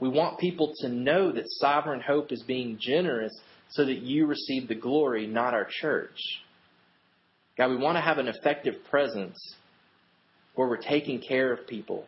We 0.00 0.08
want 0.08 0.38
people 0.38 0.72
to 0.80 0.88
know 0.88 1.32
that 1.32 1.44
Sovereign 1.46 2.00
Hope 2.00 2.30
is 2.30 2.42
being 2.46 2.78
generous 2.80 3.32
so 3.70 3.84
that 3.84 4.02
you 4.02 4.26
receive 4.26 4.68
the 4.68 4.74
glory, 4.74 5.26
not 5.26 5.52
our 5.52 5.66
church. 5.80 6.16
God, 7.56 7.70
we 7.70 7.76
want 7.76 7.96
to 7.96 8.00
have 8.00 8.18
an 8.18 8.28
effective 8.28 8.74
presence 8.90 9.38
where 10.54 10.68
we're 10.68 10.76
taking 10.76 11.20
care 11.20 11.52
of 11.52 11.66
people. 11.66 12.04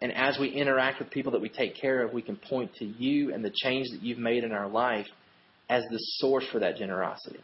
And 0.00 0.12
as 0.12 0.38
we 0.38 0.48
interact 0.48 1.00
with 1.00 1.10
people 1.10 1.32
that 1.32 1.40
we 1.40 1.48
take 1.48 1.80
care 1.80 2.02
of, 2.02 2.12
we 2.12 2.22
can 2.22 2.36
point 2.36 2.74
to 2.76 2.84
you 2.84 3.32
and 3.32 3.44
the 3.44 3.52
change 3.52 3.88
that 3.92 4.02
you've 4.02 4.18
made 4.18 4.44
in 4.44 4.52
our 4.52 4.68
life 4.68 5.06
as 5.68 5.84
the 5.90 5.98
source 6.18 6.44
for 6.50 6.60
that 6.60 6.76
generosity. 6.76 7.40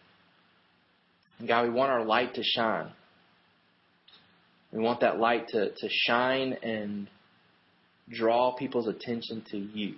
And 1.39 1.49
God, 1.49 1.65
we 1.65 1.71
want 1.71 1.91
our 1.91 2.05
light 2.05 2.35
to 2.35 2.43
shine. 2.43 2.91
We 4.73 4.81
want 4.81 5.01
that 5.01 5.19
light 5.19 5.49
to, 5.49 5.71
to 5.71 5.89
shine 5.89 6.55
and 6.62 7.09
draw 8.11 8.55
people's 8.55 8.89
attention 8.89 9.45
to 9.51 9.59
you. 9.59 9.97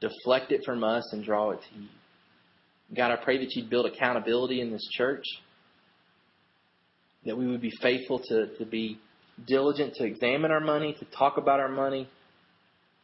Deflect 0.00 0.52
it 0.52 0.62
from 0.64 0.84
us 0.84 1.10
and 1.12 1.24
draw 1.24 1.50
it 1.50 1.60
to 1.72 1.80
you. 1.80 1.88
God, 2.94 3.10
I 3.10 3.16
pray 3.16 3.38
that 3.38 3.54
you'd 3.54 3.68
build 3.68 3.86
accountability 3.86 4.60
in 4.60 4.70
this 4.70 4.86
church 4.92 5.24
that 7.26 7.36
we 7.36 7.46
would 7.46 7.60
be 7.60 7.72
faithful 7.82 8.20
to, 8.28 8.56
to 8.58 8.64
be 8.64 8.98
diligent 9.46 9.94
to 9.94 10.04
examine 10.04 10.50
our 10.50 10.60
money, 10.60 10.96
to 10.98 11.04
talk 11.16 11.36
about 11.36 11.60
our 11.60 11.68
money, 11.68 12.08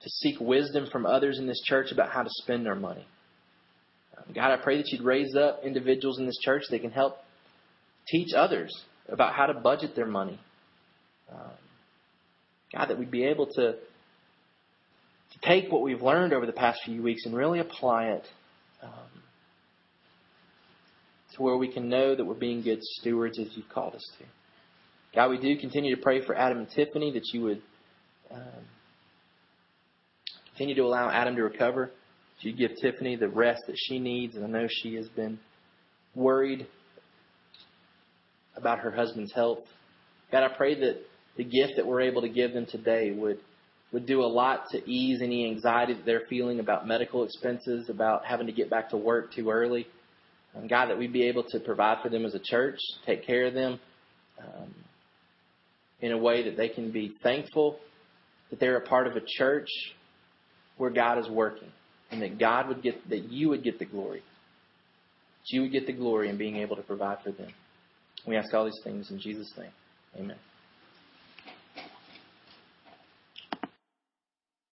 to 0.03 0.11
seek 0.11 0.41
wisdom 0.41 0.87
from 0.91 1.07
others 1.07 1.39
in 1.39 1.47
this 1.47 1.61
church 1.65 1.93
about 1.93 2.11
how 2.11 2.23
to 2.23 2.31
spend 2.31 2.67
our 2.69 2.75
money. 2.75 3.07
Um, 4.17 4.35
God, 4.35 4.53
I 4.53 4.63
pray 4.63 4.77
that 4.77 4.89
you'd 4.89 5.03
raise 5.05 5.35
up 5.35 5.61
individuals 5.65 6.19
in 6.19 6.27
this 6.27 6.39
church 6.39 6.63
that 6.71 6.81
can 6.81 6.91
help 6.91 7.17
teach 8.09 8.35
others 8.35 8.71
about 9.09 9.35
how 9.35 9.47
to 9.47 9.55
budget 9.55 9.97
their 9.97 10.07
money. 10.07 10.39
Um, 11.33 11.53
God, 12.75 12.87
that 12.87 12.99
we'd 12.99 13.11
be 13.11 13.25
able 13.25 13.47
to, 13.47 13.73
to 13.73 15.39
take 15.43 15.71
what 15.71 15.83
we've 15.83 16.03
learned 16.03 16.33
over 16.33 16.47
the 16.47 16.53
past 16.53 16.81
few 16.85 17.03
weeks 17.03 17.25
and 17.25 17.35
really 17.35 17.61
apply 17.61 18.09
it 18.09 18.25
um, 18.83 18.91
to 21.35 21.43
where 21.43 21.57
we 21.57 21.73
can 21.73 21.89
know 21.89 22.15
that 22.15 22.25
we're 22.25 22.35
being 22.35 22.63
good 22.63 22.83
stewards 22.83 23.39
as 23.39 23.49
you've 23.57 23.69
called 23.69 23.95
us 23.95 24.09
to. 24.19 24.25
God, 25.15 25.31
we 25.31 25.39
do 25.39 25.57
continue 25.59 25.95
to 25.95 26.03
pray 26.03 26.25
for 26.25 26.35
Adam 26.35 26.59
and 26.59 26.69
Tiffany 26.71 27.13
that 27.13 27.33
you 27.33 27.43
would 27.43 27.63
um, 28.33 28.65
continue 30.49 30.75
to 30.75 30.83
allow 30.83 31.11
Adam 31.11 31.37
to 31.37 31.43
recover. 31.43 31.87
That 31.87 32.49
you 32.49 32.53
give 32.53 32.77
Tiffany 32.81 33.17
the 33.17 33.29
rest 33.29 33.63
that 33.67 33.77
she 33.77 33.99
needs. 33.99 34.35
And 34.35 34.45
I 34.45 34.49
know 34.49 34.67
she 34.69 34.95
has 34.97 35.09
been 35.09 35.39
worried 36.15 36.67
about 38.57 38.81
her 38.81 38.91
husband's 38.91 39.33
health. 39.33 39.61
God, 40.33 40.43
I 40.43 40.57
pray 40.57 40.79
that 40.81 41.01
the 41.37 41.45
gift 41.45 41.75
that 41.77 41.87
we're 41.87 42.03
able 42.03 42.23
to 42.23 42.29
give 42.29 42.53
them 42.53 42.67
today 42.67 43.13
would 43.13 43.39
would 43.93 44.07
do 44.07 44.23
a 44.23 44.27
lot 44.27 44.65
to 44.71 44.91
ease 44.91 45.21
any 45.23 45.49
anxiety 45.49 45.95
that 45.95 46.05
they're 46.05 46.25
feeling 46.29 46.59
about 46.59 46.85
medical 46.85 47.23
expenses, 47.23 47.89
about 47.89 48.25
having 48.25 48.49
to 48.49 48.53
get 48.53 48.69
back 48.69 48.91
to 48.91 48.97
work 48.97 49.33
too 49.33 49.49
early. 49.51 49.87
And 50.55 50.69
God, 50.69 50.87
that 50.87 50.99
we'd 50.99 51.13
be 51.13 51.29
able 51.29 51.45
to 51.49 51.61
provide 51.61 51.99
for 52.03 52.09
them 52.09 52.25
as 52.25 52.35
a 52.35 52.39
church, 52.39 52.79
take 53.07 53.27
care 53.27 53.47
of 53.47 53.55
them 53.55 53.81
um, 54.39 54.75
in 56.01 56.13
a 56.13 56.19
way 56.19 56.45
that 56.45 56.57
they 56.57 56.69
can 56.69 56.91
be 56.91 57.15
thankful 57.23 57.79
that 58.51 58.61
they're 58.61 58.77
a 58.77 58.87
part 58.87 59.07
of 59.07 59.17
a 59.17 59.23
church 59.27 59.69
where 60.77 60.91
God 60.91 61.19
is 61.19 61.29
working, 61.29 61.71
and 62.11 62.23
that 62.23 62.39
God 62.39 62.69
would 62.69 62.83
get 62.83 63.09
that 63.09 63.31
you 63.31 63.49
would 63.49 63.65
get 63.65 63.79
the 63.79 63.85
glory. 63.85 64.21
That 64.21 65.57
you 65.57 65.63
would 65.63 65.73
get 65.73 65.87
the 65.87 65.93
glory 65.93 66.29
in 66.29 66.39
being 66.39 66.57
able 66.57 66.77
to 66.77 66.83
provide 66.83 67.19
for 67.23 67.33
them. 67.33 67.53
We 68.27 68.37
ask 68.37 68.53
all 68.55 68.65
these 68.65 68.81
things 68.83 69.11
in 69.11 69.19
Jesus' 69.19 69.53
name. 69.57 69.71
Amen. 70.17 70.37